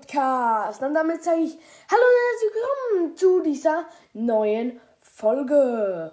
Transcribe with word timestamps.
Podcasts. 0.00 0.82
Und 0.82 0.94
damit 0.94 1.22
sage 1.22 1.42
ich 1.42 1.58
Hallo 1.90 2.02
und 2.02 2.20
herzlich 2.30 2.52
willkommen 2.54 3.16
zu 3.16 3.42
dieser 3.42 3.86
neuen 4.14 4.80
Folge. 5.00 6.12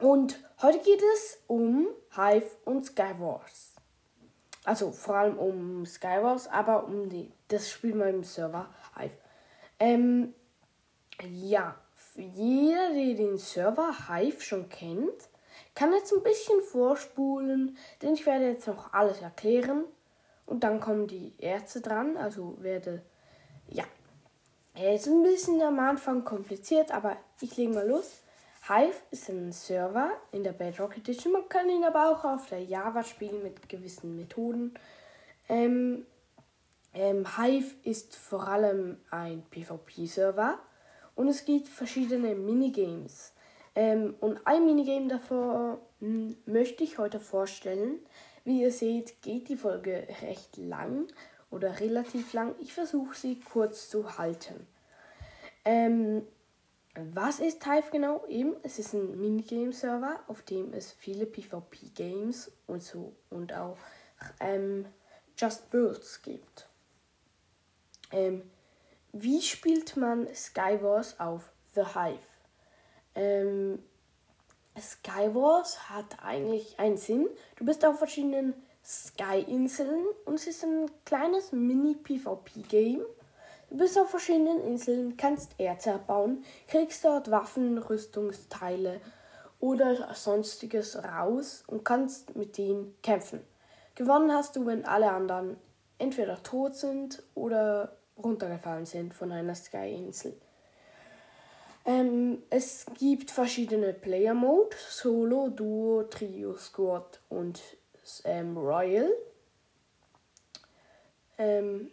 Und 0.00 0.42
heute 0.62 0.78
geht 0.80 1.02
es 1.14 1.40
um 1.46 1.88
Hive 2.16 2.50
und 2.64 2.84
Skywars. 2.84 3.74
Also 4.64 4.90
vor 4.90 5.14
allem 5.14 5.38
um 5.38 5.86
Skywars, 5.86 6.48
aber 6.48 6.84
um 6.84 7.08
die, 7.08 7.30
das 7.48 7.70
Spiel 7.70 7.94
meinem 7.94 8.24
Server 8.24 8.68
Hive. 8.96 9.16
Ähm, 9.78 10.34
ja, 11.22 11.76
jeder, 12.16 12.92
der 12.94 13.14
den 13.14 13.38
Server 13.38 14.08
Hive 14.08 14.40
schon 14.40 14.68
kennt, 14.68 15.28
kann 15.74 15.92
jetzt 15.92 16.12
ein 16.12 16.22
bisschen 16.22 16.60
vorspulen, 16.62 17.76
denn 18.02 18.14
ich 18.14 18.26
werde 18.26 18.46
jetzt 18.46 18.66
noch 18.66 18.92
alles 18.92 19.22
erklären. 19.22 19.84
Und 20.48 20.64
dann 20.64 20.80
kommen 20.80 21.06
die 21.06 21.34
Ärzte 21.36 21.82
dran, 21.82 22.16
also 22.16 22.56
werde, 22.62 23.02
ja, 23.68 23.84
er 24.74 24.94
ist 24.94 25.06
ein 25.06 25.22
bisschen 25.22 25.60
am 25.60 25.78
Anfang 25.78 26.24
kompliziert, 26.24 26.90
aber 26.90 27.18
ich 27.42 27.54
lege 27.58 27.74
mal 27.74 27.86
los. 27.86 28.22
Hive 28.66 28.96
ist 29.10 29.28
ein 29.28 29.52
Server 29.52 30.10
in 30.32 30.44
der 30.44 30.52
Bedrock 30.52 30.96
Edition. 30.96 31.34
Man 31.34 31.48
kann 31.50 31.68
ihn 31.68 31.84
aber 31.84 32.10
auch 32.10 32.24
auf 32.24 32.48
der 32.48 32.62
Java 32.62 33.02
spielen 33.02 33.42
mit 33.42 33.68
gewissen 33.68 34.16
Methoden. 34.16 34.72
Ähm, 35.50 36.06
ähm, 36.94 37.26
Hive 37.36 37.74
ist 37.82 38.16
vor 38.16 38.48
allem 38.48 38.96
ein 39.10 39.42
PvP-Server 39.50 40.58
und 41.14 41.28
es 41.28 41.44
gibt 41.44 41.68
verschiedene 41.68 42.34
Minigames. 42.34 43.34
Ähm, 43.74 44.14
und 44.20 44.40
ein 44.46 44.64
Minigame 44.64 45.08
davor 45.08 45.78
hm, 46.00 46.38
möchte 46.46 46.84
ich 46.84 46.96
heute 46.96 47.20
vorstellen. 47.20 47.98
Wie 48.48 48.62
ihr 48.62 48.72
seht, 48.72 49.20
geht 49.20 49.50
die 49.50 49.58
Folge 49.58 50.08
recht 50.22 50.56
lang 50.56 51.06
oder 51.50 51.80
relativ 51.80 52.32
lang. 52.32 52.54
Ich 52.60 52.72
versuche 52.72 53.14
sie 53.14 53.40
kurz 53.40 53.90
zu 53.90 54.16
halten. 54.16 54.66
Ähm, 55.66 56.26
was 57.12 57.40
ist 57.40 57.66
Hive 57.66 57.90
genau? 57.92 58.24
Eben, 58.26 58.56
es 58.62 58.78
ist 58.78 58.94
ein 58.94 59.20
Minigame-Server, 59.20 60.20
auf 60.28 60.40
dem 60.40 60.72
es 60.72 60.92
viele 60.92 61.26
PvP-Games 61.26 62.50
und 62.66 62.82
so 62.82 63.12
und 63.28 63.52
auch 63.52 63.76
ähm, 64.40 64.86
Just 65.36 65.68
Builds 65.70 66.22
gibt. 66.22 66.70
Ähm, 68.12 68.50
wie 69.12 69.42
spielt 69.42 69.94
man 69.98 70.26
Skywars 70.34 71.20
auf 71.20 71.52
The 71.74 71.82
Hive? 71.84 72.18
Skywars 74.78 75.90
hat 75.90 76.16
eigentlich 76.22 76.78
einen 76.78 76.96
Sinn. 76.96 77.28
Du 77.56 77.64
bist 77.64 77.84
auf 77.84 77.98
verschiedenen 77.98 78.54
Sky-Inseln 78.84 80.06
und 80.24 80.34
es 80.34 80.46
ist 80.46 80.64
ein 80.64 80.90
kleines 81.04 81.52
Mini-PvP-Game. 81.52 83.02
Du 83.70 83.76
bist 83.76 83.98
auf 83.98 84.08
verschiedenen 84.08 84.60
Inseln, 84.62 85.16
kannst 85.16 85.58
Erze 85.58 85.94
abbauen, 85.94 86.44
kriegst 86.68 87.04
dort 87.04 87.30
Waffen, 87.30 87.76
Rüstungsteile 87.78 89.00
oder 89.60 90.14
sonstiges 90.14 90.96
raus 90.96 91.64
und 91.66 91.84
kannst 91.84 92.34
mit 92.34 92.56
denen 92.56 92.94
kämpfen. 93.02 93.40
Gewonnen 93.94 94.32
hast 94.32 94.56
du, 94.56 94.64
wenn 94.64 94.84
alle 94.84 95.10
anderen 95.10 95.56
entweder 95.98 96.42
tot 96.42 96.76
sind 96.76 97.22
oder 97.34 97.96
runtergefallen 98.16 98.86
sind 98.86 99.12
von 99.12 99.32
einer 99.32 99.54
Sky-Insel. 99.54 100.40
Ähm, 101.88 102.42
es 102.50 102.84
gibt 102.98 103.30
verschiedene 103.30 103.94
Player 103.94 104.34
Mode, 104.34 104.76
Solo, 104.90 105.48
Duo, 105.48 106.02
Trio, 106.02 106.54
Squad 106.54 107.18
und 107.30 107.62
ähm, 108.24 108.58
Royal. 108.58 109.10
Ähm, 111.38 111.90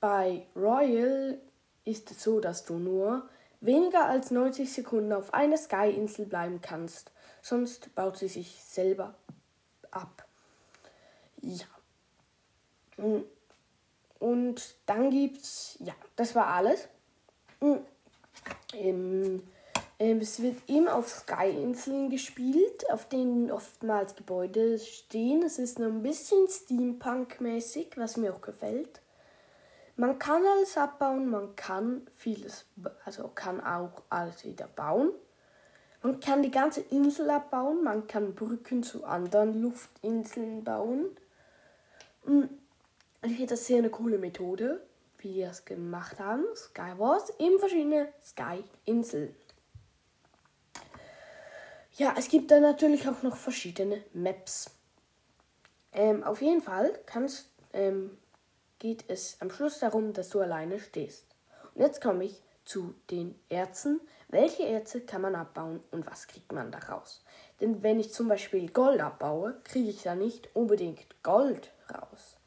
bei 0.00 0.44
Royal 0.56 1.38
ist 1.84 2.10
es 2.10 2.24
so, 2.24 2.40
dass 2.40 2.64
du 2.64 2.80
nur 2.80 3.28
weniger 3.60 4.06
als 4.06 4.32
90 4.32 4.72
Sekunden 4.72 5.12
auf 5.12 5.32
einer 5.34 5.56
Sky-Insel 5.56 6.26
bleiben 6.26 6.60
kannst, 6.60 7.12
sonst 7.42 7.94
baut 7.94 8.16
sie 8.16 8.26
sich 8.26 8.60
selber 8.64 9.14
ab. 9.92 10.26
Ja. 11.42 11.66
Und 14.18 14.74
dann 14.86 15.10
gibt's, 15.10 15.76
ja, 15.78 15.94
das 16.16 16.34
war 16.34 16.48
alles. 16.48 16.88
Ähm, 18.74 19.42
ähm, 20.00 20.18
es 20.18 20.42
wird 20.42 20.56
immer 20.66 20.94
auf 20.94 21.08
Sky-Inseln 21.08 22.08
gespielt, 22.08 22.90
auf 22.90 23.06
denen 23.06 23.50
oftmals 23.50 24.16
Gebäude 24.16 24.78
stehen. 24.78 25.42
Es 25.42 25.58
ist 25.58 25.78
noch 25.78 25.88
ein 25.88 26.02
bisschen 26.02 26.48
Steampunk-mäßig, 26.48 27.96
was 27.96 28.16
mir 28.16 28.34
auch 28.34 28.40
gefällt. 28.40 29.02
Man 29.96 30.18
kann 30.18 30.42
alles 30.46 30.78
abbauen, 30.78 31.28
man 31.28 31.54
kann 31.56 32.06
vieles, 32.14 32.64
also 33.04 33.28
kann 33.28 33.60
auch 33.60 34.02
alles 34.08 34.46
wieder 34.46 34.66
bauen. 34.68 35.10
Man 36.02 36.18
kann 36.20 36.42
die 36.42 36.50
ganze 36.50 36.80
Insel 36.80 37.28
abbauen, 37.28 37.84
man 37.84 38.06
kann 38.06 38.34
Brücken 38.34 38.82
zu 38.82 39.04
anderen 39.04 39.60
Luftinseln 39.60 40.64
bauen. 40.64 41.10
Hm, 42.24 42.48
ich 43.22 43.32
finde 43.32 43.48
das 43.48 43.66
sehr 43.66 43.78
eine 43.78 43.90
coole 43.90 44.16
Methode 44.16 44.80
wie 45.22 45.34
die 45.34 45.40
das 45.42 45.64
gemacht 45.64 46.18
haben, 46.18 46.44
Skywars, 46.54 47.32
eben 47.38 47.58
verschiedene 47.58 48.08
Sky-Inseln. 48.22 49.34
Ja, 51.94 52.14
es 52.16 52.28
gibt 52.28 52.50
dann 52.50 52.62
natürlich 52.62 53.08
auch 53.08 53.22
noch 53.22 53.36
verschiedene 53.36 54.02
Maps. 54.12 54.70
Ähm, 55.92 56.22
auf 56.22 56.40
jeden 56.40 56.62
Fall 56.62 56.98
kannst, 57.04 57.50
ähm, 57.72 58.16
geht 58.78 59.04
es 59.08 59.36
am 59.40 59.50
Schluss 59.50 59.80
darum, 59.80 60.12
dass 60.12 60.30
du 60.30 60.40
alleine 60.40 60.78
stehst. 60.78 61.26
Und 61.74 61.82
jetzt 61.82 62.00
komme 62.00 62.24
ich 62.24 62.42
zu 62.64 62.94
den 63.10 63.38
Erzen. 63.48 64.00
Welche 64.28 64.64
Erze 64.64 65.00
kann 65.00 65.22
man 65.22 65.34
abbauen 65.34 65.82
und 65.90 66.06
was 66.06 66.28
kriegt 66.28 66.52
man 66.52 66.70
daraus? 66.70 67.24
Denn 67.60 67.82
wenn 67.82 67.98
ich 67.98 68.12
zum 68.12 68.28
Beispiel 68.28 68.70
Gold 68.70 69.00
abbaue, 69.00 69.60
kriege 69.64 69.90
ich 69.90 70.02
da 70.02 70.14
nicht 70.14 70.54
unbedingt 70.54 71.22
Gold 71.22 71.72
raus 71.92 72.39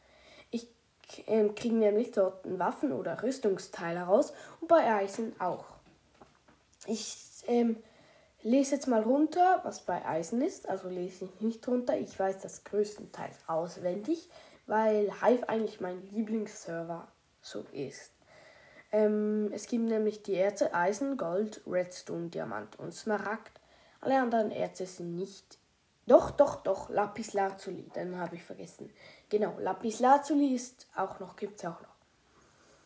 ähm, 1.28 1.56
kriegen 1.56 1.80
nämlich 1.80 2.12
dort 2.12 2.42
Waffen 2.60 2.92
oder 2.92 3.22
Rüstungsteile 3.22 4.02
raus 4.02 4.34
und 4.62 4.68
bei 4.68 4.94
Eisen 4.94 5.40
auch. 5.40 5.66
Ich 6.86 7.18
ähm, 7.48 7.78
lese 8.42 8.76
jetzt 8.76 8.88
mal 8.88 9.02
runter, 9.02 9.62
was 9.64 9.82
bei 9.82 10.06
Eisen 10.06 10.42
ist. 10.42 10.70
Also 10.70 10.90
lese 10.90 11.26
ich 11.26 11.42
nicht 11.42 11.68
runter. 11.68 11.98
Ich 11.98 12.18
weiß 12.18 12.40
das 12.40 12.64
größtenteils 12.64 13.38
auswendig, 13.48 14.30
weil 14.68 15.12
Hive 15.22 15.48
eigentlich 15.50 15.82
mein 15.82 16.02
Lieblingsserver 16.12 17.08
so 17.42 17.66
ist. 17.72 18.12
Ähm, 18.92 19.50
es 19.54 19.68
gibt 19.68 19.86
nämlich 19.86 20.24
die 20.24 20.36
Erze 20.36 20.74
Eisen, 20.74 21.18
Gold, 21.18 21.62
Redstone, 21.66 22.30
Diamant 22.30 22.78
und 22.80 22.94
Smaragd. 22.94 23.60
Alle 24.02 24.22
anderen 24.22 24.52
Erze 24.52 24.86
sind 24.86 25.16
nicht 25.16 25.58
doch, 26.06 26.32
doch, 26.32 26.64
doch, 26.64 26.90
Lapis 26.90 27.34
Lazuli, 27.34 27.84
den 27.96 28.18
habe 28.18 28.36
ich 28.36 28.44
vergessen. 28.44 28.92
Genau, 29.30 29.58
Lapis 29.60 30.00
Lazuli 30.00 30.54
ist 30.54 30.88
auch 30.96 31.20
noch, 31.20 31.36
gibt 31.36 31.60
es 31.60 31.66
auch 31.66 31.82
noch. 31.82 31.96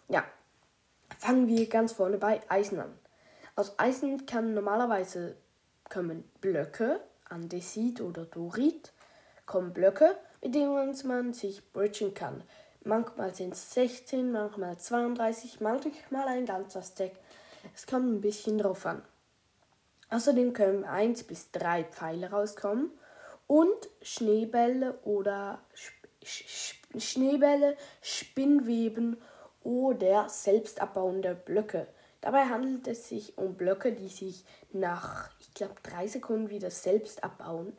Ja, 0.07 0.23
fangen 1.17 1.47
wir 1.47 1.67
ganz 1.67 1.93
vorne 1.93 2.17
bei 2.17 2.41
Eisen 2.47 2.79
an. 2.79 2.97
Aus 3.55 3.79
Eisen 3.79 4.25
kann 4.27 4.53
normalerweise 4.53 5.35
kommen 5.89 6.29
Blöcke, 6.41 7.01
Andesit 7.27 8.01
oder 8.01 8.25
Dorit, 8.25 8.93
kommen 9.47 9.73
Blöcke, 9.73 10.15
mit 10.41 10.53
denen 10.53 10.95
man 11.05 11.33
sich 11.33 11.73
bridgen 11.73 12.13
kann. 12.13 12.43
Manchmal 12.83 13.33
sind 13.33 13.53
es 13.53 13.73
16, 13.73 14.31
manchmal 14.31 14.77
32, 14.77 15.59
manchmal 15.59 16.27
ein 16.27 16.45
ganzer 16.45 16.83
Stack. 16.83 17.13
Es 17.75 17.87
kommt 17.87 18.07
ein 18.13 18.21
bisschen 18.21 18.59
drauf 18.59 18.85
an. 18.85 19.01
Außerdem 20.09 20.53
können 20.53 20.85
1 20.85 21.23
bis 21.23 21.51
3 21.51 21.83
Pfeile 21.85 22.29
rauskommen 22.29 22.91
und 23.47 23.89
Schneebälle 24.01 24.99
oder 25.03 25.61
Schneebälle, 26.97 27.77
Spinnweben 28.01 29.17
oder 29.63 30.29
selbstabbauende 30.29 31.35
Blöcke. 31.35 31.87
Dabei 32.21 32.45
handelt 32.45 32.87
es 32.87 33.07
sich 33.07 33.37
um 33.37 33.55
Blöcke, 33.55 33.93
die 33.93 34.09
sich 34.09 34.43
nach, 34.71 35.29
ich 35.39 35.53
glaube, 35.53 35.75
drei 35.83 36.07
Sekunden 36.07 36.49
wieder 36.49 36.71
selbst 36.71 37.23
abbauen. 37.23 37.73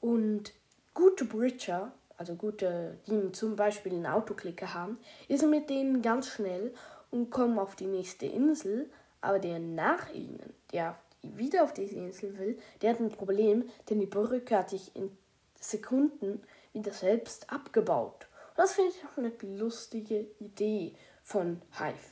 Und 0.00 0.52
gute 0.94 1.24
Bridger, 1.24 1.92
also 2.16 2.34
gute, 2.34 2.98
die 3.06 3.32
zum 3.32 3.56
Beispiel 3.56 3.92
einen 3.92 4.06
Autoklicker 4.06 4.74
haben, 4.74 4.98
ist 5.28 5.44
mit 5.46 5.70
denen 5.70 6.02
ganz 6.02 6.28
schnell 6.28 6.74
und 7.10 7.30
kommen 7.30 7.58
auf 7.58 7.76
die 7.76 7.86
nächste 7.86 8.26
Insel, 8.26 8.90
aber 9.20 9.38
der 9.38 9.58
nach 9.58 10.12
ihnen, 10.12 10.54
der 10.72 10.96
wieder 11.22 11.64
auf 11.64 11.72
diese 11.72 11.94
Insel 11.94 12.38
will, 12.38 12.58
der 12.80 12.90
hat 12.90 13.00
ein 13.00 13.10
Problem, 13.10 13.68
denn 13.88 14.00
die 14.00 14.06
Brücke 14.06 14.56
hat 14.56 14.70
sich 14.70 14.94
in 14.96 15.16
Sekunden 15.60 16.42
wieder 16.72 16.92
selbst 16.92 17.52
abgebaut. 17.52 18.26
Und 18.50 18.58
das 18.58 18.74
finde 18.74 18.90
ich 18.90 19.04
auch 19.04 19.18
eine 19.18 19.58
lustige 19.58 20.26
Idee 20.40 20.94
von 21.22 21.62
Hive. 21.78 22.10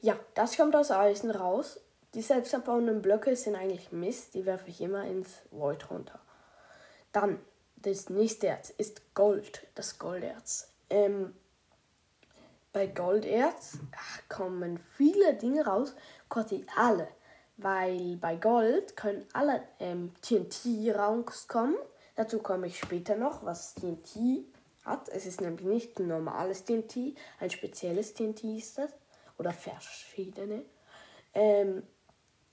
Ja, 0.00 0.18
das 0.34 0.56
kommt 0.56 0.74
aus 0.74 0.90
Eisen 0.90 1.30
raus. 1.30 1.80
Die 2.14 2.22
selbstabbauenden 2.22 3.02
Blöcke 3.02 3.34
sind 3.36 3.56
eigentlich 3.56 3.92
Mist, 3.92 4.34
die 4.34 4.44
werfe 4.44 4.68
ich 4.68 4.80
immer 4.80 5.04
ins 5.04 5.42
Void 5.50 5.90
runter. 5.90 6.20
Dann 7.12 7.38
das 7.76 8.10
nächste 8.10 8.48
Erz 8.48 8.70
ist 8.70 9.14
Gold, 9.14 9.66
das 9.74 9.98
Golderz. 9.98 10.72
Ähm, 10.90 11.34
bei 12.72 12.86
Golderz 12.86 13.78
kommen 14.28 14.78
viele 14.96 15.34
Dinge 15.34 15.66
raus, 15.66 15.94
quasi 16.28 16.64
alle. 16.76 17.08
Weil 17.62 18.16
bei 18.16 18.36
Gold 18.36 18.96
können 18.96 19.24
alle 19.32 19.62
ähm, 19.78 20.12
TNT 20.20 20.94
rauskommen. 20.94 21.76
Dazu 22.16 22.40
komme 22.40 22.66
ich 22.66 22.78
später 22.78 23.16
noch, 23.16 23.44
was 23.44 23.74
TNT 23.74 24.44
hat. 24.84 25.08
Es 25.08 25.26
ist 25.26 25.40
nämlich 25.40 25.66
nicht 25.66 25.98
ein 25.98 26.08
normales 26.08 26.64
TNT, 26.64 27.16
ein 27.40 27.50
spezielles 27.50 28.14
TNT 28.14 28.44
ist 28.44 28.78
das. 28.78 28.90
Oder 29.38 29.52
verschiedene. 29.52 30.64
Ähm, 31.34 31.82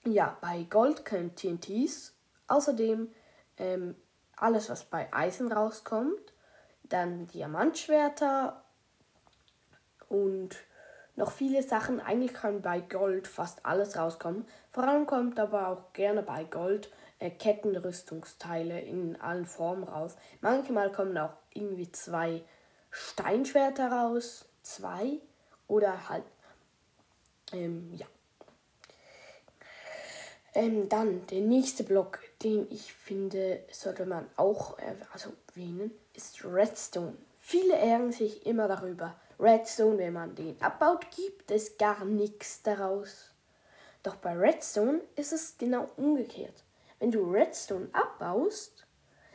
ja, 0.06 0.38
bei 0.42 0.64
Gold 0.64 1.06
können 1.06 1.36
TNTs 1.36 2.16
außerdem 2.48 3.12
ähm, 3.58 3.96
alles, 4.36 4.70
was 4.70 4.86
bei 4.86 5.12
Eisen 5.14 5.52
rauskommt, 5.52 6.34
dann 6.84 7.28
Diamantschwerter 7.28 8.64
und 10.08 10.56
noch 11.20 11.32
viele 11.32 11.62
Sachen. 11.62 12.00
Eigentlich 12.00 12.34
kann 12.34 12.62
bei 12.62 12.80
Gold 12.80 13.28
fast 13.28 13.66
alles 13.66 13.98
rauskommen. 13.98 14.46
Vor 14.72 14.86
allem 14.86 15.06
kommt 15.06 15.40
aber 15.40 15.68
auch 15.68 15.94
gerne 15.94 16.24
bei 16.24 16.46
Gold 16.46 16.90
äh, 17.20 17.30
Kettenrüstungsteile 17.30 18.80
in 18.80 19.20
allen 19.22 19.46
Formen 19.46 19.84
raus. 19.84 20.16
Manchmal 20.42 20.92
kommen 20.92 21.18
auch 21.18 21.34
irgendwie 21.54 21.92
zwei 21.92 22.42
Steinschwerter 22.90 23.92
raus. 23.92 24.46
Zwei. 24.64 25.20
Oder 25.68 26.10
halt. 26.10 26.24
Ähm, 27.52 27.94
ja. 27.94 28.08
Ähm, 30.54 30.90
dann 30.90 31.28
der 31.28 31.42
nächste 31.42 31.84
Block, 31.84 32.20
den 32.42 32.66
ich 32.72 32.94
finde, 32.94 33.60
sollte 33.72 34.06
man 34.06 34.26
auch 34.36 34.78
also 35.14 35.32
erwähnen, 35.50 35.92
ist 36.14 36.44
Redstone. 36.46 37.16
Viele 37.40 37.76
ärgern 37.76 38.12
sich 38.12 38.46
immer 38.46 38.68
darüber. 38.68 39.16
Redstone, 39.40 39.98
wenn 39.98 40.14
man 40.14 40.36
den 40.36 40.62
abbaut, 40.62 41.06
gibt 41.12 41.50
es 41.50 41.78
gar 41.78 42.04
nichts 42.04 42.62
daraus. 42.62 43.32
Doch 44.04 44.16
bei 44.18 44.36
Redstone 44.36 45.02
ist 45.16 45.32
es 45.32 45.58
genau 45.58 45.90
umgekehrt. 45.96 46.64
Wenn 47.00 47.12
du 47.12 47.32
Redstone 47.32 47.90
abbaust, 47.94 48.86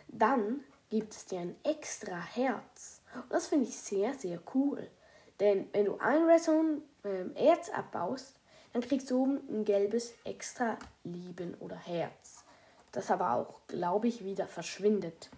dann 0.09 0.65
gibt 0.91 1.13
es 1.15 1.25
dir 1.27 1.41
ein 1.41 1.57
extra 1.65 2.17
Herz. 2.17 3.01
Und 3.15 3.33
das 3.33 3.47
finde 3.47 3.67
ich 3.67 3.77
sehr, 3.77 4.15
sehr 4.15 4.41
cool. 4.55 4.89
Denn 5.41 5.69
wenn 5.73 5.87
du 5.87 5.99
ein 5.99 6.25
Redstone 6.25 6.83
ähm, 7.05 7.35
Erz 7.35 7.71
abbaust, 7.71 8.37
dann 8.73 8.83
kriegst 8.83 9.11
du 9.11 9.23
oben 9.23 9.41
ein 9.49 9.65
gelbes 9.65 10.15
extra 10.25 10.79
Lieben 11.05 11.55
oder 11.61 11.77
Herz. 11.77 12.45
Das 12.93 13.11
aber 13.11 13.33
auch, 13.33 13.61
glaube 13.67 14.09
ich, 14.09 14.25
wieder 14.25 14.47
verschwindet. 14.47 15.31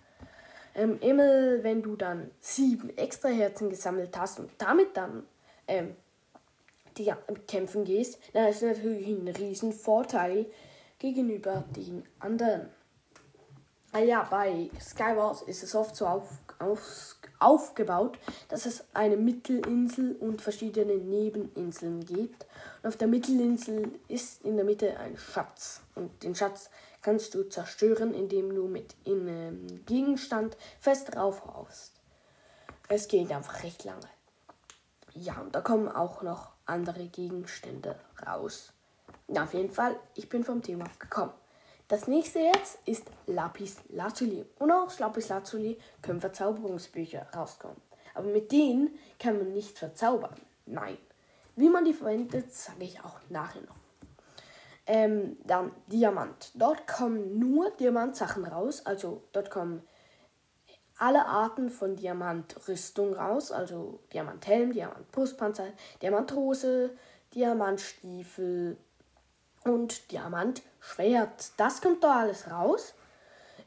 Ähm, 0.76 0.99
immer 1.00 1.62
wenn 1.64 1.82
du 1.82 1.96
dann 1.96 2.31
sieben 2.38 2.96
extra 2.99 3.28
Herzen 3.28 3.70
gesammelt 3.70 4.17
hast 4.19 4.38
und 4.38 4.50
damit 4.58 4.94
dann 4.94 5.25
ähm, 5.67 5.96
die 6.99 7.12
kämpfen 7.46 7.84
gehst, 7.84 8.19
dann 8.34 8.49
ist 8.49 8.62
natürlich 8.62 9.08
ein 9.08 9.28
riesen 9.28 9.73
Vorteil 9.73 10.46
gegenüber 10.99 11.64
den 11.75 12.05
anderen. 12.19 12.69
Ah 13.93 14.00
ja, 14.00 14.25
bei 14.31 14.69
Skywars 14.78 15.43
ist 15.43 15.62
es 15.62 15.75
oft 15.75 15.96
so 15.96 16.06
auf, 16.06 16.28
auf, 16.58 17.17
aufgebaut, 17.38 18.19
dass 18.49 18.67
es 18.67 18.84
eine 18.93 19.17
Mittelinsel 19.17 20.17
und 20.17 20.43
verschiedene 20.43 20.96
Nebeninseln 20.96 22.05
gibt. 22.05 22.46
Und 22.82 22.88
auf 22.88 22.96
der 22.99 23.08
Mittelinsel 23.08 23.93
ist 24.08 24.44
in 24.44 24.56
der 24.56 24.67
Mitte 24.67 24.99
ein 24.99 25.17
Schatz. 25.17 25.81
Und 25.94 26.22
den 26.22 26.34
Schatz 26.34 26.69
kannst 27.06 27.37
du 27.37 27.44
zerstören, 27.44 28.12
indem 28.14 28.53
du 28.53 28.67
mit 28.67 28.97
einem 29.06 29.85
Gegenstand 29.87 30.56
fest 30.81 31.14
draufhaust. 31.14 31.93
Es 32.88 33.06
geht 33.06 33.31
einfach 33.31 33.62
recht 33.62 33.85
lange. 33.85 34.08
Ja, 35.14 35.41
und 35.41 35.55
da 35.55 35.61
kommen 35.61 35.88
auch 35.88 36.23
noch 36.23 36.50
andere 36.64 37.06
Gegenstände 37.06 37.94
raus. 38.26 38.73
Na, 39.29 39.44
auf 39.44 39.55
jeden 39.55 39.70
Fall, 39.70 39.94
ich 40.17 40.29
bin 40.29 40.43
vom 40.43 40.62
Thema 40.62 40.87
gekommen. 40.99 41.32
Das 41.87 42.08
nächste 42.08 42.41
jetzt 42.41 42.81
ist 42.87 43.08
Lapis 43.26 43.76
Lazuli. 43.91 44.44
Und 44.58 44.73
aus 44.73 44.99
Lapis 44.99 45.29
Lazuli 45.29 45.79
können 46.03 46.20
Verzauberungsbücher 46.20 47.29
rauskommen. 47.37 47.81
Aber 48.14 48.26
mit 48.26 48.50
denen 48.50 48.99
kann 49.20 49.38
man 49.38 49.53
nicht 49.53 49.79
verzaubern. 49.79 50.35
Nein. 50.67 50.99
Wie 51.55 51.69
man 51.69 51.85
die 51.85 51.94
verwendet, 51.94 52.53
sage 52.53 52.82
ich 52.82 52.99
auch 53.05 53.20
nachher 53.29 53.62
noch. 53.62 53.85
Ähm, 54.86 55.36
dann 55.44 55.72
Diamant. 55.88 56.52
Dort 56.54 56.86
kommen 56.86 57.38
nur 57.38 57.70
Diamantsachen 57.72 58.44
raus. 58.44 58.86
Also 58.86 59.22
dort 59.32 59.50
kommen 59.50 59.82
alle 60.98 61.26
Arten 61.26 61.70
von 61.70 61.96
Diamantrüstung 61.96 63.14
raus. 63.14 63.50
Also 63.50 64.00
Diamanthelm, 64.12 64.72
Diamantbrustpanzer, 64.72 65.66
Diamanthose, 66.02 66.90
Diamantstiefel 67.34 68.76
und 69.64 70.10
Diamantschwert. 70.12 71.52
Das 71.56 71.80
kommt 71.80 72.04
da 72.04 72.20
alles 72.20 72.50
raus. 72.50 72.94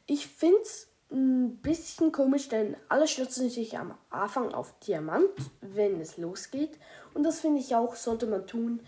Ich 0.06 0.26
finde 0.26 0.60
es 0.62 0.88
ein 1.12 1.56
bisschen 1.56 2.12
komisch, 2.12 2.48
denn 2.48 2.76
alle 2.88 3.08
stürzen 3.08 3.50
sich 3.50 3.76
am 3.78 3.94
Anfang 4.10 4.54
auf 4.54 4.78
Diamant, 4.80 5.30
wenn 5.60 6.00
es 6.00 6.16
losgeht. 6.16 6.78
Und 7.14 7.24
das 7.24 7.40
finde 7.40 7.60
ich 7.60 7.74
auch, 7.74 7.96
sollte 7.96 8.26
man 8.26 8.46
tun. 8.46 8.80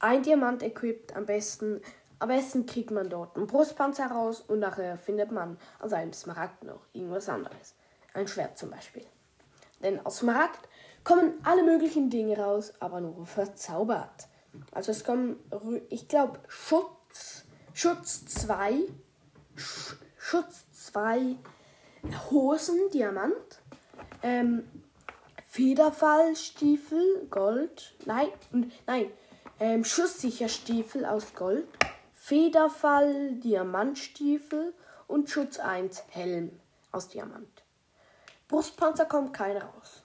Ein 0.00 0.22
Diamant 0.22 0.62
equipped 0.62 1.14
am 1.14 1.26
besten. 1.26 1.80
Am 2.18 2.28
besten 2.28 2.66
kriegt 2.66 2.90
man 2.90 3.08
dort 3.08 3.36
einen 3.36 3.46
Brustpanzer 3.46 4.06
raus 4.06 4.42
und 4.46 4.58
nachher 4.58 4.98
findet 4.98 5.30
man 5.30 5.56
aus 5.78 5.92
einem 5.92 6.12
Smaragd 6.12 6.64
noch 6.64 6.80
irgendwas 6.92 7.28
anderes. 7.28 7.74
Ein 8.12 8.28
Schwert 8.28 8.58
zum 8.58 8.70
Beispiel. 8.70 9.06
Denn 9.82 10.04
aus 10.04 10.18
Smaragd 10.18 10.68
kommen 11.04 11.34
alle 11.44 11.62
möglichen 11.62 12.10
Dinge 12.10 12.36
raus, 12.38 12.74
aber 12.80 13.00
nur 13.00 13.24
verzaubert. 13.24 14.28
Also 14.72 14.90
es 14.90 15.04
kommen, 15.04 15.38
ich 15.88 16.08
glaube, 16.08 16.40
Schutz, 16.48 17.44
Schutz 17.72 18.26
2, 18.26 18.80
Schutz 20.18 20.64
2 20.72 21.36
Hosen, 22.30 22.90
Diamant, 22.92 23.60
ähm, 24.22 24.64
Federfallstiefel, 25.48 27.26
Gold, 27.30 27.94
nein, 28.06 28.28
nein, 28.86 29.10
ähm, 29.60 29.84
schusssicher 29.84 30.48
Stiefel 30.48 31.04
aus 31.04 31.34
Gold, 31.34 31.68
Federfall, 32.14 33.32
Diamantstiefel 33.34 34.74
und 35.06 35.30
Schutz 35.30 35.58
1 35.58 36.04
Helm 36.08 36.58
aus 36.90 37.08
Diamant. 37.08 37.62
Brustpanzer 38.48 39.04
kommt 39.04 39.32
keiner 39.32 39.64
raus. 39.64 40.02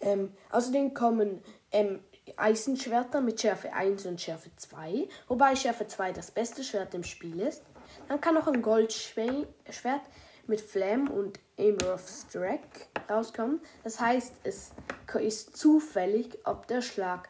Ähm, 0.00 0.34
außerdem 0.50 0.92
kommen 0.92 1.42
ähm, 1.70 2.00
Eisenschwerter 2.36 3.20
mit 3.20 3.40
Schärfe 3.40 3.72
1 3.72 4.06
und 4.06 4.20
Schärfe 4.20 4.50
2, 4.56 5.08
wobei 5.28 5.54
Schärfe 5.54 5.86
2 5.86 6.12
das 6.12 6.30
beste 6.32 6.64
Schwert 6.64 6.94
im 6.94 7.04
Spiel 7.04 7.40
ist. 7.40 7.62
Dann 8.08 8.20
kann 8.20 8.34
noch 8.34 8.48
ein 8.48 8.62
Goldschwert 8.62 10.02
mit 10.46 10.60
Flam 10.60 11.08
und 11.08 11.38
Emerald 11.56 12.00
Strike 12.00 12.86
rauskommen. 13.08 13.60
Das 13.84 14.00
heißt, 14.00 14.34
es 14.42 14.72
ist 15.20 15.56
zufällig, 15.56 16.38
ob 16.44 16.66
der 16.66 16.82
Schlag 16.82 17.28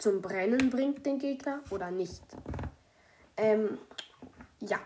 zum 0.00 0.22
Brennen 0.22 0.70
bringt, 0.70 1.04
den 1.06 1.18
Gegner, 1.18 1.60
oder 1.70 1.90
nicht. 1.90 2.22
Ähm, 3.36 3.78
ja. 4.60 4.78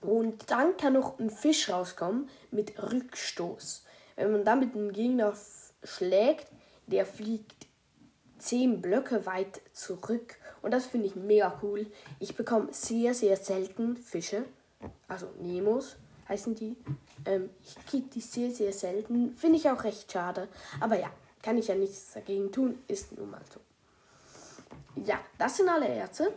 Und 0.00 0.50
dann 0.50 0.76
kann 0.76 0.92
noch 0.92 1.18
ein 1.18 1.30
Fisch 1.30 1.68
rauskommen 1.68 2.28
mit 2.50 2.80
Rückstoß. 2.80 3.84
Wenn 4.16 4.32
man 4.32 4.44
damit 4.44 4.74
einen 4.74 4.92
Gegner 4.92 5.34
schlägt, 5.82 6.46
der 6.86 7.04
fliegt 7.04 7.66
10 8.38 8.80
Blöcke 8.80 9.26
weit 9.26 9.60
zurück. 9.72 10.36
Und 10.62 10.72
das 10.72 10.86
finde 10.86 11.06
ich 11.06 11.16
mega 11.16 11.58
cool. 11.62 11.86
Ich 12.18 12.36
bekomme 12.36 12.68
sehr, 12.72 13.14
sehr 13.14 13.36
selten 13.36 13.96
Fische. 13.96 14.44
Also 15.08 15.28
Nemos 15.40 15.96
heißen 16.28 16.54
die. 16.54 16.76
Ähm, 17.24 17.50
ich 17.64 17.74
kriege 17.86 18.08
die 18.08 18.20
sehr, 18.20 18.50
sehr 18.50 18.72
selten. 18.72 19.32
Finde 19.32 19.56
ich 19.56 19.68
auch 19.68 19.84
recht 19.84 20.10
schade. 20.12 20.48
Aber 20.80 20.98
ja, 20.98 21.10
kann 21.42 21.58
ich 21.58 21.68
ja 21.68 21.74
nichts 21.74 22.12
dagegen 22.12 22.52
tun. 22.52 22.78
Ist 22.88 23.16
nun 23.16 23.30
mal 23.30 23.40
so. 23.52 23.60
Ja, 25.04 25.20
das 25.38 25.56
sind 25.56 25.68
alle 25.68 25.88
Erze. 25.88 26.32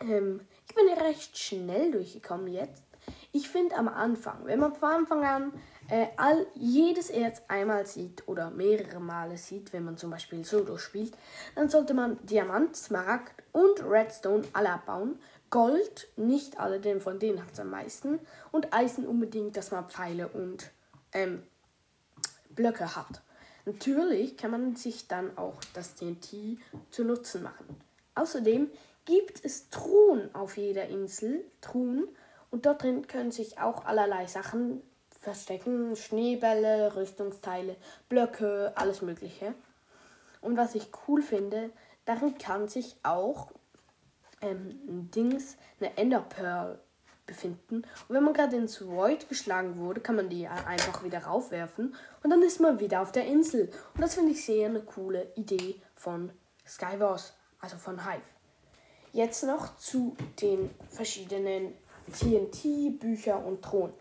Ähm, 0.00 0.40
ich 0.68 0.74
bin 0.74 0.88
recht 0.88 1.36
schnell 1.36 1.92
durchgekommen 1.92 2.48
jetzt. 2.48 2.82
Ich 3.32 3.48
finde 3.48 3.76
am 3.76 3.88
Anfang, 3.88 4.44
wenn 4.44 4.60
man 4.60 4.74
von 4.74 4.88
Anfang 4.88 5.24
an 5.24 5.52
äh, 5.88 6.06
all, 6.16 6.46
jedes 6.54 7.10
Erz 7.10 7.42
einmal 7.48 7.86
sieht 7.86 8.26
oder 8.26 8.50
mehrere 8.50 8.98
Male 8.98 9.36
sieht, 9.36 9.72
wenn 9.72 9.84
man 9.84 9.96
zum 9.96 10.10
Beispiel 10.10 10.44
Solo 10.44 10.78
spielt, 10.78 11.16
dann 11.54 11.68
sollte 11.68 11.94
man 11.94 12.18
Diamant, 12.26 12.74
Smaragd 12.76 13.42
und 13.52 13.82
Redstone 13.84 14.42
alle 14.52 14.70
abbauen. 14.70 15.18
Gold, 15.50 16.08
nicht 16.16 16.58
alle, 16.58 16.80
denn 16.80 17.00
von 17.00 17.18
denen 17.18 17.40
hat 17.40 17.52
es 17.52 17.60
am 17.60 17.70
meisten. 17.70 18.18
Und 18.50 18.72
Eisen 18.72 19.06
unbedingt, 19.06 19.56
dass 19.56 19.70
man 19.70 19.88
Pfeile 19.88 20.28
und 20.28 20.70
ähm, 21.12 21.42
Blöcke 22.50 22.96
hat. 22.96 23.22
Natürlich 23.66 24.36
kann 24.36 24.52
man 24.52 24.76
sich 24.76 25.08
dann 25.08 25.36
auch 25.36 25.56
das 25.74 25.96
TNT 25.96 26.58
zu 26.90 27.04
Nutzen 27.04 27.42
machen. 27.42 27.76
Außerdem 28.14 28.70
gibt 29.04 29.44
es 29.44 29.70
Truhen 29.70 30.32
auf 30.34 30.56
jeder 30.56 30.86
Insel, 30.88 31.44
Truhen, 31.60 32.08
Und 32.50 32.64
dort 32.64 32.84
drin 32.84 33.08
können 33.08 33.32
sich 33.32 33.58
auch 33.58 33.84
allerlei 33.84 34.26
Sachen 34.26 34.82
verstecken. 35.20 35.96
Schneebälle, 35.96 36.94
Rüstungsteile, 36.94 37.76
Blöcke, 38.08 38.72
alles 38.76 39.02
Mögliche. 39.02 39.52
Und 40.40 40.56
was 40.56 40.76
ich 40.76 40.88
cool 41.08 41.22
finde, 41.22 41.70
darin 42.04 42.38
kann 42.38 42.68
sich 42.68 42.94
auch 43.02 43.50
ähm, 44.42 44.78
ein 44.88 45.10
Dings, 45.10 45.56
eine 45.80 45.96
Enderpearl 45.96 46.78
befinden. 47.26 47.76
Und 47.76 48.14
wenn 48.14 48.22
man 48.22 48.34
gerade 48.34 48.56
ins 48.56 48.80
Void 48.80 49.28
geschlagen 49.28 49.76
wurde, 49.78 50.00
kann 50.00 50.16
man 50.16 50.28
die 50.28 50.46
einfach 50.46 51.02
wieder 51.02 51.24
raufwerfen 51.24 51.94
und 52.22 52.30
dann 52.30 52.42
ist 52.42 52.60
man 52.60 52.80
wieder 52.80 53.02
auf 53.02 53.12
der 53.12 53.26
Insel. 53.26 53.70
Und 53.94 54.00
das 54.00 54.14
finde 54.14 54.32
ich 54.32 54.44
sehr 54.44 54.68
eine 54.68 54.80
coole 54.80 55.32
Idee 55.34 55.80
von 55.94 56.30
Skywars, 56.66 57.34
also 57.60 57.76
von 57.76 58.04
Hive. 58.04 58.22
Jetzt 59.12 59.44
noch 59.44 59.76
zu 59.78 60.16
den 60.40 60.70
verschiedenen 60.88 61.72
TNT-Bücher 62.12 63.44
und 63.44 63.62
Thronen. 63.62 63.94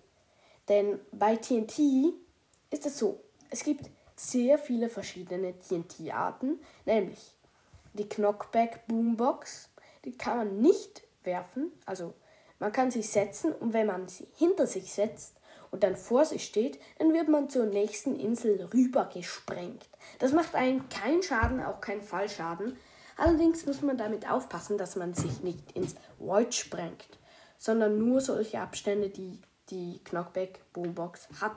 Denn 0.68 1.00
bei 1.12 1.36
TNT 1.36 2.14
ist 2.70 2.86
es 2.86 2.98
so, 2.98 3.22
es 3.50 3.64
gibt 3.64 3.90
sehr 4.16 4.58
viele 4.58 4.90
verschiedene 4.90 5.58
TNT-Arten, 5.60 6.60
nämlich 6.86 7.36
die 7.94 8.10
Knockback 8.10 8.88
Boombox, 8.88 9.70
die 10.04 10.18
kann 10.18 10.38
man 10.38 10.62
nicht 10.62 11.04
werfen, 11.24 11.72
also 11.86 12.14
man 12.60 12.72
kann 12.72 12.92
sie 12.92 13.02
setzen 13.02 13.54
und 13.54 13.74
wenn 13.74 13.88
man 13.88 14.08
sie 14.08 14.28
hinter 14.36 14.68
sich 14.68 14.94
setzt 14.94 15.36
und 15.72 15.84
dann 15.84 15.96
vor 15.96 16.26
sich 16.26 16.46
steht, 16.46 16.80
dann 17.00 17.14
wird 17.14 17.28
man 17.28 17.50
zur 17.50 17.66
nächsten 17.66 18.16
Insel 18.16 18.70
rüber 18.74 19.10
gesprengt. 19.14 19.90
Das 20.20 20.32
macht 20.32 20.56
einen 20.56 20.88
keinen 20.90 21.22
Schaden, 21.22 21.64
auch 21.64 21.82
keinen 21.82 22.02
Fallschaden. 22.02 22.78
Allerdings 23.18 23.66
muss 23.66 23.82
man 23.82 23.98
damit 23.98 24.30
aufpassen, 24.30 24.78
dass 24.78 24.96
man 24.96 25.14
sich 25.14 25.42
nicht 25.42 25.72
ins 25.74 25.96
Void 26.18 26.54
sprengt, 26.54 27.20
sondern 27.58 27.98
nur 27.98 28.22
solche 28.22 28.60
Abstände, 28.60 29.10
die 29.10 29.40
die 29.70 30.00
Knockback 30.04 30.60
Boombox 30.74 31.28
hat. 31.42 31.56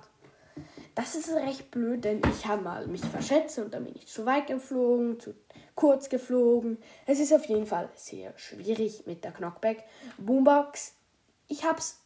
Das 0.95 1.15
ist 1.15 1.31
recht 1.31 1.71
blöd, 1.71 2.05
denn 2.05 2.21
ich 2.33 2.47
habe 2.47 2.63
mal 2.63 2.87
mich 2.87 3.05
verschätzt 3.05 3.59
und 3.59 3.73
dann 3.73 3.85
bin 3.85 3.95
ich 3.95 4.09
zu 4.09 4.27
weit 4.27 4.49
geflogen, 4.49 5.21
zu 5.21 5.35
kurz 5.79 6.09
geflogen. 6.09 6.77
Es 7.07 7.21
ist 7.21 7.33
auf 7.33 7.45
jeden 7.45 7.65
Fall 7.65 7.89
sehr 7.95 8.37
schwierig 8.37 9.07
mit 9.07 9.23
der 9.23 9.31
Knockback 9.31 9.85
Boombox. 10.19 10.95
Ich 11.47 11.63
habe 11.65 11.79
es, 11.79 12.01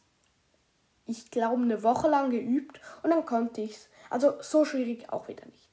ich 1.07 1.31
glaube, 1.31 1.63
eine 1.63 1.81
Woche 1.81 2.07
lang 2.07 2.29
geübt 2.29 2.79
und 3.01 3.09
dann 3.09 3.25
konnte 3.25 3.61
ich 3.61 3.71
es. 3.71 3.89
Also 4.11 4.39
so 4.41 4.63
schwierig 4.63 5.11
auch 5.11 5.27
wieder 5.27 5.43
nicht. 5.47 5.69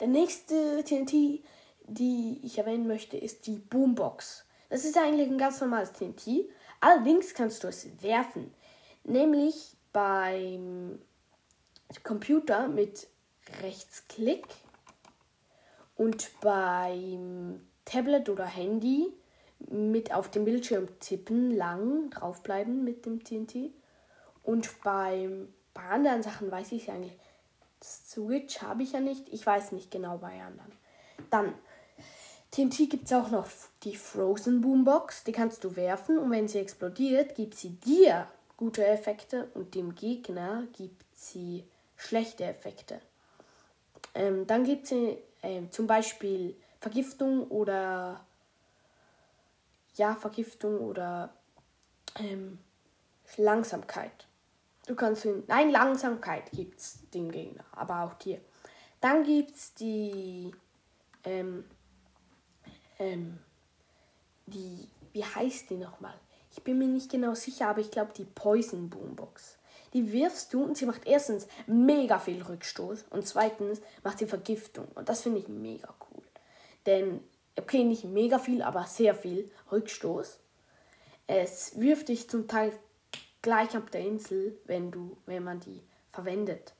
Der 0.00 0.08
nächste 0.08 0.82
TNT, 0.82 1.44
die 1.86 2.40
ich 2.42 2.56
erwähnen 2.56 2.86
möchte, 2.86 3.18
ist 3.18 3.46
die 3.46 3.58
Boombox. 3.58 4.46
Das 4.70 4.86
ist 4.86 4.96
eigentlich 4.96 5.28
ein 5.28 5.36
ganz 5.36 5.60
normales 5.60 5.92
TNT. 5.92 6.48
Allerdings 6.80 7.34
kannst 7.34 7.62
du 7.62 7.68
es 7.68 8.02
werfen. 8.02 8.54
Nämlich 9.04 9.76
beim 9.92 10.98
Computer 12.04 12.68
mit 12.68 13.06
Rechtsklick 13.60 14.46
und 16.00 16.40
beim 16.40 17.60
Tablet 17.84 18.30
oder 18.30 18.46
Handy 18.46 19.12
mit 19.68 20.14
auf 20.14 20.30
dem 20.30 20.46
Bildschirm 20.46 20.88
tippen, 20.98 21.54
lang 21.54 22.08
draufbleiben 22.08 22.84
mit 22.84 23.04
dem 23.04 23.22
TNT. 23.22 23.70
Und 24.42 24.82
beim, 24.82 25.52
bei 25.74 25.82
anderen 25.82 26.22
Sachen 26.22 26.50
weiß 26.50 26.72
ich 26.72 26.90
eigentlich. 26.90 27.18
Switch 27.84 28.62
habe 28.62 28.82
ich 28.82 28.92
ja 28.92 29.00
nicht. 29.00 29.28
Ich 29.30 29.44
weiß 29.44 29.72
nicht 29.72 29.90
genau 29.90 30.16
bei 30.16 30.40
anderen. 30.40 30.72
Dann, 31.28 31.52
TNT 32.50 32.88
gibt 32.88 33.04
es 33.04 33.12
auch 33.12 33.30
noch 33.30 33.48
die 33.82 33.94
Frozen 33.94 34.62
Boombox. 34.62 35.24
Die 35.24 35.32
kannst 35.32 35.64
du 35.64 35.76
werfen 35.76 36.16
und 36.18 36.30
wenn 36.30 36.48
sie 36.48 36.60
explodiert, 36.60 37.34
gibt 37.34 37.56
sie 37.56 37.74
dir 37.74 38.26
gute 38.56 38.86
Effekte 38.86 39.50
und 39.52 39.74
dem 39.74 39.94
Gegner 39.94 40.66
gibt 40.72 41.04
sie 41.14 41.64
schlechte 41.96 42.44
Effekte. 42.44 43.02
Ähm, 44.14 44.46
dann 44.46 44.64
gibt 44.64 44.90
es 44.90 44.94
ähm, 45.42 45.70
zum 45.70 45.86
Beispiel 45.86 46.56
Vergiftung 46.80 47.48
oder 47.48 48.24
ja, 49.96 50.14
Vergiftung 50.14 50.80
oder 50.80 51.32
ähm, 52.16 52.58
Langsamkeit. 53.36 54.26
Du 54.86 54.94
kannst 54.94 55.26
nein, 55.46 55.70
Langsamkeit 55.70 56.50
gibt 56.52 56.80
es 56.80 57.08
dem 57.10 57.30
Gegner, 57.30 57.64
aber 57.72 58.02
auch 58.02 58.14
dir. 58.14 58.40
Dann 59.00 59.24
gibt 59.24 59.54
es 59.54 59.74
die, 59.74 60.54
ähm, 61.24 61.64
ähm, 62.98 63.38
die, 64.46 64.88
wie 65.12 65.24
heißt 65.24 65.70
die 65.70 65.76
nochmal? 65.76 66.14
Ich 66.52 66.62
bin 66.62 66.78
mir 66.78 66.88
nicht 66.88 67.10
genau 67.10 67.34
sicher, 67.34 67.68
aber 67.68 67.80
ich 67.80 67.90
glaube 67.90 68.12
die 68.16 68.24
Poison 68.24 68.90
Boombox. 68.90 69.58
Die 69.92 70.12
wirfst 70.12 70.54
du 70.54 70.62
und 70.62 70.76
sie 70.76 70.86
macht 70.86 71.06
erstens 71.06 71.48
mega 71.66 72.18
viel 72.18 72.42
Rückstoß 72.42 73.04
und 73.10 73.26
zweitens 73.26 73.80
macht 74.04 74.18
sie 74.18 74.26
Vergiftung. 74.26 74.86
Und 74.94 75.08
das 75.08 75.22
finde 75.22 75.38
ich 75.40 75.48
mega 75.48 75.92
cool. 76.10 76.22
Denn, 76.86 77.20
okay, 77.58 77.84
nicht 77.84 78.04
mega 78.04 78.38
viel, 78.38 78.62
aber 78.62 78.84
sehr 78.84 79.14
viel 79.14 79.50
Rückstoß. 79.70 80.38
Es 81.26 81.78
wirft 81.78 82.08
dich 82.08 82.28
zum 82.28 82.48
Teil 82.48 82.72
gleich 83.42 83.76
ab 83.76 83.90
der 83.90 84.02
Insel, 84.02 84.58
wenn 84.64 84.90
du, 84.90 85.16
wenn 85.26 85.44
man 85.44 85.60
die 85.60 85.82
verwendet. 86.12 86.74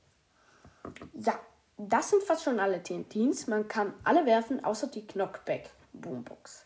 Ja, 1.13 1.39
das 1.77 2.09
sind 2.09 2.23
fast 2.23 2.43
schon 2.43 2.59
alle 2.59 2.81
TNTs. 2.81 3.47
Man 3.47 3.67
kann 3.67 3.93
alle 4.03 4.25
werfen, 4.25 4.63
außer 4.63 4.87
die 4.87 5.05
Knockback 5.05 5.69
Boombox. 5.93 6.65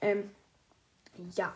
Ähm, 0.00 0.30
ja. 1.34 1.54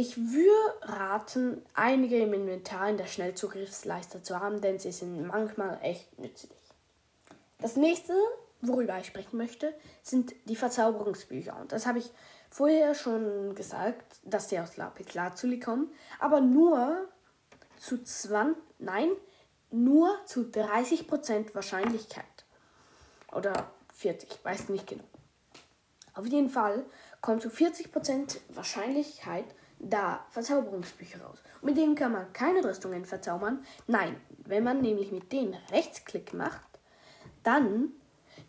Ich 0.00 0.16
würde 0.16 0.74
raten, 0.82 1.60
einige 1.74 2.20
im 2.20 2.32
Inventar 2.32 2.88
in 2.88 2.98
der 2.98 3.08
Schnellzugriffsleiste 3.08 4.22
zu 4.22 4.38
haben, 4.38 4.60
denn 4.60 4.78
sie 4.78 4.92
sind 4.92 5.26
manchmal 5.26 5.76
echt 5.82 6.16
nützlich. 6.20 6.56
Das 7.58 7.74
nächste, 7.74 8.14
worüber 8.60 8.96
ich 9.00 9.06
sprechen 9.06 9.36
möchte, 9.36 9.74
sind 10.04 10.36
die 10.44 10.54
Verzauberungsbücher. 10.54 11.56
Und 11.60 11.72
das 11.72 11.84
habe 11.84 11.98
ich 11.98 12.12
vorher 12.48 12.94
schon 12.94 13.56
gesagt, 13.56 14.20
dass 14.22 14.48
sie 14.48 14.60
aus 14.60 14.76
Lapis 14.76 15.14
Lazuli 15.14 15.58
kommen, 15.58 15.90
aber 16.20 16.40
nur 16.40 17.08
zu 17.80 18.00
20, 18.00 18.56
nein, 18.78 19.10
nur 19.72 20.16
zu 20.26 20.42
30% 20.42 21.56
Wahrscheinlichkeit. 21.56 22.44
Oder 23.32 23.72
40%, 24.00 24.44
weiß 24.44 24.68
nicht 24.68 24.86
genau. 24.86 25.02
Auf 26.14 26.26
jeden 26.26 26.50
Fall 26.50 26.84
kommt 27.20 27.42
zu 27.42 27.48
40% 27.48 28.38
Wahrscheinlichkeit 28.50 29.56
da 29.78 30.24
Verzauberungsbücher 30.30 31.22
raus. 31.22 31.38
Und 31.60 31.66
mit 31.66 31.76
denen 31.76 31.94
kann 31.94 32.12
man 32.12 32.32
keine 32.32 32.64
Rüstungen 32.64 33.04
verzaubern. 33.04 33.64
Nein, 33.86 34.20
wenn 34.44 34.64
man 34.64 34.80
nämlich 34.80 35.12
mit 35.12 35.32
denen 35.32 35.56
Rechtsklick 35.70 36.34
macht, 36.34 36.66
dann, 37.42 37.92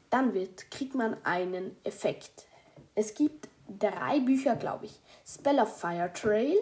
dann 0.09 0.33
wird, 0.33 0.71
kriegt 0.71 0.95
man 0.95 1.17
einen 1.23 1.75
Effekt. 1.83 2.47
Es 2.95 3.13
gibt 3.13 3.47
drei 3.67 4.19
Bücher, 4.19 4.55
glaube 4.55 4.85
ich. 4.85 4.99
Spell 5.25 5.59
of 5.59 5.77
Fire 5.77 6.11
Trail. 6.13 6.57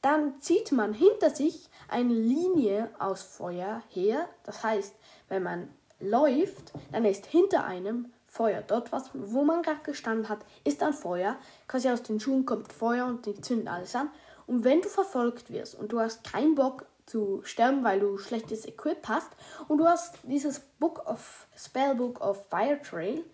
Dann 0.00 0.40
zieht 0.40 0.72
man 0.72 0.94
hinter 0.94 1.30
sich 1.30 1.68
eine 1.88 2.12
Linie 2.12 2.90
aus 2.98 3.22
Feuer 3.22 3.82
her. 3.88 4.28
Das 4.44 4.62
heißt, 4.62 4.94
wenn 5.28 5.42
man 5.42 5.68
läuft, 6.00 6.72
dann 6.90 7.04
ist 7.04 7.26
hinter 7.26 7.64
einem 7.64 8.12
Feuer. 8.26 8.62
Dort, 8.62 8.92
was, 8.92 9.10
wo 9.12 9.44
man 9.44 9.62
gerade 9.62 9.82
gestanden 9.82 10.28
hat, 10.28 10.40
ist 10.64 10.82
ein 10.82 10.94
Feuer. 10.94 11.36
Quasi 11.72 11.88
aus 11.88 12.02
den 12.02 12.20
Schuhen 12.20 12.44
kommt 12.44 12.70
Feuer 12.70 13.06
und 13.06 13.24
die 13.24 13.40
zünden 13.40 13.66
alles 13.66 13.96
an. 13.96 14.10
Und 14.46 14.62
wenn 14.62 14.82
du 14.82 14.90
verfolgt 14.90 15.50
wirst 15.50 15.74
und 15.74 15.90
du 15.90 16.00
hast 16.00 16.22
keinen 16.22 16.54
Bock 16.54 16.84
zu 17.06 17.40
sterben, 17.44 17.82
weil 17.82 17.98
du 17.98 18.18
schlechtes 18.18 18.66
Equip 18.66 19.08
hast 19.08 19.30
und 19.68 19.78
du 19.78 19.88
hast 19.88 20.18
dieses 20.24 20.60
Book 20.60 21.08
of 21.08 21.46
Spellbook 21.56 22.20
of 22.20 22.46
Fire 22.50 22.78
Trail, 22.82 23.24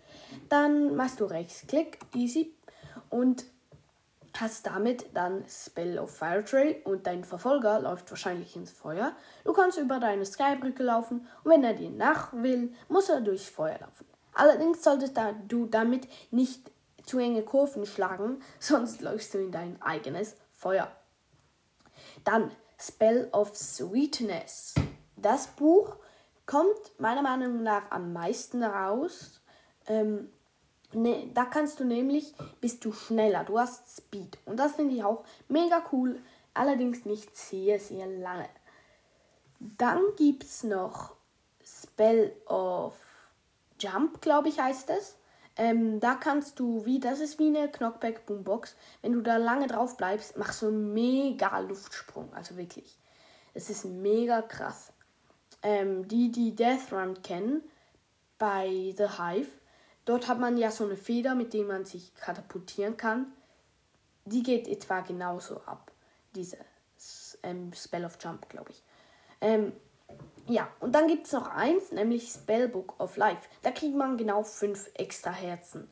dann 0.47 0.95
machst 0.95 1.19
du 1.19 1.25
Rechtsklick, 1.25 1.99
easy 2.15 2.53
und 3.09 3.43
hast 4.39 4.65
damit 4.65 5.07
dann 5.13 5.43
Spell 5.49 5.99
of 5.99 6.09
Fire 6.09 6.45
Trail 6.45 6.77
und 6.85 7.07
dein 7.07 7.25
Verfolger 7.25 7.81
läuft 7.81 8.09
wahrscheinlich 8.09 8.55
ins 8.55 8.71
Feuer. 8.71 9.11
Du 9.43 9.51
kannst 9.51 9.77
über 9.77 9.99
deine 9.99 10.25
Skybrücke 10.25 10.83
laufen 10.83 11.27
und 11.43 11.51
wenn 11.51 11.65
er 11.65 11.73
dir 11.73 11.89
nach 11.89 12.31
will, 12.31 12.71
muss 12.87 13.09
er 13.09 13.19
durchs 13.19 13.49
Feuer 13.49 13.79
laufen. 13.81 14.05
Allerdings 14.33 14.81
solltest 14.81 15.19
du 15.49 15.65
damit 15.65 16.07
nicht 16.31 16.71
zu 17.09 17.17
enge 17.17 17.41
Kurven 17.41 17.85
schlagen, 17.85 18.41
sonst 18.59 19.01
läufst 19.01 19.33
du 19.33 19.39
in 19.39 19.51
dein 19.51 19.81
eigenes 19.81 20.35
Feuer. 20.51 20.91
Dann 22.23 22.51
Spell 22.79 23.27
of 23.33 23.55
Sweetness. 23.57 24.75
Das 25.17 25.47
Buch 25.47 25.97
kommt 26.45 26.97
meiner 26.97 27.21
Meinung 27.21 27.61
nach 27.63 27.91
am 27.91 28.13
meisten 28.13 28.63
raus. 28.63 29.41
Ähm, 29.87 30.29
ne, 30.93 31.29
da 31.33 31.45
kannst 31.45 31.79
du 31.79 31.83
nämlich, 31.83 32.33
bist 32.61 32.85
du 32.85 32.93
schneller, 32.93 33.43
du 33.43 33.59
hast 33.59 33.97
Speed. 33.97 34.37
Und 34.45 34.57
das 34.57 34.73
finde 34.75 34.95
ich 34.95 35.03
auch 35.03 35.25
mega 35.49 35.83
cool, 35.91 36.21
allerdings 36.53 37.05
nicht 37.05 37.35
sehr, 37.35 37.79
sehr 37.79 38.07
lange. 38.07 38.47
Dann 39.59 40.01
gibt 40.15 40.43
es 40.43 40.63
noch 40.63 41.15
Spell 41.65 42.33
of 42.45 42.95
Jump, 43.77 44.21
glaube 44.21 44.47
ich, 44.47 44.59
heißt 44.59 44.89
es. 44.91 45.18
Ähm, 45.59 45.99
da 45.99 46.15
kannst 46.15 46.57
du, 46.57 46.85
wie, 46.85 47.01
das 47.01 47.19
ist 47.19 47.37
wie 47.37 47.47
eine 47.47 47.69
Knockback 47.69 48.25
Boombox. 48.25 48.77
Wenn 49.01 49.11
du 49.11 49.21
da 49.21 49.35
lange 49.35 49.67
drauf 49.67 49.97
bleibst, 49.97 50.37
machst 50.37 50.61
du 50.61 50.67
einen 50.67 50.93
mega 50.93 51.59
Luftsprung. 51.59 52.33
Also 52.33 52.55
wirklich. 52.55 52.97
Es 53.53 53.69
ist 53.69 53.83
mega 53.83 54.41
krass. 54.41 54.93
Ähm, 55.61 56.07
die, 56.07 56.31
die 56.31 56.55
Death 56.55 56.93
Run 56.93 57.21
kennen, 57.21 57.61
bei 58.37 58.93
The 58.95 59.21
Hive, 59.21 59.51
dort 60.05 60.29
hat 60.29 60.39
man 60.39 60.55
ja 60.55 60.71
so 60.71 60.85
eine 60.85 60.95
Feder, 60.95 61.35
mit 61.35 61.53
der 61.53 61.65
man 61.65 61.83
sich 61.83 62.15
katapultieren 62.15 62.95
kann. 62.95 63.33
Die 64.23 64.43
geht 64.43 64.65
etwa 64.65 65.01
genauso 65.01 65.59
ab. 65.65 65.91
Diese 66.35 66.57
ähm, 67.43 67.73
Spell 67.73 68.05
of 68.05 68.17
Jump, 68.21 68.47
glaube 68.47 68.71
ich. 68.71 68.81
Ähm, 69.41 69.73
ja, 70.49 70.67
und 70.79 70.93
dann 70.93 71.07
gibt 71.07 71.27
es 71.27 71.33
noch 71.33 71.47
eins, 71.47 71.91
nämlich 71.91 72.29
Spellbook 72.29 72.99
of 72.99 73.17
Life. 73.17 73.47
Da 73.61 73.69
kriegt 73.69 73.95
man 73.95 74.17
genau 74.17 74.41
fünf 74.41 74.89
extra 74.95 75.31
Herzen. 75.31 75.89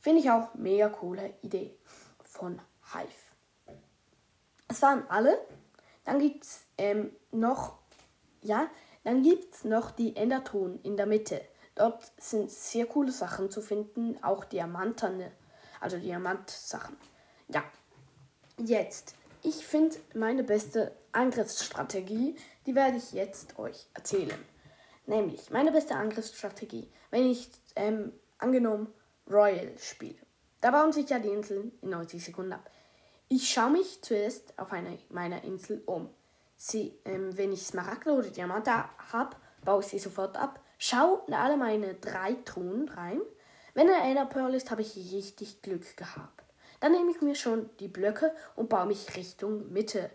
Finde 0.00 0.20
ich 0.20 0.30
auch 0.30 0.54
mega 0.54 0.88
coole 0.88 1.34
Idee 1.42 1.76
von 2.18 2.60
Hive. 2.92 3.78
Es 4.68 4.82
waren 4.82 5.08
alle. 5.08 5.38
Dann 6.04 6.18
gibt 6.18 6.44
es 6.44 6.64
ähm, 6.78 7.12
noch, 7.30 7.78
ja, 8.42 8.68
dann 9.04 9.22
gibt 9.22 9.54
es 9.54 9.64
noch 9.64 9.92
die 9.92 10.16
Enderton 10.16 10.80
in 10.82 10.96
der 10.96 11.06
Mitte. 11.06 11.40
Dort 11.76 12.12
sind 12.18 12.50
sehr 12.50 12.86
coole 12.86 13.12
Sachen 13.12 13.50
zu 13.50 13.60
finden, 13.60 14.18
auch 14.22 14.44
Diamanterne, 14.44 15.30
also 15.80 15.96
Diamantsachen. 15.98 16.96
Ja, 17.48 17.62
jetzt 18.58 19.14
ich 19.42 19.66
finde 19.66 19.96
meine 20.14 20.42
beste 20.42 20.92
Angriffsstrategie, 21.12 22.36
die 22.66 22.74
werde 22.74 22.96
ich 22.96 23.12
jetzt 23.12 23.58
euch 23.58 23.86
erzählen. 23.94 24.44
Nämlich 25.06 25.50
meine 25.50 25.72
beste 25.72 25.94
Angriffsstrategie, 25.94 26.88
wenn 27.10 27.30
ich 27.30 27.48
ähm, 27.76 28.12
angenommen 28.38 28.92
Royal 29.30 29.72
spiele. 29.78 30.18
Da 30.60 30.70
bauen 30.70 30.92
sich 30.92 31.08
ja 31.10 31.18
die 31.18 31.28
Inseln 31.28 31.72
in 31.82 31.90
90 31.90 32.24
Sekunden 32.24 32.54
ab. 32.54 32.70
Ich 33.28 33.48
schaue 33.48 33.70
mich 33.70 34.02
zuerst 34.02 34.58
auf 34.58 34.72
eine 34.72 34.98
meiner 35.10 35.44
Insel 35.44 35.82
um. 35.86 36.08
Sie, 36.56 36.98
ähm, 37.04 37.36
wenn 37.36 37.52
ich 37.52 37.66
Smaragd 37.66 38.06
oder 38.06 38.28
Diamant 38.30 38.68
habe, 38.68 39.36
baue 39.64 39.80
ich 39.80 39.86
sie 39.86 39.98
sofort 39.98 40.36
ab. 40.36 40.60
Schau 40.78 41.24
in 41.26 41.34
alle 41.34 41.56
meine 41.56 41.94
drei 41.94 42.34
Truhen 42.44 42.88
rein. 42.88 43.20
Wenn 43.74 43.88
er 43.88 44.02
einer 44.02 44.26
Pearl 44.26 44.54
ist, 44.54 44.70
habe 44.70 44.82
ich 44.82 44.96
richtig 44.96 45.62
Glück 45.62 45.96
gehabt. 45.96 46.45
Dann 46.80 46.92
nehme 46.92 47.10
ich 47.10 47.20
mir 47.20 47.34
schon 47.34 47.70
die 47.80 47.88
Blöcke 47.88 48.34
und 48.54 48.68
baue 48.68 48.86
mich 48.86 49.16
Richtung 49.16 49.72
Mitte. 49.72 50.10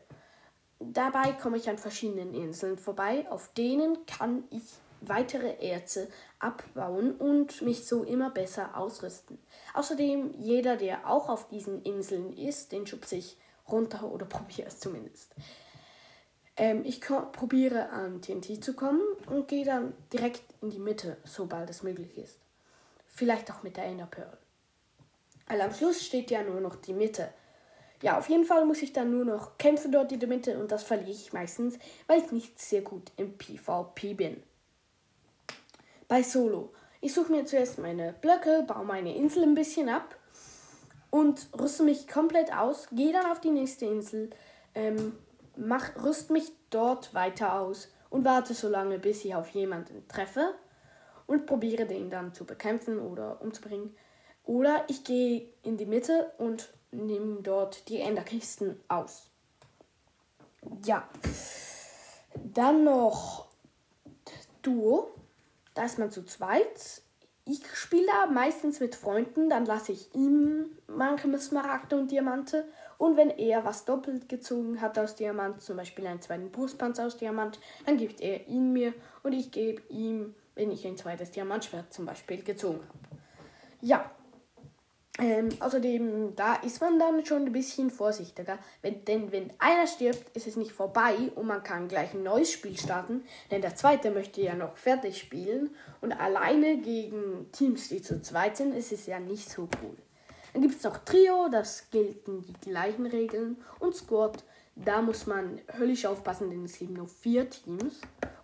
Dabei 0.80 1.34
komme 1.34 1.58
ich 1.58 1.70
an 1.70 1.78
verschiedenen 1.78 2.34
Inseln 2.34 2.78
vorbei, 2.78 3.26
auf 3.30 3.54
denen 3.54 4.06
kann 4.06 4.44
ich 4.50 4.64
weitere 5.02 5.56
Erze 5.68 6.08
abbauen 6.40 7.16
und 7.16 7.62
mich 7.62 7.86
so 7.86 8.04
immer 8.04 8.30
besser 8.30 8.78
ausrüsten. 8.78 9.40
Außerdem, 9.74 10.36
jeder, 10.40 10.78
der 10.78 11.10
auch 11.10 11.28
auf 11.28 11.48
diesen 11.50 11.82
Inseln 11.84 12.36
ist, 12.38 12.72
den 12.72 12.88
schubse 12.88 13.16
ich 13.16 13.38
runter 13.70 14.04
oder 14.04 14.26
probiere 14.28 14.68
es 14.68 14.80
zumindest. 14.80 15.36
Ähm, 16.56 16.84
ich 16.86 17.02
probiere 17.02 17.90
an 17.90 18.22
TNT 18.22 18.64
zu 18.64 18.74
kommen 18.74 19.02
und 19.28 19.48
gehe 19.48 19.66
dann 19.66 19.94
direkt 20.14 20.44
in 20.62 20.70
die 20.70 20.80
Mitte, 20.80 21.18
sobald 21.24 21.70
es 21.70 21.84
möglich 21.84 22.18
ist. 22.18 22.40
Vielleicht 23.08 23.52
auch 23.52 23.64
mit 23.64 23.78
der 23.78 23.86
Ender 23.86 24.06
Pearl. 24.06 24.38
Weil 25.52 25.60
am 25.60 25.74
Schluss 25.74 26.06
steht 26.06 26.32
ja 26.32 26.44
nur 26.44 26.62
noch 26.62 26.78
die 26.78 26.94
Mitte. 26.94 27.28
Ja, 28.02 28.18
auf 28.18 28.30
jeden 28.30 28.46
Fall 28.46 28.64
muss 28.66 28.82
ich 28.82 28.94
dann 28.94 29.12
nur 29.12 29.26
noch 29.26 29.58
kämpfen 29.58 29.92
dort 29.92 30.14
in 30.14 30.22
der 30.22 30.30
Mitte 30.30 30.58
und 30.58 30.72
das 30.72 30.82
verliere 30.82 31.12
ich 31.12 31.34
meistens, 31.34 31.78
weil 32.08 32.22
ich 32.22 32.32
nicht 32.32 32.58
sehr 32.58 32.84
gut 32.84 33.12
im 33.18 33.38
PvP 33.38 34.14
bin. 34.14 34.42
Bei 36.08 36.24
Solo. 36.24 36.72
Ich 37.02 37.14
suche 37.14 37.34
mir 37.34 37.46
zuerst 37.46 37.80
meine 37.80 38.14
Blöcke, 38.14 38.64
baue 38.66 38.86
meine 38.86 39.14
Insel 39.14 39.44
ein 39.44 39.54
bisschen 39.54 39.90
ab 39.90 40.16
und 41.10 41.50
rüste 41.60 41.84
mich 41.84 42.08
komplett 42.08 42.56
aus, 42.56 42.88
gehe 42.94 43.12
dann 43.12 43.30
auf 43.30 43.42
die 43.42 43.52
nächste 43.52 43.88
Insel, 43.88 44.30
ähm, 44.74 45.18
mach, 45.58 46.02
rüst 46.02 46.30
mich 46.30 46.50
dort 46.70 47.14
weiter 47.14 47.60
aus 47.60 47.92
und 48.10 48.24
warte 48.24 48.54
so 48.54 48.70
lange, 48.70 49.00
bis 49.00 49.26
ich 49.26 49.36
auf 49.36 49.50
jemanden 49.50 50.08
treffe 50.08 50.54
und 51.28 51.46
probiere 51.46 51.86
den 51.86 52.10
dann 52.10 52.34
zu 52.34 52.46
bekämpfen 52.46 53.02
oder 53.02 53.42
umzubringen. 53.42 53.94
Oder 54.46 54.86
ich 54.88 55.04
gehe 55.04 55.48
in 55.64 55.78
die 55.78 55.86
Mitte 55.86 56.32
und 56.38 56.74
nehme 56.92 57.42
dort 57.42 57.88
die 57.90 58.00
Enderkisten 58.00 58.80
aus. 58.88 59.30
Ja. 60.86 61.08
Dann 62.36 62.84
noch 62.84 63.48
Duo. 64.62 65.12
Da 65.74 65.86
ist 65.86 66.00
man 66.00 66.12
zu 66.12 66.26
zweit. 66.26 67.02
Ich 67.46 67.62
spiele 67.74 68.06
da 68.06 68.28
meistens 68.28 68.80
mit 68.80 68.94
Freunden, 68.94 69.50
dann 69.50 69.66
lasse 69.66 69.92
ich 69.94 70.14
ihm 70.14 70.78
manchmal 70.88 71.40
Smaragde 71.40 71.98
und 71.98 72.12
Diamante. 72.12 72.68
Und 72.98 73.18
wenn 73.18 73.32
er 73.32 73.66
was 73.66 73.86
doppelt 73.86 74.30
gezogen 74.30 74.80
hat 74.80 75.00
aus 75.00 75.16
Diamant, 75.16 75.62
zum 75.62 75.76
Beispiel 75.76 76.06
einen 76.06 76.22
zweiten 76.22 76.52
Brustpanzer 76.52 77.08
aus 77.08 77.18
Diamant, 77.18 77.60
dann 77.86 77.98
gibt 77.98 78.22
er 78.22 78.48
ihn 78.48 78.74
mir 78.74 78.94
und 79.24 79.34
ich 79.34 79.52
gebe 79.52 79.82
ihm, 79.90 80.36
wenn 80.54 80.70
ich 80.70 80.86
ein 80.86 80.98
zweites 80.98 81.32
Diamantschwert 81.32 81.92
zum 81.92 82.06
Beispiel 82.06 82.44
gezogen 82.44 82.82
habe. 82.88 83.22
Ja, 83.82 84.12
ähm, 85.22 85.50
außerdem, 85.60 86.36
da 86.36 86.56
ist 86.56 86.82
man 86.82 86.98
dann 86.98 87.24
schon 87.26 87.46
ein 87.46 87.52
bisschen 87.52 87.92
vorsichtiger. 87.92 88.58
Wenn, 88.82 89.06
denn 89.06 89.32
wenn 89.32 89.54
einer 89.60 89.86
stirbt, 89.86 90.36
ist 90.36 90.48
es 90.48 90.56
nicht 90.56 90.72
vorbei 90.72 91.14
und 91.36 91.46
man 91.46 91.62
kann 91.62 91.88
gleich 91.88 92.16
ein 92.16 92.24
neues 92.24 92.52
Spiel 92.52 92.76
starten. 92.76 93.24
Denn 93.52 93.62
der 93.62 93.76
zweite 93.76 94.10
möchte 94.10 94.42
ja 94.42 94.56
noch 94.56 94.78
fertig 94.78 95.20
spielen. 95.20 95.76
Und 96.02 96.12
alleine 96.12 96.78
gegen 96.78 97.52
Teams, 97.52 97.90
die 97.90 98.02
zu 98.02 98.22
zweit 98.24 98.58
sind, 98.58 98.74
ist 98.74 98.92
es 98.92 99.06
ja 99.06 99.20
nicht 99.20 99.48
so 99.48 99.70
cool. 99.84 99.96
Dann 100.54 100.64
gibt 100.64 100.76
es 100.76 100.84
noch 100.84 100.98
Trio, 100.98 101.50
das 101.50 101.92
gelten 101.92 102.42
die 102.42 102.70
gleichen 102.70 103.06
Regeln. 103.06 103.58
Und 103.78 103.96
Squad, 103.96 104.44
da 104.76 105.04
muss 105.04 105.28
man 105.28 105.62
höllisch 105.78 106.08
aufpassen, 106.08 106.50
denn 106.50 106.66
es 106.66 106.80
gibt 106.80 106.98
nur 106.98 107.08
vier 107.08 107.48
Teams. 107.48 108.02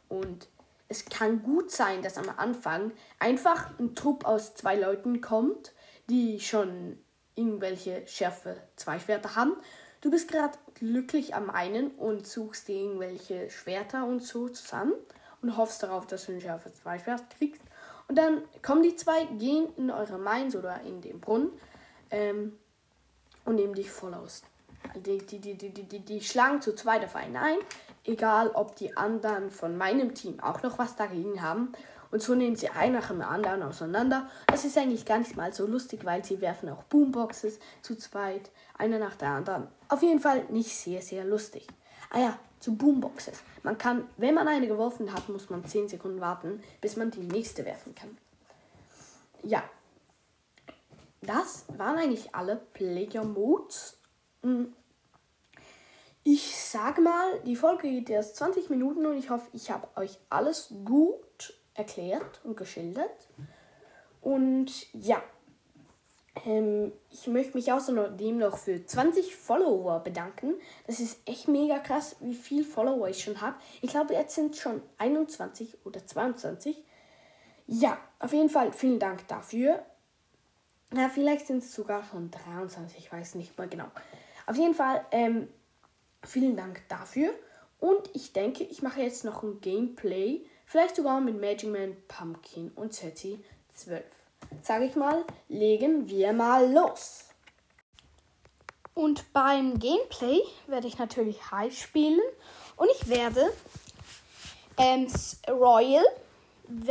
Und 0.09 0.47
es 0.89 1.05
kann 1.05 1.41
gut 1.41 1.71
sein, 1.71 2.03
dass 2.03 2.19
am 2.19 2.29
Anfang 2.37 2.91
einfach 3.17 3.71
ein 3.79 3.95
Trupp 3.95 4.25
aus 4.25 4.53
zwei 4.53 4.75
Leuten 4.75 5.21
kommt 5.21 5.73
die 6.09 6.39
schon 6.39 6.97
irgendwelche 7.35 8.07
Schärfe 8.07 8.57
zwei 8.75 8.99
Schwerter 8.99 9.35
haben. 9.35 9.53
Du 10.01 10.11
bist 10.11 10.29
gerade 10.29 10.57
glücklich 10.75 11.35
am 11.35 11.49
einen 11.49 11.91
und 11.91 12.27
suchst 12.27 12.67
dir 12.67 12.75
irgendwelche 12.81 13.49
Schwerter 13.49 14.05
und 14.05 14.21
so 14.21 14.49
zusammen 14.49 14.93
und 15.41 15.57
hoffst 15.57 15.83
darauf, 15.83 16.05
dass 16.07 16.25
du 16.25 16.33
ein 16.33 16.41
Schärfe 16.41 16.71
zwei 16.73 16.99
Schwert 16.99 17.29
kriegst. 17.37 17.61
Und 18.07 18.17
dann 18.17 18.41
kommen 18.61 18.83
die 18.83 18.95
zwei, 18.95 19.25
gehen 19.25 19.67
in 19.75 19.91
eure 19.91 20.17
Mines 20.17 20.55
oder 20.55 20.81
in 20.81 21.01
den 21.01 21.19
Brunnen 21.19 21.51
ähm, 22.09 22.57
und 23.45 23.55
nehmen 23.55 23.73
dich 23.73 23.89
voll 23.89 24.13
aus. 24.13 24.43
Die, 24.95 25.17
die, 25.17 25.39
die, 25.39 25.55
die, 25.55 25.71
die, 25.71 25.99
die 25.99 26.21
schlagen 26.21 26.61
zu 26.61 26.73
zweit 26.73 27.03
auf 27.03 27.15
einen 27.15 27.35
ein, 27.35 27.57
egal 28.05 28.49
ob 28.51 28.75
die 28.75 28.95
anderen 28.95 29.49
von 29.49 29.77
meinem 29.77 30.15
Team 30.15 30.39
auch 30.39 30.63
noch 30.63 30.77
was 30.77 30.95
dagegen 30.95 31.41
haben. 31.41 31.73
Und 32.11 32.21
so 32.21 32.35
nehmen 32.35 32.55
sie 32.55 32.69
ein 32.69 32.93
nach 32.93 33.07
dem 33.09 33.21
anderen 33.21 33.63
auseinander. 33.63 34.29
Das 34.47 34.65
ist 34.65 34.77
eigentlich 34.77 35.05
gar 35.05 35.19
nicht 35.19 35.35
mal 35.35 35.53
so 35.53 35.65
lustig, 35.65 36.05
weil 36.05 36.23
sie 36.23 36.41
werfen 36.41 36.69
auch 36.69 36.83
Boomboxes 36.83 37.59
zu 37.81 37.95
zweit, 37.95 38.49
eine 38.77 38.99
nach 38.99 39.15
der 39.15 39.29
anderen. 39.29 39.67
Auf 39.89 40.01
jeden 40.01 40.19
Fall 40.19 40.45
nicht 40.49 40.75
sehr, 40.75 41.01
sehr 41.01 41.25
lustig. 41.25 41.67
Ah 42.09 42.19
ja, 42.19 42.39
zu 42.59 42.75
Boomboxes. 42.75 43.41
Man 43.63 43.77
kann, 43.77 44.07
wenn 44.17 44.33
man 44.33 44.47
eine 44.47 44.67
geworfen 44.67 45.13
hat, 45.13 45.29
muss 45.29 45.49
man 45.49 45.65
10 45.65 45.89
Sekunden 45.89 46.21
warten, 46.21 46.63
bis 46.81 46.95
man 46.95 47.11
die 47.11 47.19
nächste 47.19 47.65
werfen 47.65 47.93
kann. 47.93 48.17
Ja. 49.43 49.63
Das 51.21 51.65
waren 51.77 51.97
eigentlich 51.97 52.33
alle 52.33 52.55
Player 52.73 53.23
Modes. 53.23 53.97
Hm. 54.43 54.73
Ich 56.23 56.57
sage 56.57 57.01
mal, 57.01 57.39
die 57.45 57.55
Folge 57.55 57.89
geht 57.89 58.09
erst 58.09 58.35
20 58.37 58.69
Minuten 58.69 59.05
und 59.05 59.17
ich 59.17 59.29
hoffe, 59.29 59.47
ich 59.53 59.71
habe 59.71 59.87
euch 59.95 60.19
alles 60.29 60.73
gut 60.83 61.26
erklärt 61.77 62.41
und 62.43 62.57
geschildert. 62.57 63.27
Und 64.21 64.71
ja, 64.93 65.23
ähm, 66.45 66.91
ich 67.11 67.27
möchte 67.27 67.55
mich 67.55 67.71
außerdem 67.71 68.37
noch 68.37 68.57
für 68.57 68.85
20 68.85 69.35
Follower 69.35 69.99
bedanken. 69.99 70.55
Das 70.85 70.99
ist 70.99 71.19
echt 71.25 71.47
mega 71.47 71.79
krass, 71.79 72.17
wie 72.19 72.35
viel 72.35 72.63
Follower 72.63 73.07
ich 73.07 73.23
schon 73.23 73.39
habe. 73.41 73.55
Ich 73.81 73.91
glaube, 73.91 74.13
jetzt 74.13 74.35
sind 74.35 74.55
schon 74.55 74.81
21 74.97 75.77
oder 75.85 76.05
22. 76.05 76.83
Ja, 77.67 77.97
auf 78.19 78.33
jeden 78.33 78.49
Fall 78.49 78.73
vielen 78.73 78.99
Dank 78.99 79.27
dafür. 79.27 79.85
Ja, 80.93 81.09
vielleicht 81.09 81.47
sind 81.47 81.59
es 81.59 81.73
sogar 81.73 82.03
schon 82.05 82.31
23, 82.31 82.97
ich 82.97 83.11
weiß 83.11 83.35
nicht 83.35 83.57
mal 83.57 83.67
genau. 83.67 83.87
Auf 84.45 84.55
jeden 84.55 84.73
Fall 84.73 85.05
ähm, 85.11 85.49
vielen 86.23 86.55
Dank 86.55 86.81
dafür. 86.87 87.31
Und 87.79 88.09
ich 88.13 88.31
denke, 88.31 88.63
ich 88.63 88.81
mache 88.81 89.01
jetzt 89.01 89.25
noch 89.25 89.43
ein 89.43 89.59
Gameplay 89.59 90.45
Vielleicht 90.69 90.97
sogar 90.97 91.21
mit 91.21 91.39
Magic 91.39 91.71
Man, 91.71 91.95
Pumpkin 92.09 92.71
und 92.75 92.93
Zetty 92.93 93.41
12. 93.73 94.03
Sag 94.61 94.81
ich 94.81 94.97
mal, 94.97 95.23
legen 95.47 96.09
wir 96.09 96.33
mal 96.33 96.69
los. 96.69 97.23
Und 98.93 99.31
beim 99.31 99.79
Gameplay 99.79 100.41
werde 100.67 100.87
ich 100.87 100.97
natürlich 100.97 101.51
High 101.51 101.73
spielen. 101.73 102.19
Und 102.75 102.89
ich 102.99 103.07
werde 103.07 103.53
ähm, 104.75 105.07
Royal, 105.47 106.03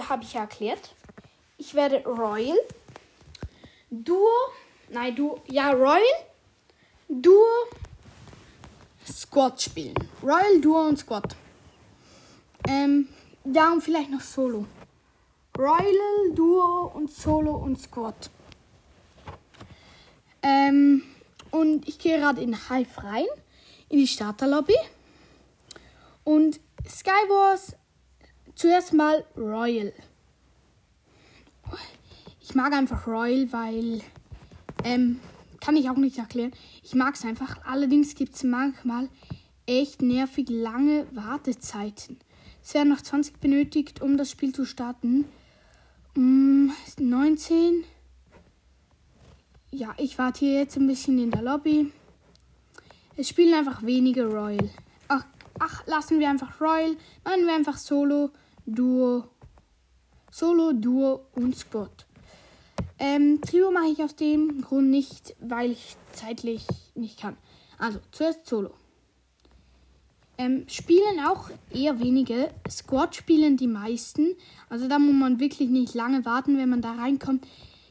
habe 0.09 0.23
ich 0.23 0.33
ja 0.33 0.41
erklärt. 0.41 0.95
Ich 1.59 1.75
werde 1.75 2.03
Royal, 2.05 2.57
Duo, 3.91 4.27
nein, 4.89 5.15
Duo, 5.15 5.43
ja, 5.49 5.73
Royal, 5.73 6.01
Duo, 7.11 7.45
Squad 9.07 9.61
spielen. 9.61 9.95
Royal, 10.23 10.63
Duo 10.63 10.81
und 10.81 10.99
Squad. 10.99 11.37
Ähm, 12.67 13.09
darum 13.53 13.81
vielleicht 13.81 14.11
noch 14.11 14.21
Solo. 14.21 14.67
Royal, 15.57 16.35
Duo 16.35 16.93
und 16.95 17.11
Solo 17.11 17.57
und 17.57 17.81
Squad. 17.81 18.31
Ähm, 20.43 21.03
und 21.51 21.89
ich 21.89 21.99
gehe 21.99 22.19
gerade 22.19 22.41
in 22.41 22.55
Hive 22.69 23.03
rein, 23.03 23.25
in 23.89 23.99
die 23.99 24.07
Starterlobby. 24.07 24.77
Und 26.25 26.61
Skywars 26.87 27.77
zuerst 28.55 28.93
mal 28.93 29.25
Royal. 29.37 29.93
Ich 32.41 32.55
mag 32.55 32.73
einfach 32.73 33.07
Royal, 33.07 33.51
weil 33.53 34.03
ähm, 34.85 35.21
kann 35.61 35.77
ich 35.77 35.91
auch 35.91 35.97
nicht 35.97 36.19
erklären. 36.19 36.53
Ich 36.83 36.95
mag 36.95 37.15
es 37.15 37.25
einfach. 37.25 37.65
Allerdings 37.65 38.15
gibt 38.15 38.35
es 38.35 38.45
manchmal 38.45 39.09
echt 39.67 40.03
nervig 40.03 40.49
lange 40.49 41.07
Wartezeiten. 41.13 42.19
Es 42.67 42.75
werden 42.75 42.89
noch 42.89 43.01
20 43.01 43.39
benötigt, 43.39 44.03
um 44.03 44.17
das 44.17 44.33
Spiel 44.33 44.53
zu 44.53 44.65
starten. 44.65 45.25
Mm, 46.17 46.71
19. 46.99 47.85
Ja, 49.71 49.95
ich 49.99 50.19
warte 50.19 50.41
hier 50.41 50.59
jetzt 50.59 50.77
ein 50.77 50.89
bisschen 50.89 51.17
in 51.21 51.31
der 51.31 51.43
Lobby. 51.43 51.93
Es 53.17 53.29
spielen 53.29 53.55
einfach 53.55 53.85
wenige 53.85 54.27
Royal. 54.27 54.69
Ach, 55.07 55.25
ach, 55.61 55.87
lassen 55.87 56.19
wir 56.19 56.29
einfach 56.29 56.61
Royal. 56.61 56.97
Machen 57.23 57.47
wir 57.47 57.55
einfach 57.55 57.79
Solo, 57.79 58.31
Duo. 58.67 59.29
Solo, 60.33 60.73
Duo 60.73 61.27
und 61.37 61.57
Squad. 61.57 62.05
Ähm, 62.99 63.41
Trio 63.43 63.71
mache 63.71 63.93
ich 63.93 64.03
aus 64.03 64.17
dem 64.17 64.61
Grund 64.61 64.91
nicht, 64.91 65.37
weil 65.39 65.71
ich 65.71 65.97
zeitlich 66.11 66.67
nicht 66.97 67.21
kann. 67.21 67.37
Also, 67.79 68.01
zuerst 68.11 68.45
Solo. 68.45 68.75
Ähm, 70.39 70.65
spielen 70.69 71.21
auch 71.27 71.51
eher 71.71 71.99
wenige. 71.99 72.51
Squad 72.69 73.15
spielen 73.15 73.57
die 73.57 73.67
meisten. 73.67 74.35
Also 74.69 74.87
da 74.89 74.99
muss 74.99 75.15
man 75.15 75.41
wirklich 75.41 75.71
nicht 75.71 75.95
lange 75.95 76.25
warten, 76.25 76.59
wenn 76.59 76.69
man 76.69 76.83
da 76.83 76.93
reinkommt. 76.93 77.47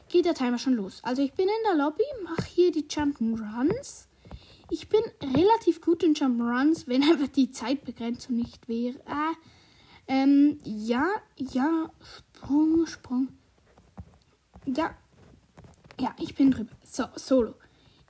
Geht 0.08 0.26
der 0.26 0.34
Timer 0.34 0.58
schon 0.58 0.74
los. 0.74 1.00
Also 1.02 1.22
ich 1.22 1.32
bin 1.32 1.46
in 1.46 1.76
der 1.76 1.84
Lobby, 1.84 2.04
mache 2.22 2.46
hier 2.46 2.70
die 2.70 2.84
Jump'n'Runs. 2.84 4.06
Ich 4.70 4.88
bin 4.88 5.00
relativ 5.22 5.80
gut 5.80 6.04
in 6.04 6.14
Jump'n'Runs, 6.14 6.86
wenn 6.86 7.02
einfach 7.02 7.28
die 7.28 7.50
Zeitbegrenzung 7.50 8.36
nicht 8.36 8.68
wäre. 8.68 9.00
Ah, 9.06 9.32
ähm, 10.06 10.58
ja, 10.64 11.06
ja, 11.36 11.90
Sprung, 12.00 12.86
Sprung. 12.86 13.28
Ja, 14.66 14.94
ja, 16.00 16.14
ich 16.20 16.34
bin 16.34 16.52
drüber. 16.52 16.70
So, 16.84 17.04
Solo. 17.16 17.54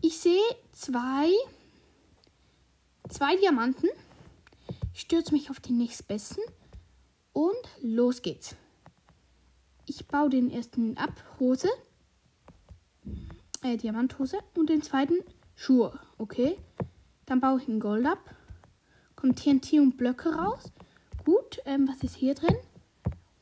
Ich 0.02 0.18
sehe 0.18 0.42
zwei, 0.72 1.30
zwei 3.08 3.36
Diamanten. 3.36 3.88
Stürze 4.96 5.34
mich 5.34 5.50
auf 5.50 5.60
den 5.60 5.76
nächstbesten. 5.76 6.42
Und 7.34 7.68
los 7.82 8.22
geht's. 8.22 8.56
Ich 9.84 10.08
baue 10.08 10.30
den 10.30 10.50
ersten 10.50 10.96
ab. 10.96 11.12
Hose. 11.38 11.68
Äh, 13.62 13.76
Diamanthose. 13.76 14.38
Und 14.54 14.70
den 14.70 14.80
zweiten 14.80 15.18
Schuhe. 15.54 16.00
Okay. 16.16 16.56
Dann 17.26 17.40
baue 17.40 17.60
ich 17.60 17.68
einen 17.68 17.78
Gold 17.78 18.06
ab. 18.06 18.34
Kommt 19.16 19.38
TNT 19.38 19.74
und 19.74 19.98
Blöcke 19.98 20.34
raus. 20.34 20.72
Gut. 21.26 21.60
Ähm, 21.66 21.86
was 21.86 22.02
ist 22.02 22.16
hier 22.16 22.34
drin? 22.34 22.56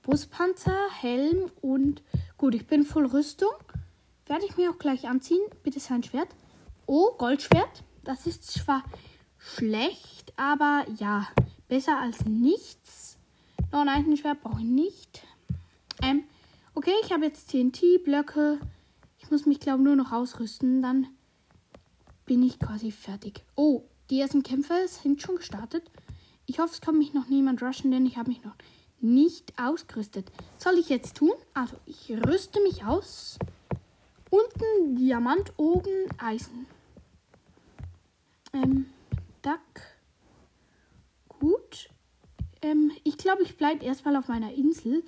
Brustpanzer, 0.02 0.90
Helm 0.90 1.52
und 1.62 2.02
gut, 2.36 2.54
ich 2.54 2.66
bin 2.66 2.82
voll 2.82 3.06
Rüstung. 3.06 3.52
Werde 4.26 4.44
ich 4.44 4.56
mir 4.56 4.70
auch 4.70 4.78
gleich 4.78 5.06
anziehen. 5.06 5.40
Bitte 5.62 5.78
sein 5.78 6.02
Schwert. 6.02 6.28
Oh, 6.86 7.12
Goldschwert. 7.16 7.84
Das 8.02 8.26
ist 8.26 8.44
zwar 8.44 8.82
schlecht, 9.44 10.32
aber 10.36 10.86
ja, 10.98 11.28
besser 11.68 11.98
als 12.00 12.24
nichts. 12.24 13.18
Noch 13.72 13.80
ein 13.80 13.88
Eisenschwert 13.88 14.42
brauche 14.42 14.60
ich 14.60 14.68
nicht. 14.68 15.26
Ähm, 16.02 16.24
okay, 16.74 16.94
ich 17.02 17.12
habe 17.12 17.24
jetzt 17.24 17.50
TNT-Blöcke. 17.50 18.58
Ich 19.18 19.30
muss 19.30 19.46
mich, 19.46 19.60
glaube 19.60 19.82
nur 19.82 19.96
noch 19.96 20.12
ausrüsten. 20.12 20.82
Dann 20.82 21.08
bin 22.26 22.42
ich 22.42 22.58
quasi 22.58 22.90
fertig. 22.90 23.42
Oh, 23.54 23.82
die 24.10 24.20
ersten 24.20 24.42
Kämpfe 24.42 24.74
sind 24.86 25.20
schon 25.20 25.36
gestartet. 25.36 25.90
Ich 26.46 26.58
hoffe, 26.58 26.74
es 26.74 26.80
kann 26.80 26.98
mich 26.98 27.14
noch 27.14 27.28
niemand 27.28 27.62
rushen, 27.62 27.90
denn 27.90 28.06
ich 28.06 28.16
habe 28.16 28.30
mich 28.30 28.42
noch 28.44 28.54
nicht 29.00 29.58
ausgerüstet. 29.58 30.30
Soll 30.58 30.78
ich 30.78 30.88
jetzt 30.88 31.16
tun? 31.16 31.32
Also, 31.52 31.76
ich 31.86 32.10
rüste 32.10 32.60
mich 32.62 32.84
aus. 32.84 33.38
Unten 34.30 34.96
Diamant, 34.96 35.52
oben 35.56 36.08
Eisen. 36.18 36.66
Ähm, 38.52 38.86
Duck. 39.44 39.82
Gut. 41.28 41.90
Ähm, 42.62 42.90
ich 43.04 43.18
glaube, 43.18 43.42
ich 43.42 43.58
bleibe 43.58 43.84
erstmal 43.84 44.16
auf 44.16 44.28
meiner 44.28 44.54
Insel 44.54 45.04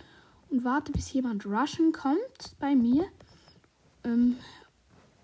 und 0.51 0.63
warte, 0.63 0.93
bis 0.93 1.11
jemand 1.13 1.47
rushen 1.47 1.93
kommt 1.93 2.59
bei 2.61 2.75
mir. 2.75 3.07
Ähm, 4.05 4.37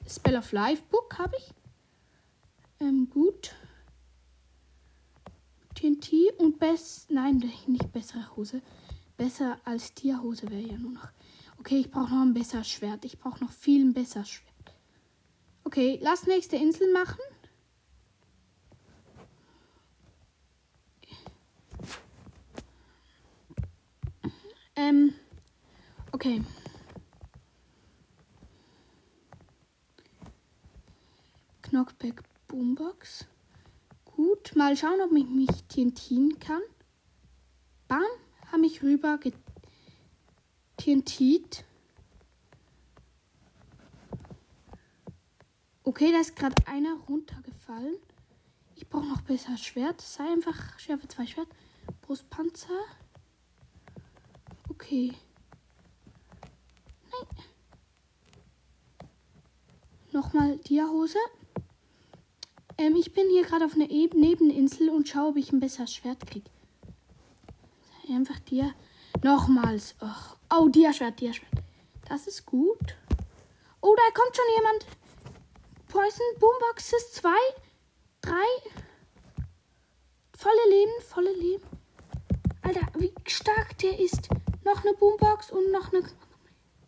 Spell 0.09 0.37
of 0.37 0.51
Life 0.53 0.83
Book 0.91 1.19
habe 1.19 1.37
ich. 1.37 1.51
Ähm, 2.81 3.11
gut. 3.11 3.55
TNT 5.75 6.33
und 6.39 6.59
best. 6.59 7.11
Nein, 7.11 7.43
nicht 7.67 7.93
bessere 7.93 8.35
Hose. 8.35 8.63
Besser 9.19 9.61
als 9.65 9.93
Tierhose 9.93 10.49
wäre 10.51 10.63
ja 10.63 10.79
nur 10.79 10.93
noch. 10.93 11.09
Okay, 11.59 11.81
ich 11.81 11.91
brauche 11.91 12.15
noch 12.15 12.23
ein 12.23 12.35
besseres 12.35 12.69
Schwert. 12.69 13.05
Ich 13.05 13.19
brauche 13.19 13.45
noch 13.45 13.53
viel 13.53 13.85
ein 13.85 13.93
besseres 13.93 14.31
Schwert. 14.31 14.75
Okay, 15.65 15.99
lass 16.03 16.27
nächste 16.27 16.57
Insel 16.57 16.91
machen. 16.93 17.21
Ähm, 24.83 25.15
okay. 26.11 26.43
Knockback 31.63 32.21
Boombox. 32.49 33.27
Gut, 34.05 34.57
mal 34.57 34.77
schauen, 34.77 35.01
ob 35.01 35.13
ich 35.13 35.29
mich 35.29 35.51
TNTen 35.69 36.37
kann. 36.41 36.63
Bam, 37.87 38.03
habe 38.51 38.67
ich 38.67 38.83
rüber 38.83 39.21
TNT. 40.79 41.65
Okay, 45.85 46.11
da 46.11 46.21
ist 46.21 46.35
gerade 46.35 46.67
einer 46.67 46.95
runtergefallen. 47.09 47.99
Ich 48.75 48.89
brauche 48.89 49.07
noch 49.07 49.21
besser 49.23 49.57
Schwert. 49.57 50.01
Sei 50.01 50.25
einfach 50.25 50.77
Schärfe 50.81 51.07
2 51.07 51.27
Schwert. 51.27 51.49
Brustpanzer. 52.01 52.81
Okay. 54.83 55.13
Nein. 57.13 57.27
Nochmal 60.11 60.59
Dia-Hose. 60.59 61.19
Ähm, 62.79 62.97
ich 62.97 63.13
bin 63.13 63.29
hier 63.31 63.45
gerade 63.45 63.65
auf 63.65 63.75
einer 63.75 63.89
e 63.89 64.11
Nebeninsel 64.13 64.89
und 64.91 65.09
schaue, 65.09 65.31
ob 65.31 65.37
ich 65.37 65.53
ein 65.53 65.61
besseres 65.61 65.95
Schwert 65.95 66.27
kriege. 66.27 66.51
Einfach 68.09 68.41
Dia. 68.41 68.75
Nochmals. 69.23 69.95
Oh, 70.01 70.57
oh 70.57 70.69
Dia-Schwert, 70.69 71.21
Dia-Schwert. 71.21 71.63
Das 72.09 72.27
ist 72.27 72.45
gut. 72.45 72.97
Oh, 73.81 73.95
da 73.97 74.21
kommt 74.21 74.37
schon 74.37 74.45
jemand. 74.57 74.87
Poison 75.89 76.27
Boomboxes 76.41 77.13
2, 77.13 77.31
3. 78.23 78.35
Volle 80.37 80.71
Leben, 80.71 80.93
volle 81.09 81.33
Leben. 81.35 81.65
Alter, 82.63 82.89
wie 82.99 83.13
stark 83.27 83.79
der 83.79 83.99
ist. 84.01 84.29
Noch 84.65 84.85
eine 84.85 84.95
Boombox 84.95 85.51
und 85.51 85.73
noch 85.73 85.93
eine. 85.93 86.03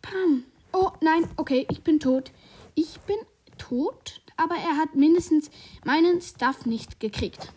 Pam. 0.01 0.45
Oh, 0.71 0.91
nein, 1.01 1.27
okay, 1.37 1.65
ich 1.69 1.83
bin 1.83 1.99
tot. 1.99 2.31
Ich 2.75 2.99
bin 3.01 3.17
tot, 3.57 4.21
aber 4.37 4.55
er 4.55 4.77
hat 4.77 4.95
mindestens 4.95 5.49
meinen 5.83 6.21
Stuff 6.21 6.65
nicht 6.65 6.99
gekriegt. 6.99 7.51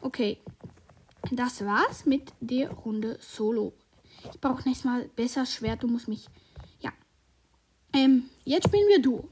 Okay, 0.00 0.38
das 1.30 1.64
war's 1.64 2.04
mit 2.06 2.32
der 2.40 2.70
Runde 2.70 3.18
Solo. 3.20 3.72
Ich 4.32 4.40
brauche 4.40 4.62
nächstes 4.68 4.84
Mal 4.84 5.08
besser 5.16 5.46
Schwert. 5.46 5.82
Du 5.82 5.88
musst 5.88 6.08
mich. 6.08 6.26
Ja. 6.80 6.92
Ähm, 7.92 8.28
jetzt 8.44 8.68
spielen 8.68 8.88
wir 8.88 9.02
Duo. 9.02 9.28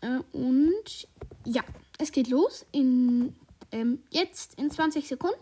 Äh, 0.00 0.20
und 0.32 1.08
ja, 1.44 1.62
es 1.98 2.12
geht 2.12 2.28
los 2.28 2.64
in 2.72 3.34
ähm, 3.72 4.02
jetzt 4.10 4.54
in 4.54 4.70
20 4.70 5.06
Sekunden. 5.06 5.38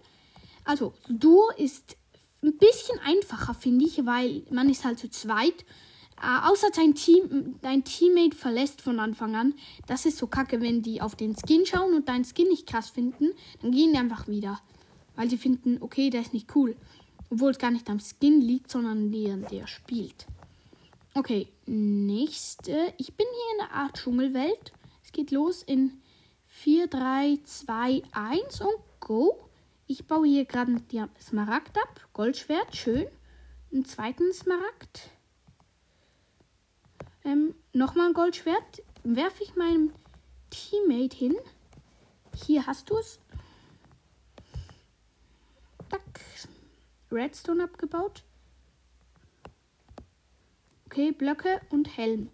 Also, 0.64 0.94
Duo 1.08 1.50
ist 1.56 1.96
ein 2.44 2.58
bisschen 2.58 2.98
einfacher, 3.00 3.54
finde 3.54 3.86
ich, 3.86 4.04
weil 4.04 4.42
man 4.50 4.68
ist 4.68 4.84
halt 4.84 4.98
zu 4.98 5.08
zweit. 5.08 5.64
Äh, 6.22 6.48
außer 6.48 6.68
dein, 6.74 6.94
Team, 6.94 7.56
dein 7.62 7.84
Teammate 7.84 8.36
verlässt 8.36 8.82
von 8.82 9.00
Anfang 9.00 9.34
an. 9.34 9.54
Das 9.86 10.06
ist 10.06 10.18
so 10.18 10.26
kacke, 10.26 10.60
wenn 10.60 10.82
die 10.82 11.00
auf 11.00 11.16
den 11.16 11.34
Skin 11.34 11.66
schauen 11.66 11.94
und 11.94 12.08
deinen 12.08 12.24
Skin 12.24 12.48
nicht 12.48 12.66
krass 12.66 12.90
finden, 12.90 13.30
dann 13.60 13.72
gehen 13.72 13.92
die 13.92 13.98
einfach 13.98 14.28
wieder. 14.28 14.60
Weil 15.16 15.30
sie 15.30 15.38
finden, 15.38 15.78
okay, 15.80 16.10
der 16.10 16.20
ist 16.20 16.32
nicht 16.32 16.54
cool. 16.54 16.76
Obwohl 17.30 17.50
es 17.50 17.58
gar 17.58 17.70
nicht 17.70 17.88
am 17.90 18.00
Skin 18.00 18.40
liegt, 18.40 18.70
sondern 18.70 19.10
der, 19.10 19.36
der 19.36 19.66
spielt. 19.66 20.26
Okay, 21.14 21.48
nächste. 21.66 22.92
Ich 22.98 23.14
bin 23.14 23.26
hier 23.30 23.54
in 23.54 23.60
einer 23.60 23.84
Art 23.84 23.96
Dschungelwelt. 23.96 24.72
Es 25.04 25.12
geht 25.12 25.30
los 25.30 25.62
in 25.62 26.00
4, 26.46 26.88
3, 26.88 27.38
2, 27.44 28.02
1 28.12 28.60
und 28.60 28.74
go. 29.00 29.43
Ich 29.86 30.06
baue 30.06 30.26
hier 30.26 30.44
gerade 30.44 30.80
die 30.80 31.04
Smaragd 31.20 31.76
ab. 31.76 32.08
Goldschwert, 32.12 32.74
schön. 32.74 33.06
Einen 33.72 33.84
zweiten 33.84 34.32
Smaragd. 34.32 35.10
Ähm, 37.24 37.54
Nochmal 37.72 38.08
ein 38.08 38.14
Goldschwert. 38.14 38.82
Werfe 39.02 39.42
ich 39.42 39.56
meinem 39.56 39.92
Teammate 40.50 41.16
hin. 41.16 41.36
Hier 42.34 42.66
hast 42.66 42.90
du 42.90 42.96
es. 42.98 43.20
Redstone 47.14 47.62
abgebaut. 47.62 48.24
Okay, 50.86 51.12
Blöcke 51.12 51.60
und 51.70 51.96
Helm. 51.96 52.30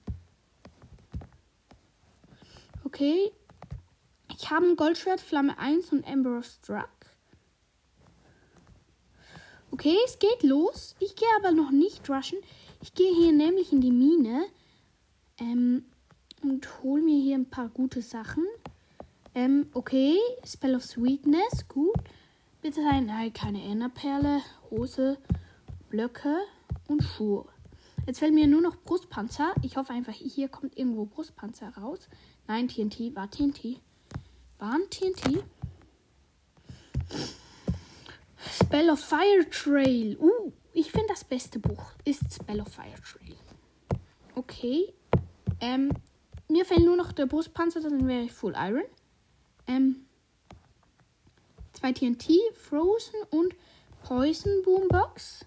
Okay. 2.84 3.30
Ich 4.28 4.50
habe 4.50 4.66
ein 4.66 4.76
Goldschwert, 4.76 5.20
Flamme 5.20 5.58
1 5.58 5.92
und 5.92 6.04
Ember 6.04 6.38
of 6.38 6.46
Struck. 6.46 6.88
Okay, 9.80 9.96
es 10.04 10.18
geht 10.18 10.42
los. 10.42 10.94
Ich 10.98 11.16
gehe 11.16 11.26
aber 11.38 11.52
noch 11.52 11.70
nicht 11.70 12.06
rushen. 12.10 12.36
Ich 12.82 12.92
gehe 12.92 13.14
hier 13.14 13.32
nämlich 13.32 13.72
in 13.72 13.80
die 13.80 13.90
Mine 13.90 14.44
ähm, 15.38 15.86
und 16.42 16.82
hole 16.82 17.00
mir 17.00 17.18
hier 17.18 17.36
ein 17.36 17.48
paar 17.48 17.70
gute 17.70 18.02
Sachen. 18.02 18.44
Ähm, 19.34 19.70
okay, 19.72 20.18
Spell 20.44 20.76
of 20.76 20.84
Sweetness, 20.84 21.66
gut. 21.66 21.96
Bitte 22.60 22.82
sein, 22.82 23.06
nein, 23.06 23.32
keine 23.32 23.62
Enderperle, 23.62 24.42
Hose, 24.70 25.16
Blöcke 25.88 26.36
und 26.86 27.02
Schuhe. 27.02 27.46
Jetzt 28.06 28.18
fällt 28.18 28.34
mir 28.34 28.48
nur 28.48 28.60
noch 28.60 28.76
Brustpanzer. 28.76 29.54
Ich 29.62 29.78
hoffe 29.78 29.94
einfach, 29.94 30.12
hier 30.12 30.48
kommt 30.48 30.76
irgendwo 30.76 31.06
Brustpanzer 31.06 31.70
raus. 31.78 32.10
Nein, 32.46 32.68
TNT. 32.68 33.16
War 33.16 33.30
TNT. 33.30 33.80
War 34.58 34.74
ein 34.74 34.90
TNT? 34.90 35.42
Spell 38.48 38.90
of 38.90 39.00
Fire 39.00 39.48
Trail. 39.50 40.16
Uh, 40.18 40.52
ich 40.72 40.90
finde 40.90 41.08
das 41.08 41.24
beste 41.24 41.58
Buch 41.58 41.92
ist 42.04 42.32
Spell 42.32 42.60
of 42.60 42.68
Fire 42.68 43.00
Trail. 43.02 43.36
Okay. 44.34 44.94
Ähm, 45.60 45.90
mir 46.48 46.64
fehlt 46.64 46.84
nur 46.84 46.96
noch 46.96 47.12
der 47.12 47.26
Brustpanzer, 47.26 47.80
dann 47.80 48.08
wäre 48.08 48.22
ich 48.22 48.32
Full 48.32 48.54
Iron. 48.56 48.84
Ähm, 49.66 50.06
zwei 51.72 51.92
TNT, 51.92 52.30
Frozen 52.54 53.20
und 53.30 53.54
Poison 54.02 54.62
Boombox. 54.64 55.44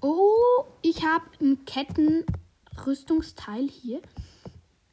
Oh, 0.00 0.64
ich 0.82 1.04
habe 1.04 1.24
ein 1.40 1.64
Kettenrüstungsteil 1.64 3.68
hier. 3.68 4.02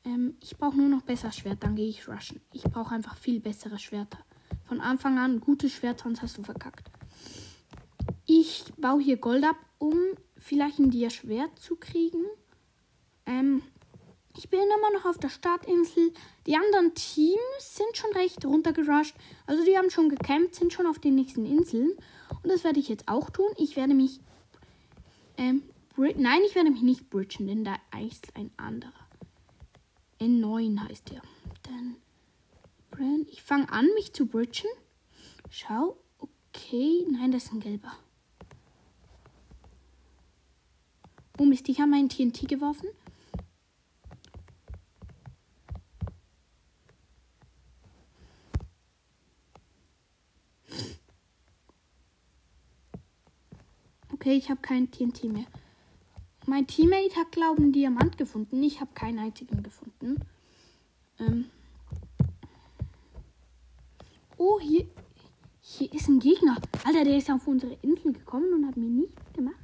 Ähm, 0.05 0.37
ich 0.41 0.55
brauche 0.57 0.77
nur 0.77 0.89
noch 0.89 1.01
besser 1.01 1.31
Schwert, 1.31 1.63
dann 1.63 1.75
gehe 1.75 1.89
ich 1.89 2.07
rushen. 2.07 2.41
Ich 2.51 2.63
brauche 2.63 2.93
einfach 2.93 3.17
viel 3.17 3.39
bessere 3.39 3.79
Schwerter. 3.79 4.19
Von 4.65 4.81
Anfang 4.81 5.17
an 5.17 5.39
gute 5.39 5.69
Schwerter, 5.69 6.03
sonst 6.05 6.21
hast 6.21 6.37
du 6.37 6.43
verkackt. 6.43 6.89
Ich 8.25 8.65
baue 8.77 9.01
hier 9.01 9.17
Gold 9.17 9.43
ab, 9.43 9.57
um 9.77 9.97
vielleicht 10.37 10.79
ein 10.79 10.89
Dia-Schwert 10.91 11.59
zu 11.59 11.75
kriegen. 11.75 12.23
Ähm, 13.25 13.61
ich 14.35 14.49
bin 14.49 14.61
immer 14.61 14.97
noch 14.97 15.05
auf 15.05 15.17
der 15.17 15.29
Startinsel. 15.29 16.11
Die 16.47 16.55
anderen 16.55 16.95
Teams 16.95 17.37
sind 17.59 17.95
schon 17.95 18.11
recht 18.13 18.43
runtergerusht. 18.45 19.15
Also 19.45 19.63
die 19.63 19.77
haben 19.77 19.89
schon 19.89 20.09
gecampt, 20.09 20.55
sind 20.55 20.73
schon 20.73 20.87
auf 20.87 20.99
den 20.99 21.15
nächsten 21.15 21.45
Inseln. 21.45 21.91
Und 22.29 22.49
das 22.49 22.63
werde 22.63 22.79
ich 22.79 22.89
jetzt 22.89 23.07
auch 23.07 23.29
tun. 23.29 23.49
Ich 23.57 23.75
werde 23.75 23.93
mich... 23.93 24.19
Ähm, 25.37 25.63
Nein, 25.95 26.41
ich 26.47 26.55
werde 26.55 26.71
mich 26.71 26.81
nicht 26.81 27.11
bridgen, 27.11 27.45
denn 27.45 27.63
da 27.63 27.75
ist 28.03 28.35
ein 28.35 28.49
anderer. 28.57 28.91
N9 30.19 30.79
heißt 30.79 31.11
der. 31.11 31.21
Dann... 31.63 31.97
Ich 33.27 33.41
fange 33.41 33.71
an, 33.71 33.87
mich 33.95 34.13
zu 34.13 34.27
bridgen. 34.27 34.69
Schau. 35.49 35.97
Okay. 36.17 37.05
Nein, 37.09 37.31
das 37.31 37.45
ist 37.45 37.53
ein 37.53 37.59
gelber. 37.59 37.91
Oh 41.39 41.45
Mist, 41.45 41.67
ich 41.67 41.79
habe 41.79 41.89
meinen 41.89 42.09
TNT 42.09 42.47
geworfen. 42.47 42.87
Okay, 54.13 54.37
ich 54.37 54.49
habe 54.49 54.61
kein 54.61 54.89
TNT 54.89 55.25
mehr. 55.25 55.45
Mein 56.45 56.67
Teammate 56.67 57.15
hat, 57.15 57.31
glaube 57.31 57.55
ich, 57.57 57.63
einen 57.63 57.73
Diamant 57.73 58.17
gefunden. 58.17 58.61
Ich 58.63 58.79
habe 58.79 58.93
keinen 58.93 59.19
einzigen 59.19 59.63
gefunden. 59.63 60.23
Ähm 61.19 61.49
oh, 64.43 64.59
hier, 64.59 64.85
hier 65.61 65.93
ist 65.93 66.09
ein 66.09 66.19
Gegner. 66.19 66.57
Alter, 66.83 67.03
der 67.05 67.17
ist 67.17 67.31
auf 67.31 67.47
unsere 67.47 67.77
Insel 67.81 68.11
gekommen 68.11 68.53
und 68.53 68.67
hat 68.67 68.75
mir 68.75 68.89
nichts 68.89 69.21
gemacht. 69.33 69.55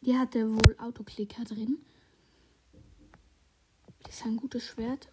Die 0.00 0.16
hatte 0.18 0.50
wohl 0.50 0.76
Autoklicker 0.78 1.44
drin. 1.44 1.78
Das 4.02 4.16
ist 4.16 4.26
ein 4.26 4.36
gutes 4.36 4.64
Schwert. 4.64 5.08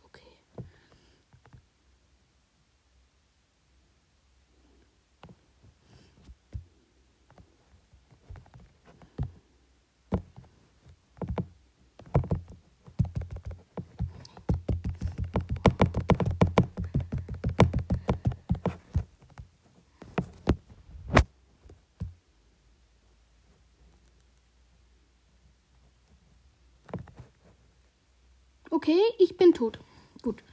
Tot. 29.62 29.80
Gut. 30.24 30.44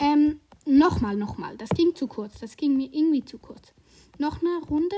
Ähm, 0.00 0.40
nochmal, 0.66 1.16
nochmal. 1.16 1.56
Das 1.56 1.70
ging 1.70 1.94
zu 1.94 2.08
kurz. 2.08 2.40
Das 2.40 2.56
ging 2.56 2.76
mir 2.76 2.92
irgendwie 2.92 3.24
zu 3.24 3.38
kurz. 3.38 3.72
Noch 4.18 4.40
eine 4.40 4.58
Runde. 4.68 4.96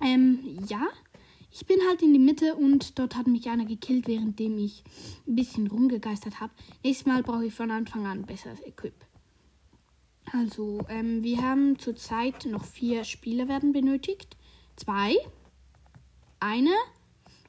Ähm, 0.00 0.58
ja. 0.66 0.86
Ich 1.52 1.64
bin 1.66 1.78
halt 1.88 2.02
in 2.02 2.12
die 2.12 2.18
Mitte 2.18 2.54
und 2.56 2.98
dort 2.98 3.16
hat 3.16 3.28
mich 3.28 3.48
einer 3.48 3.64
gekillt, 3.64 4.08
währenddem 4.08 4.58
ich 4.58 4.82
ein 5.26 5.36
bisschen 5.36 5.68
rumgegeistert 5.68 6.40
habe. 6.40 6.52
Nächstes 6.84 7.06
Mal 7.06 7.22
brauche 7.22 7.46
ich 7.46 7.54
von 7.54 7.70
Anfang 7.70 8.04
an 8.06 8.26
besseres 8.26 8.60
Equip. 8.60 8.94
Also, 10.32 10.80
ähm, 10.88 11.22
wir 11.22 11.40
haben 11.40 11.78
zurzeit 11.78 12.44
noch 12.46 12.64
vier 12.64 13.04
Spieler 13.04 13.48
werden 13.48 13.72
benötigt. 13.72 14.36
Zwei. 14.74 15.14
Eine. 16.40 16.74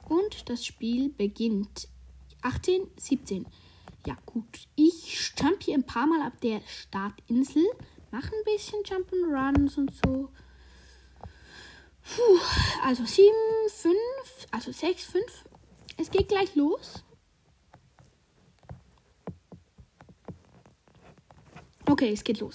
Und 0.08 0.48
das 0.50 0.64
Spiel 0.64 1.10
beginnt. 1.10 1.90
18, 2.44 2.84
17. 2.98 3.46
Ja, 4.08 4.16
gut. 4.26 4.70
Ich 4.78 5.34
jump 5.38 5.62
hier 5.62 5.74
ein 5.74 5.86
paar 5.86 6.08
Mal 6.08 6.22
ab 6.22 6.40
der 6.40 6.62
Startinsel. 6.66 7.66
Mache 8.10 8.32
ein 8.34 8.44
bisschen 8.46 8.82
Jump'n'Runs 8.84 9.78
und 9.78 9.94
so. 9.94 10.30
Puh, 12.04 12.40
also 12.86 13.06
7, 13.06 13.36
5, 13.68 13.98
also 14.52 14.72
6, 14.72 15.04
5. 15.04 15.46
Es 15.98 16.10
geht 16.10 16.30
gleich 16.30 16.56
los. 16.56 17.04
Okay, 21.86 22.14
es 22.14 22.24
geht 22.24 22.40
los. 22.40 22.54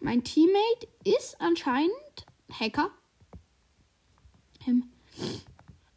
Mein 0.00 0.24
Teammate 0.24 0.88
ist 1.04 1.38
anscheinend 1.38 1.92
Hacker. 2.50 2.90
Ähm, 4.66 4.90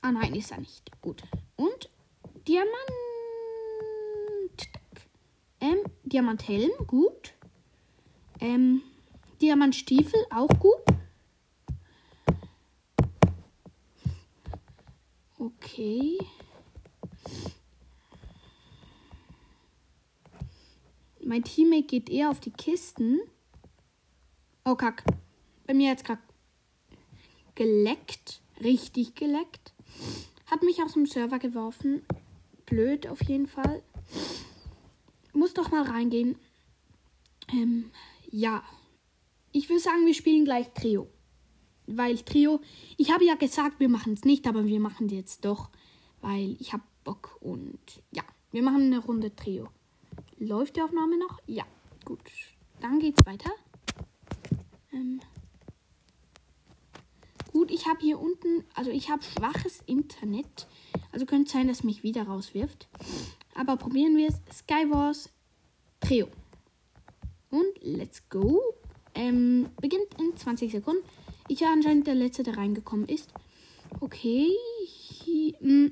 ah 0.01 0.11
nein, 0.11 0.35
ist 0.35 0.51
er 0.51 0.59
nicht. 0.59 0.91
Gut. 1.01 1.23
Und 1.55 1.89
Diamant. 2.45 2.67
Ähm, 2.89 3.10
Diamanthelm, 6.11 6.71
gut. 6.87 7.33
Ähm, 8.39 8.81
Diamantstiefel, 9.41 10.19
auch 10.29 10.49
gut. 10.59 10.81
Okay. 15.37 16.17
Mein 21.23 21.43
Teammate 21.43 21.83
geht 21.83 22.09
eher 22.09 22.29
auf 22.29 22.39
die 22.41 22.51
Kisten. 22.51 23.21
Oh, 24.65 24.75
kack. 24.75 25.03
Bei 25.65 25.73
mir 25.73 25.89
jetzt 25.89 26.03
gerade 26.03 26.21
geleckt. 27.55 28.41
Richtig 28.61 29.15
geleckt. 29.15 29.73
Hat 30.47 30.61
mich 30.61 30.83
aus 30.83 30.93
dem 30.93 31.05
Server 31.05 31.39
geworfen. 31.39 32.05
Blöd 32.65 33.07
auf 33.07 33.23
jeden 33.23 33.47
Fall 33.47 33.81
muss 35.41 35.55
doch 35.55 35.71
mal 35.71 35.81
reingehen. 35.81 36.35
Ähm, 37.51 37.89
ja. 38.29 38.63
Ich 39.51 39.67
würde 39.69 39.81
sagen, 39.81 40.05
wir 40.05 40.13
spielen 40.13 40.45
gleich 40.45 40.71
Trio. 40.75 41.07
weil 41.87 42.19
Trio, 42.19 42.61
ich 42.95 43.11
habe 43.11 43.25
ja 43.25 43.33
gesagt, 43.33 43.79
wir 43.79 43.89
machen 43.89 44.13
es 44.13 44.23
nicht, 44.23 44.45
aber 44.45 44.65
wir 44.65 44.79
machen 44.79 45.07
es 45.07 45.13
jetzt 45.13 45.45
doch, 45.45 45.71
weil 46.21 46.55
ich 46.59 46.73
habe 46.73 46.83
Bock 47.03 47.37
und 47.41 47.79
ja, 48.11 48.23
wir 48.51 48.61
machen 48.61 48.83
eine 48.83 48.99
Runde 48.99 49.35
Trio. 49.35 49.67
Läuft 50.37 50.75
die 50.75 50.83
Aufnahme 50.83 51.17
noch? 51.17 51.39
Ja, 51.47 51.65
gut. 52.05 52.19
Dann 52.79 52.99
geht's 52.99 53.25
weiter. 53.25 53.49
Ähm, 54.93 55.21
gut, 57.51 57.71
ich 57.71 57.87
habe 57.87 57.99
hier 57.99 58.19
unten, 58.19 58.63
also 58.75 58.91
ich 58.91 59.09
habe 59.09 59.23
schwaches 59.23 59.81
Internet, 59.87 60.67
also 61.11 61.25
könnte 61.25 61.51
sein, 61.51 61.67
dass 61.67 61.83
mich 61.83 62.03
wieder 62.03 62.23
rauswirft. 62.23 62.87
Aber 63.55 63.77
probieren 63.77 64.17
wir 64.17 64.29
es. 64.29 64.41
Skywars 64.55 65.29
Trio. 65.99 66.27
Und 67.49 67.67
let's 67.81 68.27
go. 68.29 68.61
Ähm, 69.13 69.69
beginnt 69.81 70.07
in 70.19 70.35
20 70.35 70.71
Sekunden. 70.71 71.03
Ich 71.47 71.61
war 71.61 71.71
anscheinend 71.71 72.07
der 72.07 72.15
Letzte, 72.15 72.43
der 72.43 72.57
reingekommen 72.57 73.07
ist. 73.07 73.31
Okay. 73.99 74.49
Hm. 75.59 75.91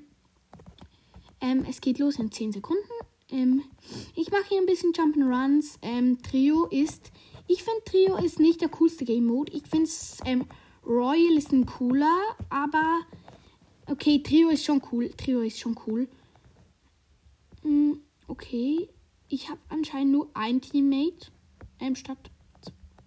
ähm, 1.41 1.65
es 1.69 1.79
geht 1.81 1.99
los 1.99 2.17
in 2.17 2.31
10 2.31 2.53
Sekunden. 2.53 2.83
Ähm, 3.31 3.63
ich 4.15 4.31
mache 4.31 4.45
hier 4.49 4.59
ein 4.59 4.65
bisschen 4.65 4.93
Jump'n'Runs. 4.93 5.77
Ähm, 5.81 6.21
Trio 6.21 6.65
ist. 6.65 7.11
Ich 7.47 7.63
finde 7.63 7.81
Trio 7.85 8.17
ist 8.17 8.39
nicht 8.39 8.61
der 8.61 8.69
coolste 8.69 9.05
Game 9.05 9.25
Mode. 9.25 9.51
Ich 9.53 9.63
finde 9.67 9.89
ähm, 10.25 10.45
Royal 10.85 11.37
ist 11.37 11.51
ein 11.51 11.65
cooler, 11.65 12.17
aber. 12.49 13.01
Okay, 13.85 14.21
Trio 14.23 14.49
ist 14.49 14.65
schon 14.65 14.81
cool. 14.91 15.09
Trio 15.09 15.41
ist 15.41 15.59
schon 15.59 15.77
cool. 15.87 16.07
Okay. 18.41 18.87
Ich 19.27 19.49
habe 19.49 19.59
anscheinend 19.67 20.13
nur 20.13 20.29
ein 20.33 20.61
Teammate. 20.61 21.29
Ähm, 21.81 21.95
statt. 21.95 22.31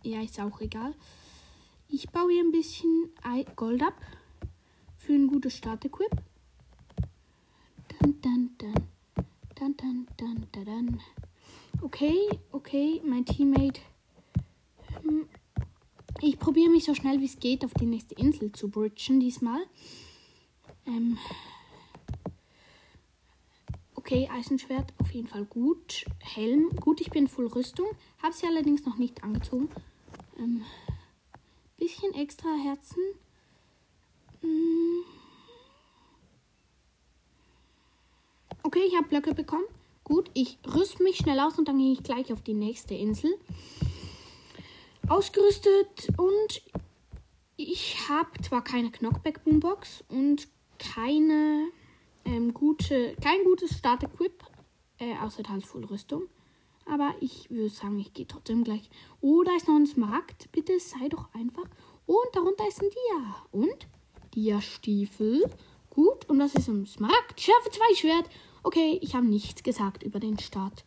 Ja, 0.03 0.21
ist 0.21 0.38
auch 0.38 0.61
egal. 0.61 0.95
Ich 1.88 2.11
baue 2.11 2.33
hier 2.33 2.45
ein 2.45 2.53
bisschen 2.53 3.09
Gold 3.57 3.83
ab. 3.83 3.95
Für 4.99 5.14
ein 5.14 5.29
gutes 5.29 5.57
Start-Equip. 5.57 6.11
Dann, 7.88 8.21
dann, 8.21 8.51
dann. 8.59 8.75
Dann, 9.55 9.77
dann, 9.79 10.07
dann, 10.18 10.47
dann, 10.53 10.64
dann. 10.66 11.01
Okay, 11.81 12.16
okay, 12.51 13.01
mein 13.03 13.25
Teammate. 13.25 13.81
Hm. 15.03 15.27
Ich 16.21 16.38
probiere 16.38 16.71
mich 16.71 16.85
so 16.85 16.95
schnell 16.95 17.21
wie 17.21 17.25
es 17.25 17.40
geht 17.40 17.64
auf 17.64 17.73
die 17.73 17.87
nächste 17.87 18.14
Insel 18.16 18.53
zu 18.53 18.68
bridgen 18.68 19.18
diesmal. 19.18 19.62
Ähm. 20.87 21.16
Okay, 23.95 24.29
Eisenschwert 24.31 24.92
jeden 25.12 25.29
Fall 25.29 25.44
gut. 25.44 26.05
Helm, 26.20 26.70
gut, 26.77 27.01
ich 27.01 27.11
bin 27.11 27.29
voll 27.29 27.46
Rüstung. 27.46 27.87
Habe 28.22 28.35
sie 28.35 28.46
allerdings 28.46 28.85
noch 28.85 28.96
nicht 28.96 29.22
angezogen. 29.22 29.68
Ähm, 30.38 30.64
bisschen 31.79 32.14
extra 32.14 32.48
Herzen. 32.62 33.03
Hm. 34.40 35.05
Okay, 38.62 38.83
ich 38.87 38.96
habe 38.96 39.09
Blöcke 39.09 39.35
bekommen. 39.35 39.64
Gut, 40.05 40.31
ich 40.35 40.59
rüste 40.66 41.03
mich 41.03 41.16
schnell 41.16 41.40
aus 41.40 41.59
und 41.59 41.68
dann 41.68 41.79
gehe 41.79 41.92
ich 41.92 42.03
gleich 42.03 42.33
auf 42.33 42.42
die 42.42 42.55
nächste 42.55 42.94
Insel. 42.94 43.33
Ausgerüstet 45.09 46.09
und 46.16 46.62
ich 47.57 48.09
habe 48.09 48.31
zwar 48.42 48.64
keine 48.64 48.90
Knockback 48.90 49.44
Boombox 49.44 50.05
und 50.09 50.48
keine 50.79 51.68
ähm, 52.25 52.53
gute, 52.55 53.14
kein 53.22 53.44
gutes 53.44 53.79
Start-Equip, 53.79 54.42
äh, 55.03 55.17
außer 55.19 55.43
halt 55.49 55.67
Full 55.67 55.85
Rüstung. 55.85 56.29
Aber 56.87 57.15
ich 57.21 57.51
würde 57.51 57.69
sagen, 57.69 57.99
ich 57.99 58.12
gehe 58.12 58.27
trotzdem 58.27 58.65
gleich. 58.65 58.88
Oh, 59.21 59.43
da 59.43 59.55
ist 59.57 59.69
noch 59.69 59.77
ein 59.77 59.87
Smaragd. 59.87 60.51
Bitte 60.53 60.79
sei 60.79 61.09
doch 61.09 61.33
einfach. 61.35 61.67
Und 62.07 62.29
darunter 62.33 62.67
ist 62.67 62.83
ein 62.83 62.91
Dia. 62.91 63.47
Und 63.53 63.87
Dia-Stiefel. 64.35 65.49
Gut, 65.91 66.29
und 66.29 66.38
das 66.38 66.55
ist 66.55 66.69
ein 66.69 66.87
Smaragd. 66.87 67.41
Schärfe 67.41 67.71
2 67.71 67.95
Schwert. 67.95 68.29
Okay, 68.62 68.99
ich 69.03 69.15
habe 69.15 69.27
nichts 69.27 69.62
gesagt 69.62 70.03
über 70.03 70.21
den 70.21 70.38
Start. 70.38 70.85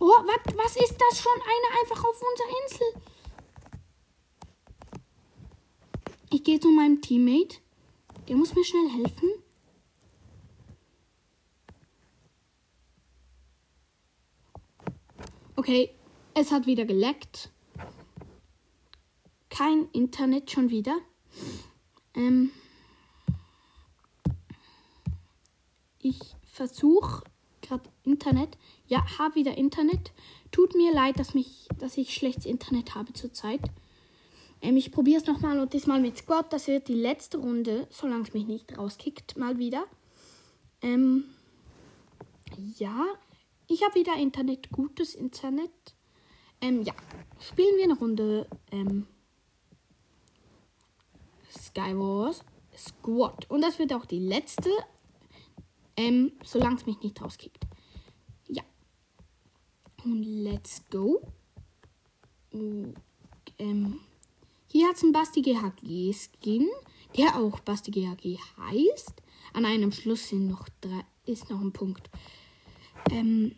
Oh, 0.00 0.06
wat, 0.06 0.56
was 0.56 0.76
ist 0.76 0.96
das 0.98 1.20
schon? 1.20 1.32
Eine 1.32 1.80
einfach 1.80 2.04
auf 2.04 2.22
unserer 2.22 2.48
Insel. 2.62 3.02
Ich 6.30 6.44
gehe 6.44 6.60
zu 6.60 6.68
meinem 6.68 7.00
Teammate. 7.00 7.58
Der 8.28 8.36
muss 8.36 8.54
mir 8.54 8.64
schnell 8.64 8.88
helfen. 8.88 9.30
Okay, 15.66 15.88
es 16.34 16.52
hat 16.52 16.66
wieder 16.66 16.84
geleckt. 16.84 17.48
Kein 19.48 19.88
Internet 19.92 20.50
schon 20.50 20.68
wieder. 20.68 20.94
Ähm 22.14 22.50
ich 26.02 26.20
versuche 26.44 27.24
gerade 27.62 27.88
Internet. 28.02 28.58
Ja, 28.88 29.06
habe 29.18 29.36
wieder 29.36 29.56
Internet. 29.56 30.12
Tut 30.50 30.74
mir 30.74 30.92
leid, 30.92 31.18
dass, 31.18 31.32
mich, 31.32 31.66
dass 31.78 31.96
ich 31.96 32.12
schlechtes 32.12 32.44
Internet 32.44 32.94
habe 32.94 33.14
zurzeit. 33.14 33.62
Ähm, 34.60 34.76
ich 34.76 34.92
probiere 34.92 35.22
es 35.22 35.26
nochmal 35.26 35.58
und 35.60 35.72
diesmal 35.72 35.98
mit 35.98 36.18
Squad. 36.18 36.52
Das 36.52 36.66
wird 36.66 36.88
die 36.88 36.92
letzte 36.92 37.38
Runde, 37.38 37.86
solange 37.88 38.24
es 38.24 38.34
mich 38.34 38.46
nicht 38.46 38.76
rauskickt, 38.76 39.38
mal 39.38 39.56
wieder. 39.56 39.86
Ähm, 40.82 41.24
ja, 42.76 43.06
ich 43.66 43.82
habe 43.82 43.94
wieder 43.94 44.14
Internet, 44.16 44.70
gutes 44.70 45.14
Internet. 45.14 45.70
Ähm, 46.60 46.82
ja, 46.82 46.94
spielen 47.40 47.76
wir 47.76 47.84
eine 47.84 47.98
Runde 47.98 48.48
ähm, 48.70 49.06
Skywars 51.50 52.42
Squad. 52.76 53.50
Und 53.50 53.62
das 53.62 53.78
wird 53.78 53.92
auch 53.92 54.04
die 54.04 54.18
letzte, 54.18 54.70
ähm, 55.96 56.32
solange 56.42 56.76
es 56.76 56.86
mich 56.86 57.00
nicht 57.00 57.20
rauskickt. 57.20 57.64
Ja. 58.48 58.62
Und 60.04 60.22
let's 60.22 60.82
go. 60.90 61.20
Ähm, 63.58 64.00
hier 64.68 64.88
hat 64.88 64.96
es 64.96 65.02
einen 65.02 65.12
Basti 65.12 65.42
GHG 65.42 66.12
Skin, 66.12 66.68
der 67.16 67.36
auch 67.36 67.60
Basti 67.60 67.90
GHG 67.90 68.38
heißt. 68.58 69.22
An 69.52 69.64
einem 69.64 69.92
Schluss 69.92 70.28
sind 70.28 70.48
noch 70.48 70.68
drei, 70.80 71.04
ist 71.26 71.50
noch 71.50 71.60
ein 71.60 71.72
Punkt. 71.72 72.10
Ähm, 73.10 73.54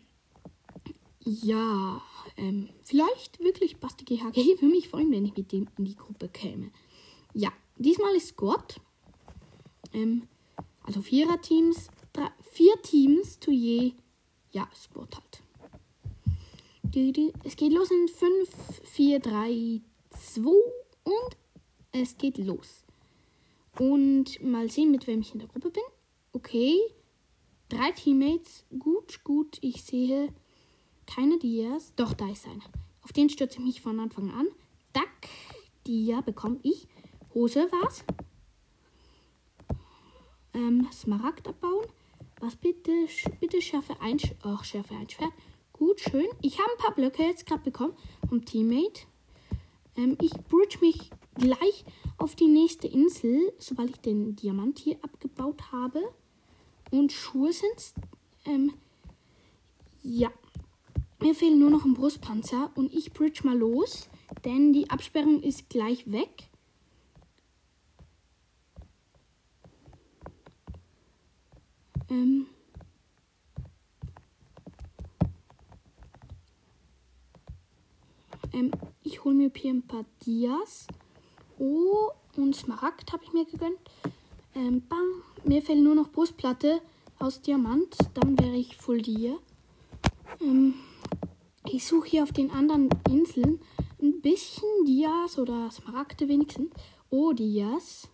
ja, 1.19 2.01
ähm, 2.37 2.69
vielleicht 2.83 3.39
wirklich 3.39 3.77
Basti 3.77 4.05
GHG. 4.05 4.61
Würde 4.61 4.65
mich 4.67 4.87
freuen, 4.89 5.11
wenn 5.11 5.25
ich 5.25 5.35
mit 5.35 5.51
dem 5.51 5.67
in 5.77 5.85
die 5.85 5.95
Gruppe 5.95 6.29
käme. 6.29 6.71
Ja, 7.33 7.51
diesmal 7.77 8.15
ist 8.15 8.29
Squad. 8.29 8.79
Ähm, 9.93 10.27
also 10.83 11.01
Vierer-Teams. 11.01 11.89
Vier 12.41 12.81
Teams 12.81 13.39
zu 13.39 13.51
je. 13.51 13.93
Ja, 14.51 14.67
Squad 14.73 15.15
halt. 15.15 15.43
Es 17.43 17.55
geht 17.55 17.73
los 17.73 17.91
in 17.91 18.07
5, 18.07 18.81
4, 18.83 19.19
3, 19.19 19.81
2 20.09 20.49
und 21.03 21.37
es 21.91 22.17
geht 22.17 22.37
los. 22.39 22.83
Und 23.77 24.41
mal 24.41 24.69
sehen, 24.71 24.89
mit 24.89 25.05
wem 25.05 25.21
ich 25.21 25.33
in 25.33 25.39
der 25.39 25.49
Gruppe 25.49 25.69
bin. 25.69 25.83
Okay. 26.33 26.79
Drei 27.69 27.91
Teammates. 27.91 28.65
Gut, 28.79 29.23
gut. 29.23 29.57
Ich 29.61 29.83
sehe 29.83 30.33
keine 31.05 31.37
Dias. 31.37 31.93
Doch, 31.95 32.13
da 32.13 32.29
ist 32.29 32.45
einer. 32.45 32.63
Auf 33.03 33.11
den 33.11 33.29
stürze 33.29 33.59
ich 33.59 33.65
mich 33.65 33.81
von 33.81 33.99
Anfang 33.99 34.31
an. 34.31 34.47
Duck. 34.93 35.07
Dia 35.85 36.21
bekomme 36.21 36.59
ich. 36.63 36.87
Hose 37.33 37.69
war's. 37.71 38.03
Ähm, 40.53 40.87
Smaragd 40.91 41.47
abbauen. 41.47 41.85
Was 42.39 42.55
bitte? 42.55 42.91
Bitte 43.39 43.61
schärfe 43.61 43.99
ein. 44.01 44.17
Ach, 44.43 44.63
schärfe 44.63 44.95
ein 44.95 45.09
Schwert. 45.09 45.33
Gut, 45.73 45.99
schön. 45.99 46.27
Ich 46.41 46.59
habe 46.59 46.71
ein 46.71 46.77
paar 46.77 46.95
Blöcke 46.95 47.23
jetzt 47.23 47.45
gerade 47.45 47.63
bekommen 47.63 47.93
vom 48.27 48.45
Teammate. 48.45 49.07
Ähm, 49.95 50.17
ich 50.21 50.31
bridge 50.31 50.77
mich 50.81 51.11
gleich 51.35 51.85
auf 52.17 52.35
die 52.35 52.47
nächste 52.47 52.87
Insel, 52.87 53.53
sobald 53.57 53.89
ich 53.89 53.97
den 53.97 54.35
Diamant 54.35 54.79
hier 54.79 54.97
abgebaut 55.03 55.71
habe. 55.71 56.01
Und 56.91 57.11
Schuhe 57.11 57.51
sind 57.51 57.93
ähm, 58.45 58.73
ja. 60.01 60.31
Mir 61.19 61.35
fehlen 61.35 61.59
nur 61.59 61.69
noch 61.69 61.83
ein 61.83 61.93
Brustpanzer 61.93 62.71
und 62.75 62.93
ich 62.93 63.11
bridge 63.11 63.41
mal 63.43 63.57
los, 63.57 64.07
denn 64.45 64.71
die 64.71 64.89
Absperrung 64.89 65.41
ist 65.41 65.69
gleich 65.69 66.09
weg. 66.11 66.49
Ähm. 72.09 72.47
Ähm, 78.53 78.71
ich 79.03 79.23
hole 79.23 79.35
mir 79.35 79.51
hier 79.53 79.73
ein 79.73 79.85
paar 79.85 80.05
Dias. 80.25 80.87
Oh, 81.57 82.11
und 82.37 82.55
Smaragd 82.55 83.11
habe 83.11 83.23
ich 83.23 83.33
mir 83.33 83.45
gegönnt. 83.45 83.79
Ähm, 84.55 84.87
bam. 84.87 85.23
Mir 85.47 85.61
fehlt 85.61 85.81
nur 85.81 85.95
noch 85.95 86.11
Brustplatte 86.11 86.81
aus 87.19 87.41
Diamant. 87.41 87.95
Dann 88.15 88.37
wäre 88.37 88.57
ich 88.57 88.75
voll 88.75 89.01
dir. 89.01 89.39
Ähm, 90.41 90.73
ich 91.65 91.85
suche 91.85 92.09
hier 92.09 92.23
auf 92.23 92.33
den 92.33 92.51
anderen 92.51 92.89
Inseln 93.09 93.61
ein 94.01 94.19
bisschen 94.21 94.85
Dias 94.85 95.39
oder 95.39 95.71
Smaragde 95.71 96.27
wenigstens. 96.27 96.69
Oh, 97.09 97.31
Dias. 97.31 98.09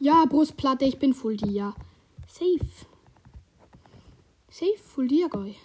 Ja, 0.00 0.26
Brustplatte, 0.26 0.84
ich 0.84 0.98
bin 0.98 1.14
Full 1.14 1.38
Dia. 1.38 1.74
Safe. 2.26 2.58
Safe 4.50 4.78
Full 4.78 5.08
Dia, 5.08 5.28
Guy. 5.28 5.56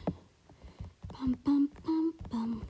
Bam, 1.11 1.37
bam, 1.43 1.69
bam, 1.83 2.13
bam. 2.29 2.61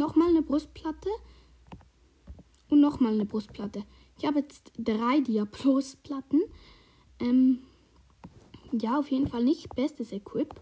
Nochmal 0.00 0.30
eine 0.30 0.40
Brustplatte. 0.40 1.10
Und 2.70 2.80
nochmal 2.80 3.12
eine 3.12 3.26
Brustplatte. 3.26 3.84
Ich 4.16 4.24
habe 4.24 4.38
jetzt 4.38 4.72
drei 4.78 5.20
Dia-Plus-Platten. 5.20 6.40
Ähm, 7.18 7.58
ja, 8.72 8.98
auf 8.98 9.10
jeden 9.10 9.26
Fall 9.26 9.44
nicht 9.44 9.76
bestes 9.76 10.10
Equip. 10.12 10.54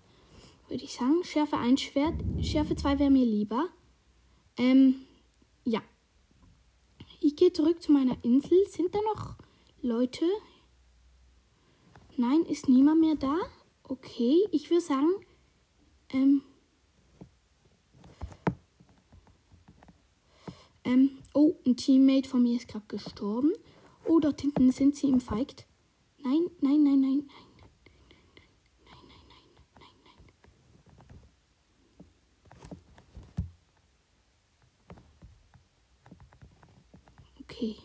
Würde 0.66 0.82
ich 0.82 0.92
sagen. 0.92 1.22
Schärfe 1.22 1.56
1 1.56 1.80
Schwert. 1.80 2.14
Schärfe 2.42 2.74
2 2.74 2.98
wäre 2.98 3.10
mir 3.10 3.24
lieber. 3.24 3.68
Ähm, 4.56 5.02
ja. 5.64 5.82
Ich 7.20 7.36
gehe 7.36 7.52
zurück 7.52 7.80
zu 7.80 7.92
meiner 7.92 8.16
Insel. 8.24 8.66
Sind 8.66 8.92
da 8.92 8.98
noch 9.14 9.36
Leute? 9.82 10.24
Nein, 12.16 12.42
ist 12.42 12.68
niemand 12.68 13.00
mehr 13.00 13.14
da? 13.14 13.36
Okay, 13.84 14.48
ich 14.50 14.68
würde 14.68 14.82
sagen, 14.82 15.12
ähm, 16.12 16.42
ähm, 20.88 21.10
oh, 21.34 21.54
ein 21.66 21.76
Teammate 21.76 22.26
von 22.26 22.42
mir 22.42 22.56
ist 22.56 22.66
gerade 22.66 22.86
gestorben. 22.88 23.52
Oh, 24.06 24.20
dort 24.20 24.40
hinten 24.40 24.70
sind 24.72 24.96
sie 24.96 25.08
im 25.10 25.20
Fight. 25.20 25.66
Nein, 26.24 26.46
nein, 26.62 26.82
nein, 26.82 27.00
nein, 27.00 27.00
nein. 27.02 27.28
Nein, 28.86 29.04
nein, 29.06 29.22
nein, 29.28 29.44
nein, 29.78 29.96
nein. 30.04 30.24
Okay. 37.42 37.76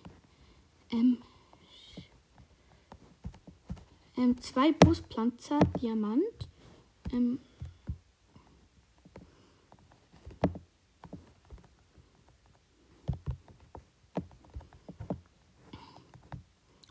Ähm. 0.91 1.18
Ähm, 4.16 4.39
zwei 4.39 4.72
Brustpflanzer, 4.72 5.60
Diamant. 5.82 6.47
Ähm. 7.12 7.39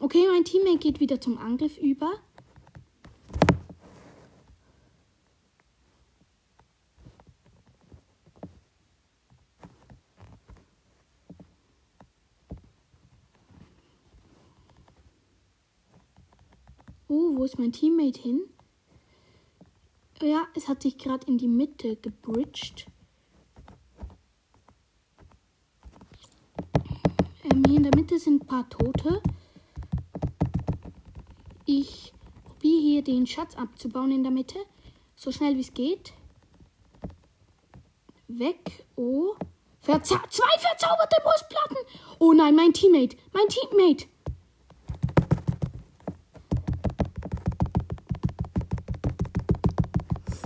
Okay, 0.05 0.27
mein 0.29 0.45
Teammate 0.45 0.79
geht 0.79 0.99
wieder 0.99 1.21
zum 1.21 1.39
Angriff 1.39 1.79
über. 1.79 2.11
Oh, 17.07 17.37
wo 17.37 17.45
ist 17.45 17.61
mein 17.61 17.71
Teammate 17.71 18.21
hin? 18.21 18.41
Ja, 20.21 20.49
es 20.57 20.67
hat 20.67 20.83
sich 20.83 20.99
gerade 20.99 21.29
in 21.29 21.39
die 21.39 21.47
Mitte 21.47 21.95
gebridged. 21.95 22.87
Ähm, 27.45 27.63
hier 27.69 27.77
in 27.77 27.85
der 27.85 27.95
Mitte 27.95 28.19
sind 28.19 28.43
ein 28.43 28.47
paar 28.49 28.69
Tote. 28.69 29.23
Ich 31.75 32.13
probiere 32.45 32.83
hier 32.83 33.03
den 33.03 33.27
Schatz 33.27 33.57
abzubauen 33.57 34.13
in 34.13 34.23
der 34.23 34.31
Mitte. 34.31 34.59
So 35.17 35.33
schnell 35.33 35.57
wie 35.57 35.63
es 35.63 35.73
geht. 35.73 36.13
Weg. 38.29 38.85
Oh. 38.95 39.35
Verza 39.81 40.23
zwei 40.29 40.59
verzauberte 40.59 41.17
Brustplatten. 41.23 41.79
Oh 42.19 42.35
nein, 42.35 42.55
mein 42.55 42.75
Teammate. 42.75 43.17
Mein 43.33 43.49
Teammate. 43.49 44.05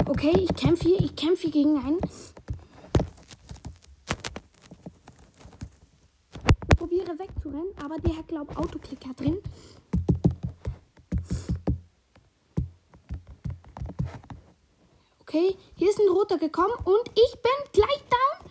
Okay, 0.06 0.44
ich 0.48 0.54
kämpfe 0.54 0.84
hier. 0.84 1.00
Ich 1.00 1.16
kämpfe 1.16 1.42
hier 1.42 1.50
gegen 1.50 1.76
einen. 1.84 1.98
Ich 6.70 6.76
probiere 6.78 7.18
wegzurennen, 7.18 7.74
aber 7.82 7.98
der 7.98 8.16
hat, 8.16 8.28
glaube 8.28 8.52
ich, 8.52 8.58
Autoklicker 8.58 9.12
drin. 9.14 9.38
Okay, 15.36 15.54
hier 15.76 15.90
ist 15.90 16.00
ein 16.00 16.08
roter 16.08 16.38
gekommen 16.38 16.72
und 16.84 17.10
ich 17.14 17.32
bin 17.42 17.72
gleich 17.72 18.02
down. 18.08 18.50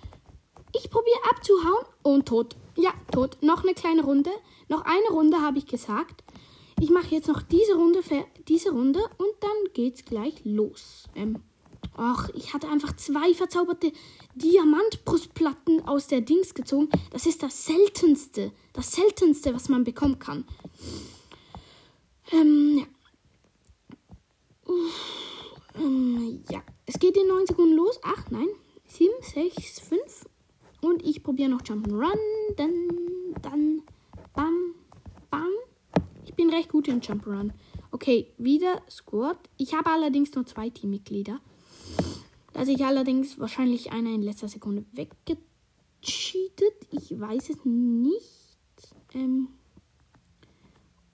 Ich 0.75 0.91
probiere 0.91 1.17
abzuhauen 1.31 1.85
und 2.03 2.27
tot. 2.27 2.55
Ja, 2.75 2.93
tot. 3.11 3.37
Noch 3.41 3.63
eine 3.63 3.73
kleine 3.73 4.03
Runde. 4.03 4.29
Noch 4.67 4.85
eine 4.85 5.07
Runde 5.09 5.41
habe 5.41 5.57
ich 5.57 5.65
gesagt. 5.65 6.23
Ich 6.79 6.91
mache 6.91 7.07
jetzt 7.07 7.27
noch 7.27 7.41
diese 7.41 7.73
Runde, 7.73 8.01
diese 8.47 8.69
Runde 8.69 8.99
und 8.99 9.31
dann 9.39 9.73
geht's 9.73 10.05
gleich 10.05 10.35
los. 10.43 11.05
Ähm, 11.15 11.41
ach, 11.97 12.29
ich 12.35 12.53
hatte 12.53 12.67
einfach 12.67 12.95
zwei 12.97 13.33
verzauberte 13.33 13.91
Diamantbrustplatten 14.35 15.87
aus 15.87 16.05
der 16.05 16.21
Dings 16.21 16.53
gezogen. 16.53 16.89
Das 17.09 17.25
ist 17.25 17.41
das 17.41 17.65
seltenste, 17.65 18.51
das 18.73 18.91
seltenste, 18.91 19.55
was 19.55 19.69
man 19.69 19.85
bekommen 19.85 20.19
kann. 20.19 20.45
Ähm, 22.31 22.77
ja. 22.77 24.71
Uff. 24.71 25.24
Ähm, 25.77 26.43
ja, 26.49 26.61
es 26.85 26.99
geht 26.99 27.17
in 27.17 27.27
9 27.27 27.47
Sekunden 27.47 27.75
los. 27.75 27.99
8, 28.03 28.31
nein, 28.31 28.47
7, 28.87 29.11
6, 29.21 29.79
5. 29.79 30.25
Und 30.81 31.03
ich 31.03 31.23
probiere 31.23 31.49
noch 31.49 31.61
Jump'n'Run. 31.61 32.17
Dann, 32.55 32.71
dann, 33.41 33.81
bam, 34.33 34.75
bam. 35.29 35.49
Ich 36.23 36.33
bin 36.35 36.49
recht 36.49 36.69
gut 36.69 36.87
in 36.87 37.01
Jump'n'Run. 37.01 37.51
Okay, 37.91 38.31
wieder 38.37 38.81
Squad. 38.89 39.37
Ich 39.57 39.73
habe 39.73 39.89
allerdings 39.89 40.33
nur 40.35 40.45
zwei 40.45 40.69
Teammitglieder. 40.69 41.39
Da 42.53 42.65
sich 42.65 42.85
allerdings 42.85 43.39
wahrscheinlich 43.39 43.91
einer 43.91 44.11
in 44.11 44.21
letzter 44.21 44.47
Sekunde 44.47 44.85
weggecheatet. 44.93 45.43
Ich 46.91 47.19
weiß 47.19 47.49
es 47.49 47.65
nicht. 47.65 48.29
Ähm, 49.13 49.49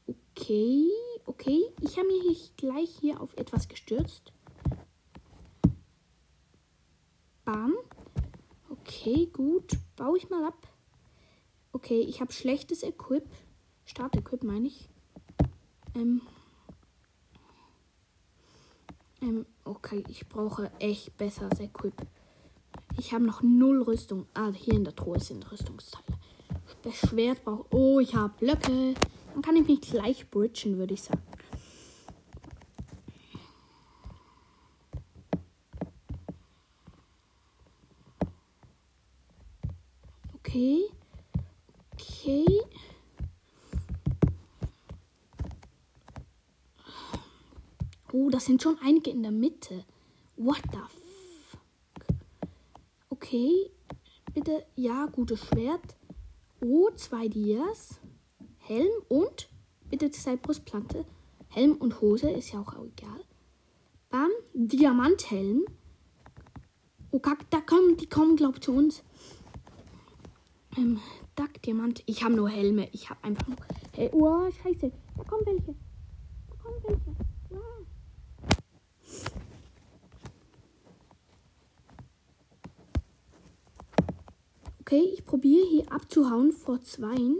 okay, 0.07 0.87
okay. 1.25 1.61
Ich 1.81 1.97
habe 1.97 2.07
mich 2.07 2.55
gleich 2.57 2.89
hier 2.99 3.21
auf 3.21 3.35
etwas 3.37 3.67
gestürzt. 3.67 4.33
Bam. 7.45 7.73
Okay, 8.69 9.27
gut. 9.27 9.77
Baue 9.95 10.17
ich 10.17 10.29
mal 10.29 10.45
ab. 10.45 10.67
Okay, 11.73 12.01
ich 12.01 12.21
habe 12.21 12.31
schlechtes 12.31 12.83
Equip. 12.83 13.25
Start-Equip 13.85 14.43
meine 14.43 14.67
ich. 14.67 14.89
Ähm. 15.95 16.21
Ähm, 19.21 19.45
okay, 19.65 20.03
ich 20.07 20.27
brauche 20.27 20.71
echt 20.79 21.17
besseres 21.17 21.59
Equip. 21.59 21.93
Ich 22.97 23.13
habe 23.13 23.25
noch 23.25 23.41
null 23.41 23.83
Rüstung. 23.83 24.25
Ah, 24.33 24.51
hier 24.51 24.73
in 24.73 24.83
der 24.83 24.95
Truhe 24.95 25.19
sind 25.19 25.51
Rüstungsteile. 25.51 26.17
Das 26.83 26.95
Schwert 26.95 27.43
braucht. 27.43 27.73
Oh, 27.73 27.99
ich 27.99 28.15
habe 28.15 28.33
Blöcke. 28.39 28.93
Dann 29.33 29.41
kann 29.41 29.55
ich 29.55 29.67
mich 29.67 29.81
gleich 29.81 30.29
bridgen, 30.29 30.77
würde 30.77 30.93
ich 30.93 31.03
sagen. 31.03 31.21
Okay. 40.35 40.81
Okay. 41.93 42.45
Sind 48.41 48.63
schon 48.63 48.77
einige 48.83 49.11
in 49.11 49.21
der 49.21 49.31
Mitte. 49.31 49.85
What 50.35 50.61
the 50.71 50.79
fuck? 51.49 51.61
Okay. 53.09 53.69
Bitte, 54.33 54.65
ja, 54.75 55.05
gutes 55.05 55.45
Schwert. 55.45 55.95
Oh, 56.59 56.89
zwei 56.95 57.27
Dias. 57.27 57.99
Helm 58.57 58.89
und 59.09 59.47
bitte 59.89 60.09
zwei 60.09 60.37
Brustplatte. 60.37 61.05
Helm 61.49 61.75
und 61.75 62.01
Hose 62.01 62.31
ist 62.31 62.51
ja 62.51 62.61
auch 62.61 62.73
egal. 62.73 63.23
Bam, 64.09 64.31
Diamanthelm. 64.53 65.65
Oh, 67.11 67.19
kack, 67.19 67.47
da 67.51 67.61
kommen, 67.61 67.95
die 67.97 68.07
kommen, 68.07 68.37
glaub 68.37 68.63
zu 68.63 68.73
uns. 68.73 69.03
Ähm, 70.77 70.99
Duck, 71.35 71.61
Diamant. 71.61 72.01
Ich 72.07 72.23
habe 72.23 72.33
nur 72.33 72.49
Helme. 72.49 72.89
Ich 72.91 73.09
habe 73.09 73.23
einfach 73.23 73.47
nur. 73.47 73.57
Hey, 73.93 74.09
oh, 74.13 74.49
scheiße. 74.49 74.91
Da 75.17 75.23
kommen 75.25 75.45
welche. 75.45 75.75
Da 76.49 76.55
kommen 76.55 76.83
welche. 76.83 77.15
Ah. 77.53 77.81
Okay, 84.91 85.09
ich 85.13 85.23
probiere 85.23 85.65
hier 85.69 85.89
abzuhauen 85.89 86.51
vor 86.51 86.81
zweien. 86.81 87.37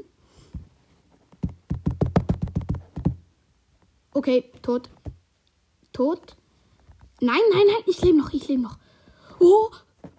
Okay, 4.14 4.46
tot. 4.62 4.90
Tot. 5.92 6.38
Nein, 7.20 7.42
nein, 7.52 7.64
nein, 7.68 7.84
ich 7.88 8.02
lebe 8.04 8.20
noch, 8.20 8.32
ich 8.32 8.48
lebe 8.48 8.62
noch. 8.62 8.78
Oh, 9.42 9.70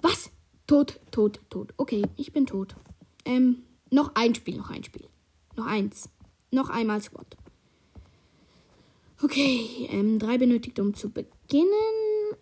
was? 0.02 0.30
Tot, 0.66 1.00
tot, 1.10 1.40
tot. 1.48 1.72
Okay, 1.78 2.02
ich 2.16 2.34
bin 2.34 2.44
tot. 2.44 2.76
Ähm, 3.24 3.62
noch 3.88 4.14
ein 4.14 4.34
Spiel, 4.34 4.58
noch 4.58 4.68
ein 4.68 4.84
Spiel. 4.84 5.08
Noch 5.56 5.64
eins. 5.64 6.10
Noch 6.50 6.68
einmal 6.68 7.00
Squad. 7.00 7.38
Okay, 9.22 9.88
ähm, 9.88 10.18
drei 10.18 10.36
benötigt, 10.36 10.78
um 10.78 10.92
zu 10.92 11.08
beginnen. 11.08 12.36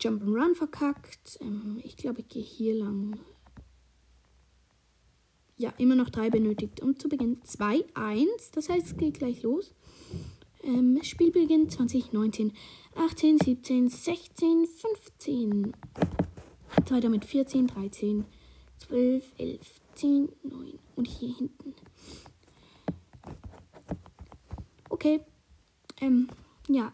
Jump'n'Run 0.00 0.56
verkackt. 0.56 1.38
Ähm, 1.40 1.80
ich 1.84 1.96
glaube, 1.96 2.22
ich 2.22 2.28
gehe 2.28 2.42
hier 2.42 2.74
lang. 2.74 3.16
Ja, 5.58 5.72
immer 5.78 5.94
noch 5.94 6.10
drei 6.10 6.28
benötigt, 6.28 6.82
um 6.82 6.98
zu 6.98 7.08
beginnen. 7.08 7.40
2, 7.42 7.84
1. 7.94 8.50
Das 8.52 8.68
heißt, 8.68 8.86
es 8.88 8.96
geht 8.96 9.18
gleich 9.18 9.42
los. 9.42 9.74
Ähm, 10.62 10.98
Spielbeginn 11.02 11.70
2019. 11.70 12.52
18, 12.94 13.38
17, 13.38 13.88
16, 13.88 14.66
15. 14.66 15.72
Weiter 16.90 17.08
mit 17.08 17.24
14, 17.24 17.68
13, 17.68 18.26
12, 18.86 19.32
11, 19.38 19.80
10, 19.94 20.28
9. 20.42 20.78
Und 20.94 21.08
hier 21.08 21.34
hinten. 21.34 21.74
Okay. 24.90 25.20
Ähm, 26.02 26.28
ja. 26.68 26.92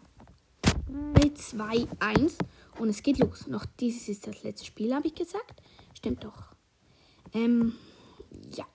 3, 1.14 1.30
2, 1.34 1.86
1. 1.98 2.38
Und 2.78 2.88
es 2.88 3.02
geht 3.02 3.18
los. 3.18 3.48
Noch 3.48 3.66
dieses 3.80 4.08
ist 4.08 4.26
das 4.26 4.44
letzte 4.44 4.66
Spiel, 4.66 4.94
habe 4.94 5.08
ich 5.08 5.14
gesagt. 5.14 5.62
Stimmt 5.94 6.22
doch. 6.22 6.54
Ähm, 7.34 7.74
ja. 8.56 8.66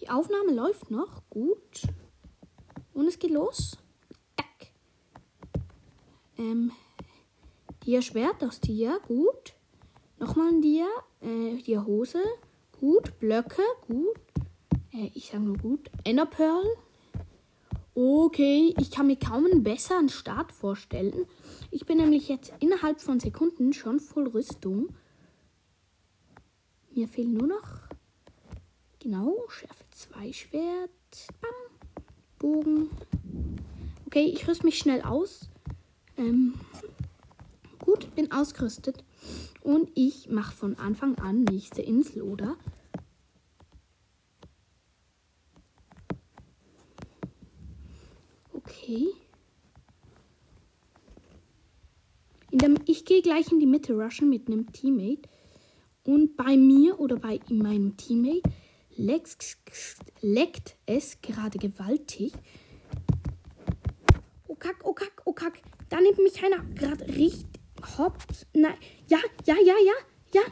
Die 0.00 0.08
Aufnahme 0.08 0.52
läuft 0.52 0.90
noch. 0.90 1.22
Gut. 1.30 1.82
Und 2.92 3.06
es 3.06 3.18
geht 3.18 3.30
los. 3.30 3.78
Tack. 4.36 4.72
Ähm, 6.38 6.72
Dia 7.84 8.02
Schwert 8.02 8.42
aus 8.44 8.60
Dia. 8.60 8.98
Gut. 9.06 9.54
Nochmal 10.18 10.48
ein 10.48 10.62
Dia. 10.62 10.86
Äh, 11.20 11.56
Dia 11.62 11.84
Hose. 11.84 12.22
Gut. 12.80 13.18
Blöcke. 13.18 13.62
Gut. 13.86 14.20
Äh, 14.92 15.10
ich 15.14 15.28
sage 15.28 15.44
nur 15.44 15.56
gut. 15.58 15.90
Enderpearl. 16.04 16.66
Okay, 17.94 18.74
ich 18.78 18.90
kann 18.90 19.06
mir 19.06 19.16
kaum 19.16 19.46
einen 19.46 19.62
besseren 19.62 20.10
Start 20.10 20.52
vorstellen. 20.52 21.26
Ich 21.70 21.86
bin 21.86 21.96
nämlich 21.96 22.28
jetzt 22.28 22.52
innerhalb 22.60 23.00
von 23.00 23.20
Sekunden 23.20 23.72
schon 23.72 24.00
voll 24.00 24.28
Rüstung. 24.28 24.94
Mir 26.96 27.08
fehlen 27.08 27.34
nur 27.34 27.46
noch. 27.46 27.68
Genau, 29.00 29.36
Schärfe 29.50 29.84
2 29.90 30.32
Schwert. 30.32 30.90
Bam. 31.42 32.04
Bogen. 32.38 32.88
Okay, 34.06 34.24
ich 34.24 34.48
rüste 34.48 34.64
mich 34.64 34.78
schnell 34.78 35.02
aus. 35.02 35.50
Ähm, 36.16 36.54
gut, 37.80 38.14
bin 38.14 38.32
ausgerüstet. 38.32 39.04
Und 39.60 39.90
ich 39.94 40.30
mache 40.30 40.56
von 40.56 40.78
Anfang 40.78 41.18
an 41.18 41.44
nächste 41.44 41.82
Insel, 41.82 42.22
oder? 42.22 42.56
Okay. 48.54 49.08
Ich 52.86 53.04
gehe 53.04 53.20
gleich 53.20 53.52
in 53.52 53.60
die 53.60 53.66
Mitte 53.66 53.92
rushen 53.92 54.30
mit 54.30 54.46
einem 54.46 54.72
Teammate. 54.72 55.28
Und 56.06 56.36
bei 56.36 56.56
mir 56.56 57.00
oder 57.00 57.16
bei 57.16 57.40
meinem 57.48 57.96
Teammate 57.96 58.42
leckt, 58.96 60.76
es 60.86 61.20
gerade 61.20 61.58
gewaltig. 61.58 62.32
Oh 64.46 64.54
kack, 64.54 64.76
oh 64.84 64.92
kack, 64.92 65.22
oh 65.24 65.32
kack. 65.32 65.60
Da 65.88 66.00
nimmt 66.00 66.18
mich 66.18 66.42
einer 66.44 66.62
gerade 66.76 67.08
richtig 67.08 67.46
hops. 67.98 68.46
Nein. 68.54 68.74
Ja, 69.08 69.18
ja, 69.46 69.56
ja, 69.56 69.74
ja, 69.84 69.92
ja. 70.32 70.42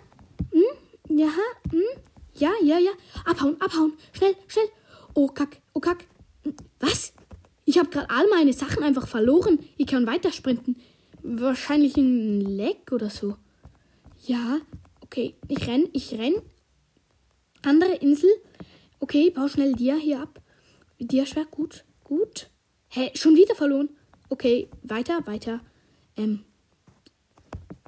Hm? 0.51 1.17
Ja, 1.17 1.29
hm? 1.71 1.83
Ja, 2.35 2.51
ja, 2.61 2.79
ja. 2.81 2.91
Abhauen, 3.25 3.61
abhauen. 3.61 3.93
Schnell, 4.13 4.35
schnell. 4.49 4.69
Oh 5.15 5.29
kack, 5.29 5.61
oh 5.73 5.81
kack. 5.81 6.05
Hm, 6.43 6.57
was? 6.81 7.13
Ich 7.65 7.79
habe 7.79 7.91
gerade 7.91 8.11
all 8.11 8.29
meine 8.29 8.53
Sachen 8.53 8.83
einfach 8.83 9.07
verloren. 9.07 9.61
Ich 9.77 9.87
kann 9.87 10.05
weitersprinten. 10.05 10.81
Wahrscheinlich 11.23 11.97
ein 11.97 12.41
Leck 12.41 12.91
oder 12.91 13.09
so. 13.09 13.37
Ja, 14.27 14.61
okay. 15.05 15.35
Ich 15.49 15.67
renn, 15.67 15.89
ich 15.93 16.13
renn. 16.19 16.35
Andere 17.63 17.95
Insel. 17.95 18.31
Okay, 19.01 19.31
bau 19.31 19.49
schnell 19.49 19.73
dir 19.75 19.97
hier 19.97 20.21
ab. 20.21 20.41
Dir 20.99 21.27
schwer, 21.27 21.47
gut, 21.47 21.85
gut. 22.03 22.51
Hä, 22.89 23.11
schon 23.15 23.37
wieder 23.37 23.55
verloren. 23.55 23.91
Okay, 24.29 24.69
weiter, 24.83 25.27
weiter. 25.27 25.61
Ähm. 26.17 26.45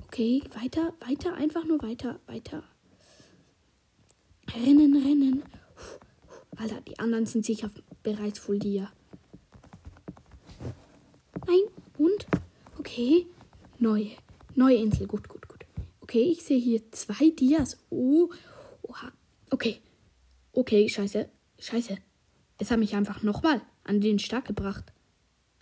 Okay, 0.05 0.43
weiter, 0.55 0.95
weiter, 1.01 1.35
einfach 1.35 1.64
nur 1.64 1.83
weiter, 1.83 2.21
weiter. 2.27 2.62
Rennen, 4.55 4.97
rennen. 4.97 5.43
Alter, 6.57 6.81
die 6.81 6.99
anderen 6.99 7.27
sind 7.27 7.45
sicher 7.45 7.71
bereits 8.03 8.39
voll 8.39 8.59
dir. 8.59 8.91
Nein. 11.47 11.61
Und? 11.99 12.27
Okay. 12.79 13.27
Neue. 13.79 14.12
Neue 14.55 14.77
Insel. 14.77 15.07
Gut, 15.07 15.29
gut, 15.29 15.45
gut. 15.45 15.45
Okay, 16.07 16.31
ich 16.31 16.45
sehe 16.45 16.61
hier 16.61 16.93
zwei 16.93 17.31
Dias. 17.31 17.79
Oh. 17.91 18.29
Oha. 18.83 19.11
Okay. 19.51 19.81
Okay, 20.53 20.89
scheiße. 20.89 21.29
Scheiße. 21.59 21.99
Es 22.59 22.71
hat 22.71 22.79
mich 22.79 22.95
einfach 22.95 23.25
nochmal 23.25 23.61
an 23.83 24.01
den 24.01 24.21
Start 24.21 24.45
gebracht. 24.45 24.93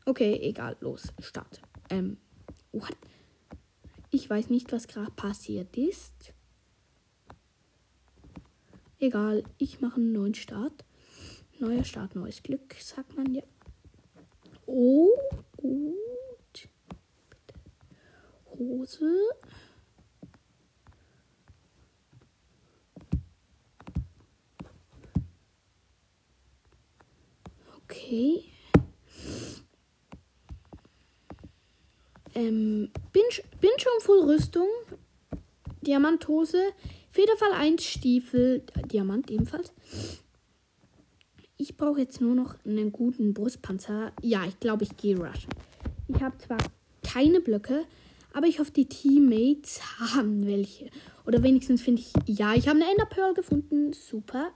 Okay, 0.04 0.38
egal. 0.42 0.76
Los. 0.80 1.14
Start. 1.20 1.62
Ähm. 1.88 2.18
What? 2.72 2.94
Ich 4.10 4.28
weiß 4.28 4.50
nicht, 4.50 4.70
was 4.70 4.86
gerade 4.86 5.12
passiert 5.12 5.74
ist. 5.78 6.34
Egal. 8.98 9.44
Ich 9.56 9.80
mache 9.80 9.96
einen 9.96 10.12
neuen 10.12 10.34
Start. 10.34 10.84
Neuer 11.58 11.84
Start, 11.84 12.16
neues 12.16 12.42
Glück, 12.42 12.74
sagt 12.78 13.16
man 13.16 13.32
ja. 13.32 13.42
Oh, 14.66 15.08
gut. 15.56 16.68
Hose. 18.58 19.10
Okay. 27.84 28.44
Ähm, 32.34 32.90
bin, 33.12 33.22
bin 33.60 33.70
schon 33.78 34.00
voll 34.00 34.24
Rüstung. 34.24 34.68
Diamanthose. 35.82 36.72
Federfall 37.10 37.52
1 37.52 37.84
Stiefel. 37.84 38.64
Diamant 38.90 39.30
ebenfalls. 39.30 39.72
Ich 41.56 41.76
brauche 41.76 42.00
jetzt 42.00 42.20
nur 42.20 42.34
noch 42.34 42.56
einen 42.64 42.90
guten 42.90 43.32
Brustpanzer. 43.34 44.12
Ja, 44.20 44.44
ich 44.46 44.58
glaube, 44.58 44.84
ich 44.84 44.96
gehe 44.96 45.16
rushen. 45.16 45.50
Ich 46.08 46.20
habe 46.20 46.36
zwar 46.38 46.58
keine 47.04 47.40
Blöcke, 47.40 47.84
aber 48.32 48.46
ich 48.46 48.58
hoffe, 48.58 48.72
die 48.72 48.86
Teammates 48.86 49.80
haben 50.14 50.46
welche. 50.46 50.90
Oder 51.26 51.42
wenigstens 51.42 51.82
finde 51.82 52.02
ich, 52.02 52.12
ja, 52.26 52.54
ich 52.54 52.66
habe 52.68 52.80
eine 52.80 52.90
Enderpearl 52.90 53.34
gefunden. 53.34 53.92
Super. 53.92 54.50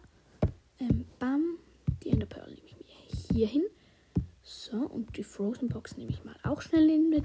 Ähm, 0.80 1.04
bam. 1.18 1.58
Die 2.02 2.10
Enderpearl 2.10 2.57
hier 3.32 3.46
hin. 3.46 3.64
So, 4.42 4.76
und 4.76 5.16
die 5.16 5.24
Frozen 5.24 5.68
Box 5.68 5.96
nehme 5.96 6.10
ich 6.10 6.24
mal 6.24 6.36
auch 6.42 6.62
schnell 6.62 6.88
in 6.88 7.10
den. 7.10 7.24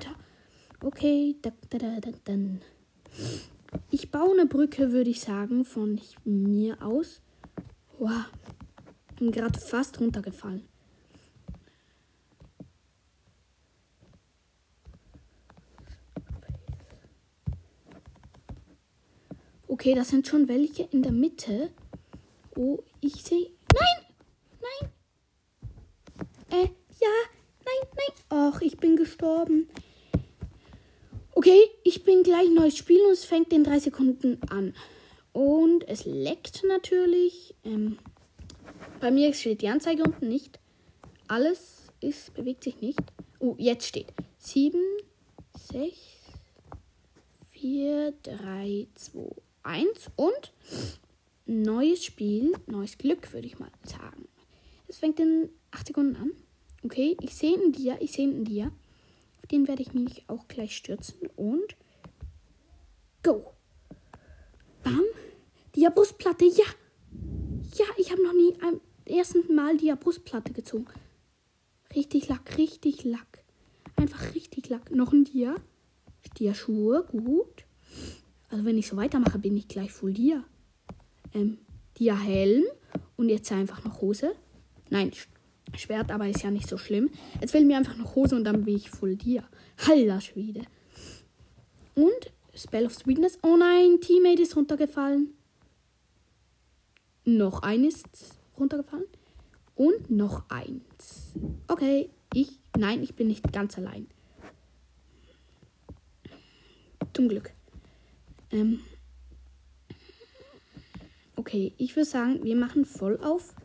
Okay, 0.83 1.35
da, 1.41 1.51
da, 1.69 1.77
da, 1.77 1.99
da, 1.99 2.11
dann. 2.25 2.61
Ich 3.89 4.11
baue 4.11 4.33
eine 4.33 4.45
Brücke, 4.45 4.91
würde 4.91 5.09
ich 5.09 5.21
sagen, 5.21 5.65
von 5.65 6.01
mir 6.25 6.81
aus. 6.81 7.21
Wow, 7.97 8.25
bin 9.17 9.31
gerade 9.31 9.59
fast 9.59 9.99
runtergefallen. 9.99 10.67
Okay, 19.67 19.95
das 19.95 20.09
sind 20.09 20.27
schon 20.27 20.47
welche 20.47 20.83
in 20.83 21.01
der 21.01 21.11
Mitte. 21.11 21.71
Oh, 22.55 22.77
ich 23.01 23.23
sehe. 23.23 23.49
Nein! 23.73 24.91
Äh, 26.51 26.69
ja, 27.01 27.09
nein, 27.65 27.89
nein. 27.95 28.49
Och, 28.53 28.61
ich 28.61 28.72
bin 28.83 28.97
gestorben. 28.97 29.69
Okay, 31.31 31.57
ich 31.85 32.03
bin 32.03 32.21
gleich 32.21 32.49
neues 32.49 32.77
Spiel 32.77 32.99
und 33.05 33.13
es 33.13 33.23
fängt 33.23 33.53
in 33.53 33.63
drei 33.63 33.79
Sekunden 33.79 34.41
an. 34.49 34.75
Und 35.31 35.87
es 35.87 36.03
leckt 36.03 36.65
natürlich. 36.67 37.55
Ähm, 37.63 37.97
bei 38.99 39.09
mir 39.09 39.33
steht 39.33 39.61
die 39.61 39.69
Anzeige 39.69 40.03
unten 40.03 40.27
nicht. 40.27 40.59
Alles 41.29 41.87
ist, 42.01 42.33
bewegt 42.33 42.65
sich 42.65 42.81
nicht. 42.81 42.99
Oh, 43.39 43.55
jetzt 43.57 43.87
steht 43.87 44.07
7, 44.39 44.77
6, 45.57 45.97
4, 47.51 48.13
3, 48.21 48.87
2, 48.95 49.19
1 49.63 50.11
und 50.17 50.51
neues 51.45 52.03
Spiel, 52.03 52.51
neues 52.67 52.97
Glück, 52.97 53.31
würde 53.31 53.47
ich 53.47 53.59
mal 53.59 53.71
sagen. 53.85 54.27
Es 54.89 54.97
fängt 54.97 55.21
in 55.21 55.49
8 55.71 55.87
Sekunden 55.87 56.17
an. 56.17 56.31
Okay, 56.83 57.15
ich 57.21 57.33
sehe 57.33 57.55
einen 57.55 57.71
Dia, 57.71 57.97
ich 58.01 58.11
sehe 58.11 58.27
einen 58.27 58.43
Dia. 58.43 58.71
Auf 59.37 59.47
den 59.47 59.67
werde 59.67 59.81
ich 59.81 59.93
mich 59.93 60.23
auch 60.27 60.47
gleich 60.47 60.75
stürzen. 60.75 61.29
Und 61.35 61.75
go. 63.23 63.53
Bam. 64.83 65.03
Diabrustplatte, 65.75 66.45
ja. 66.45 66.65
Ja, 67.77 67.85
ich 67.97 68.11
habe 68.11 68.23
noch 68.23 68.33
nie 68.33 68.53
am 68.61 68.81
ersten 69.05 69.55
Mal 69.55 69.77
Diabrustplatte 69.77 70.51
gezogen. 70.51 70.87
Richtig 71.95 72.27
Lack, 72.27 72.57
richtig 72.57 73.03
Lack. 73.05 73.43
Einfach 73.95 74.35
richtig 74.35 74.69
Lack. 74.69 74.91
Noch 74.91 75.13
ein 75.13 75.23
Dia. 75.23 75.55
Dia-Schuhe, 76.37 77.05
gut. 77.11 77.65
Also 78.49 78.65
wenn 78.65 78.77
ich 78.77 78.87
so 78.87 78.97
weitermache, 78.97 79.39
bin 79.39 79.55
ich 79.55 79.67
gleich 79.67 79.91
full 79.91 80.13
Dia. 80.13 80.43
Ähm, 81.33 81.59
Dia-Helm. 81.97 82.65
Und 83.15 83.29
jetzt 83.29 83.51
einfach 83.51 83.83
noch 83.83 84.01
Hose. 84.01 84.35
Nein, 84.89 85.11
Schwert, 85.75 86.11
aber 86.11 86.27
ist 86.27 86.43
ja 86.43 86.51
nicht 86.51 86.69
so 86.69 86.77
schlimm. 86.77 87.09
Jetzt 87.41 87.51
fehlt 87.51 87.65
mir 87.65 87.77
einfach 87.77 87.97
noch 87.97 88.15
Hose 88.15 88.35
und 88.35 88.43
dann 88.43 88.63
bin 88.63 88.75
ich 88.75 88.89
full 88.89 89.15
Dia. 89.15 89.43
Halter 89.87 90.21
Schwede. 90.21 90.61
Und 91.95 92.31
Spell 92.55 92.85
of 92.85 92.93
Sweetness. 92.93 93.39
Oh 93.41 93.57
nein, 93.57 93.99
Teammate 93.99 94.41
ist 94.41 94.55
runtergefallen. 94.55 95.33
Noch 97.25 97.63
ein 97.63 97.83
ist 97.83 98.37
runtergefallen. 98.57 99.07
Und 99.75 100.11
noch 100.11 100.49
eins. 100.49 101.33
Okay, 101.67 102.09
ich. 102.33 102.59
Nein, 102.77 103.01
ich 103.03 103.15
bin 103.15 103.27
nicht 103.27 103.51
ganz 103.51 103.77
allein. 103.77 104.07
Zum 107.13 107.27
Glück. 107.27 107.53
Ähm. 108.51 108.81
Okay, 111.35 111.73
ich 111.77 111.95
würde 111.95 112.09
sagen, 112.09 112.43
wir 112.43 112.55
machen 112.55 112.85
voll 112.85 113.19
auf 113.19 113.55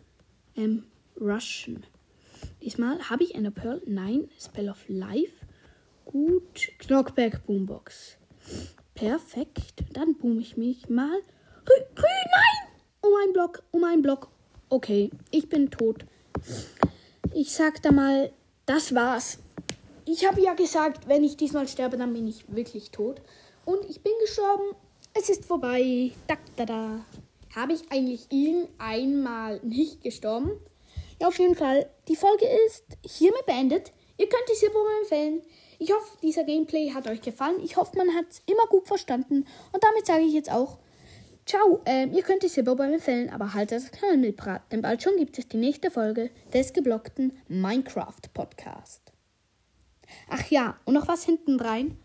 ähm, 0.57 0.85
Russian. 1.21 1.85
Diesmal 2.69 3.09
habe 3.09 3.25
ich 3.25 3.35
eine 3.35 3.51
Pearl. 3.51 3.81
Nein, 3.87 4.29
Spell 4.39 4.69
of 4.69 4.87
Life. 4.89 5.33
Gut. 6.05 6.69
Knockback 6.81 7.47
Boombox. 7.47 8.19
Perfekt. 8.95 9.85
Dann 9.95 10.19
boom 10.19 10.39
ich 10.39 10.59
mich 10.59 10.87
mal. 10.91 11.16
Rü, 11.16 11.73
Rü, 11.97 12.03
nein! 12.03 12.71
Um 13.01 13.12
einen 13.23 13.33
Block, 13.33 13.62
um 13.71 13.85
einen 13.85 14.03
Block. 14.03 14.29
Okay, 14.69 15.11
ich 15.31 15.49
bin 15.49 15.71
tot. 15.71 16.05
Ich 17.33 17.55
sag 17.55 17.81
da 17.81 17.91
mal, 17.91 18.33
das 18.66 18.95
war's. 18.95 19.39
Ich 20.05 20.29
habe 20.29 20.43
ja 20.43 20.53
gesagt, 20.53 21.09
wenn 21.09 21.25
ich 21.25 21.39
diesmal 21.39 21.69
sterbe, 21.69 21.97
dann 21.97 22.12
bin 22.12 22.29
ich 22.29 22.55
wirklich 22.55 22.91
tot. 22.91 23.23
Und 23.64 23.83
ich 23.89 24.03
bin 24.03 24.12
gestorben. 24.21 24.77
Es 25.14 25.31
ist 25.31 25.47
vorbei. 25.47 26.12
Da, 26.27 26.35
da, 26.57 26.66
da. 26.66 27.05
Habe 27.57 27.73
ich 27.73 27.91
eigentlich 27.91 28.27
irgendeinmal 28.31 29.59
nicht 29.62 30.03
gestorben? 30.03 30.51
Ja, 31.21 31.29
auf 31.29 31.39
jeden 31.39 31.55
Fall. 31.55 31.91
Die 32.09 32.16
Folge 32.16 32.47
ist 32.66 32.85
hiermit 33.05 33.47
beendet. 33.47 33.93
Ihr 34.16 34.29
könnt 34.29 34.49
es 34.53 34.61
hier 34.61 34.71
empfehlen. 35.03 35.43
Ich 35.79 35.93
hoffe, 35.93 36.16
dieser 36.23 36.45
Gameplay 36.45 36.93
hat 36.93 37.07
euch 37.07 37.21
gefallen. 37.21 37.61
Ich 37.62 37.77
hoffe, 37.77 37.97
man 37.97 38.14
hat 38.14 38.27
es 38.31 38.43
immer 38.47 38.66
gut 38.69 38.87
verstanden. 38.87 39.47
Und 39.73 39.85
damit 39.85 40.07
sage 40.07 40.23
ich 40.23 40.33
jetzt 40.33 40.51
auch 40.51 40.79
Ciao. 41.49 41.81
Ähm, 41.87 42.12
ihr 42.12 42.23
könnt 42.23 42.45
es 42.45 42.57
hier 42.57 42.64
beim 42.64 42.93
empfehlen, 42.93 43.31
aber 43.31 43.55
haltet 43.55 43.83
das 43.83 43.91
Kanal 43.91 44.19
mit 44.19 44.37
Brat, 44.37 44.71
denn 44.71 44.83
bald 44.83 45.03
schon 45.03 45.16
gibt 45.16 45.39
es 45.39 45.49
die 45.49 45.57
nächste 45.57 45.91
Folge 45.91 46.29
des 46.53 46.75
geblockten 46.75 47.39
Minecraft 47.49 48.21
Podcast. 48.35 49.01
Ach 50.29 50.47
ja, 50.51 50.79
und 50.85 50.93
noch 50.93 51.09
was 51.09 51.25
hinten 51.25 51.59
rein. 51.59 51.97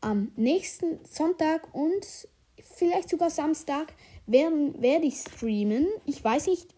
Am 0.00 0.32
nächsten 0.34 1.04
Sonntag 1.04 1.74
und 1.74 2.06
vielleicht 2.58 3.10
sogar 3.10 3.28
Samstag 3.28 3.92
werden, 4.30 4.80
werde 4.80 5.06
ich 5.06 5.16
streamen. 5.16 5.86
Ich 6.06 6.22
weiß 6.22 6.46
nicht, 6.46 6.68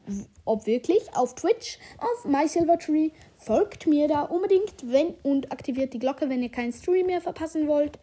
ob 0.44 0.66
wirklich, 0.66 1.02
auf 1.14 1.34
Twitch, 1.34 1.78
auf 1.98 2.24
MySilverTree. 2.24 3.10
Folgt 3.36 3.86
mir 3.86 4.08
da 4.08 4.22
unbedingt 4.22 4.74
wenn, 4.84 5.14
und 5.22 5.52
aktiviert 5.52 5.92
die 5.92 5.98
Glocke, 5.98 6.28
wenn 6.28 6.42
ihr 6.42 6.50
keinen 6.50 6.72
Stream 6.72 7.06
mehr 7.06 7.20
verpassen 7.20 7.66
wollt. 7.66 7.98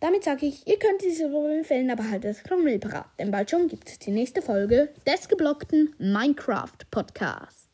Damit 0.00 0.24
sage 0.24 0.46
ich, 0.46 0.66
ihr 0.66 0.78
könnt 0.78 1.02
diese 1.02 1.24
empfehlen, 1.24 1.90
aber 1.90 2.10
halt 2.10 2.24
das 2.24 2.42
Krummelparat. 2.42 3.06
Denn 3.18 3.30
bald 3.30 3.50
schon 3.50 3.68
gibt 3.68 3.88
es 3.88 3.98
die 3.98 4.12
nächste 4.12 4.40
Folge 4.40 4.88
des 5.06 5.28
geblockten 5.28 5.94
Minecraft 5.98 6.78
Podcast. 6.90 7.68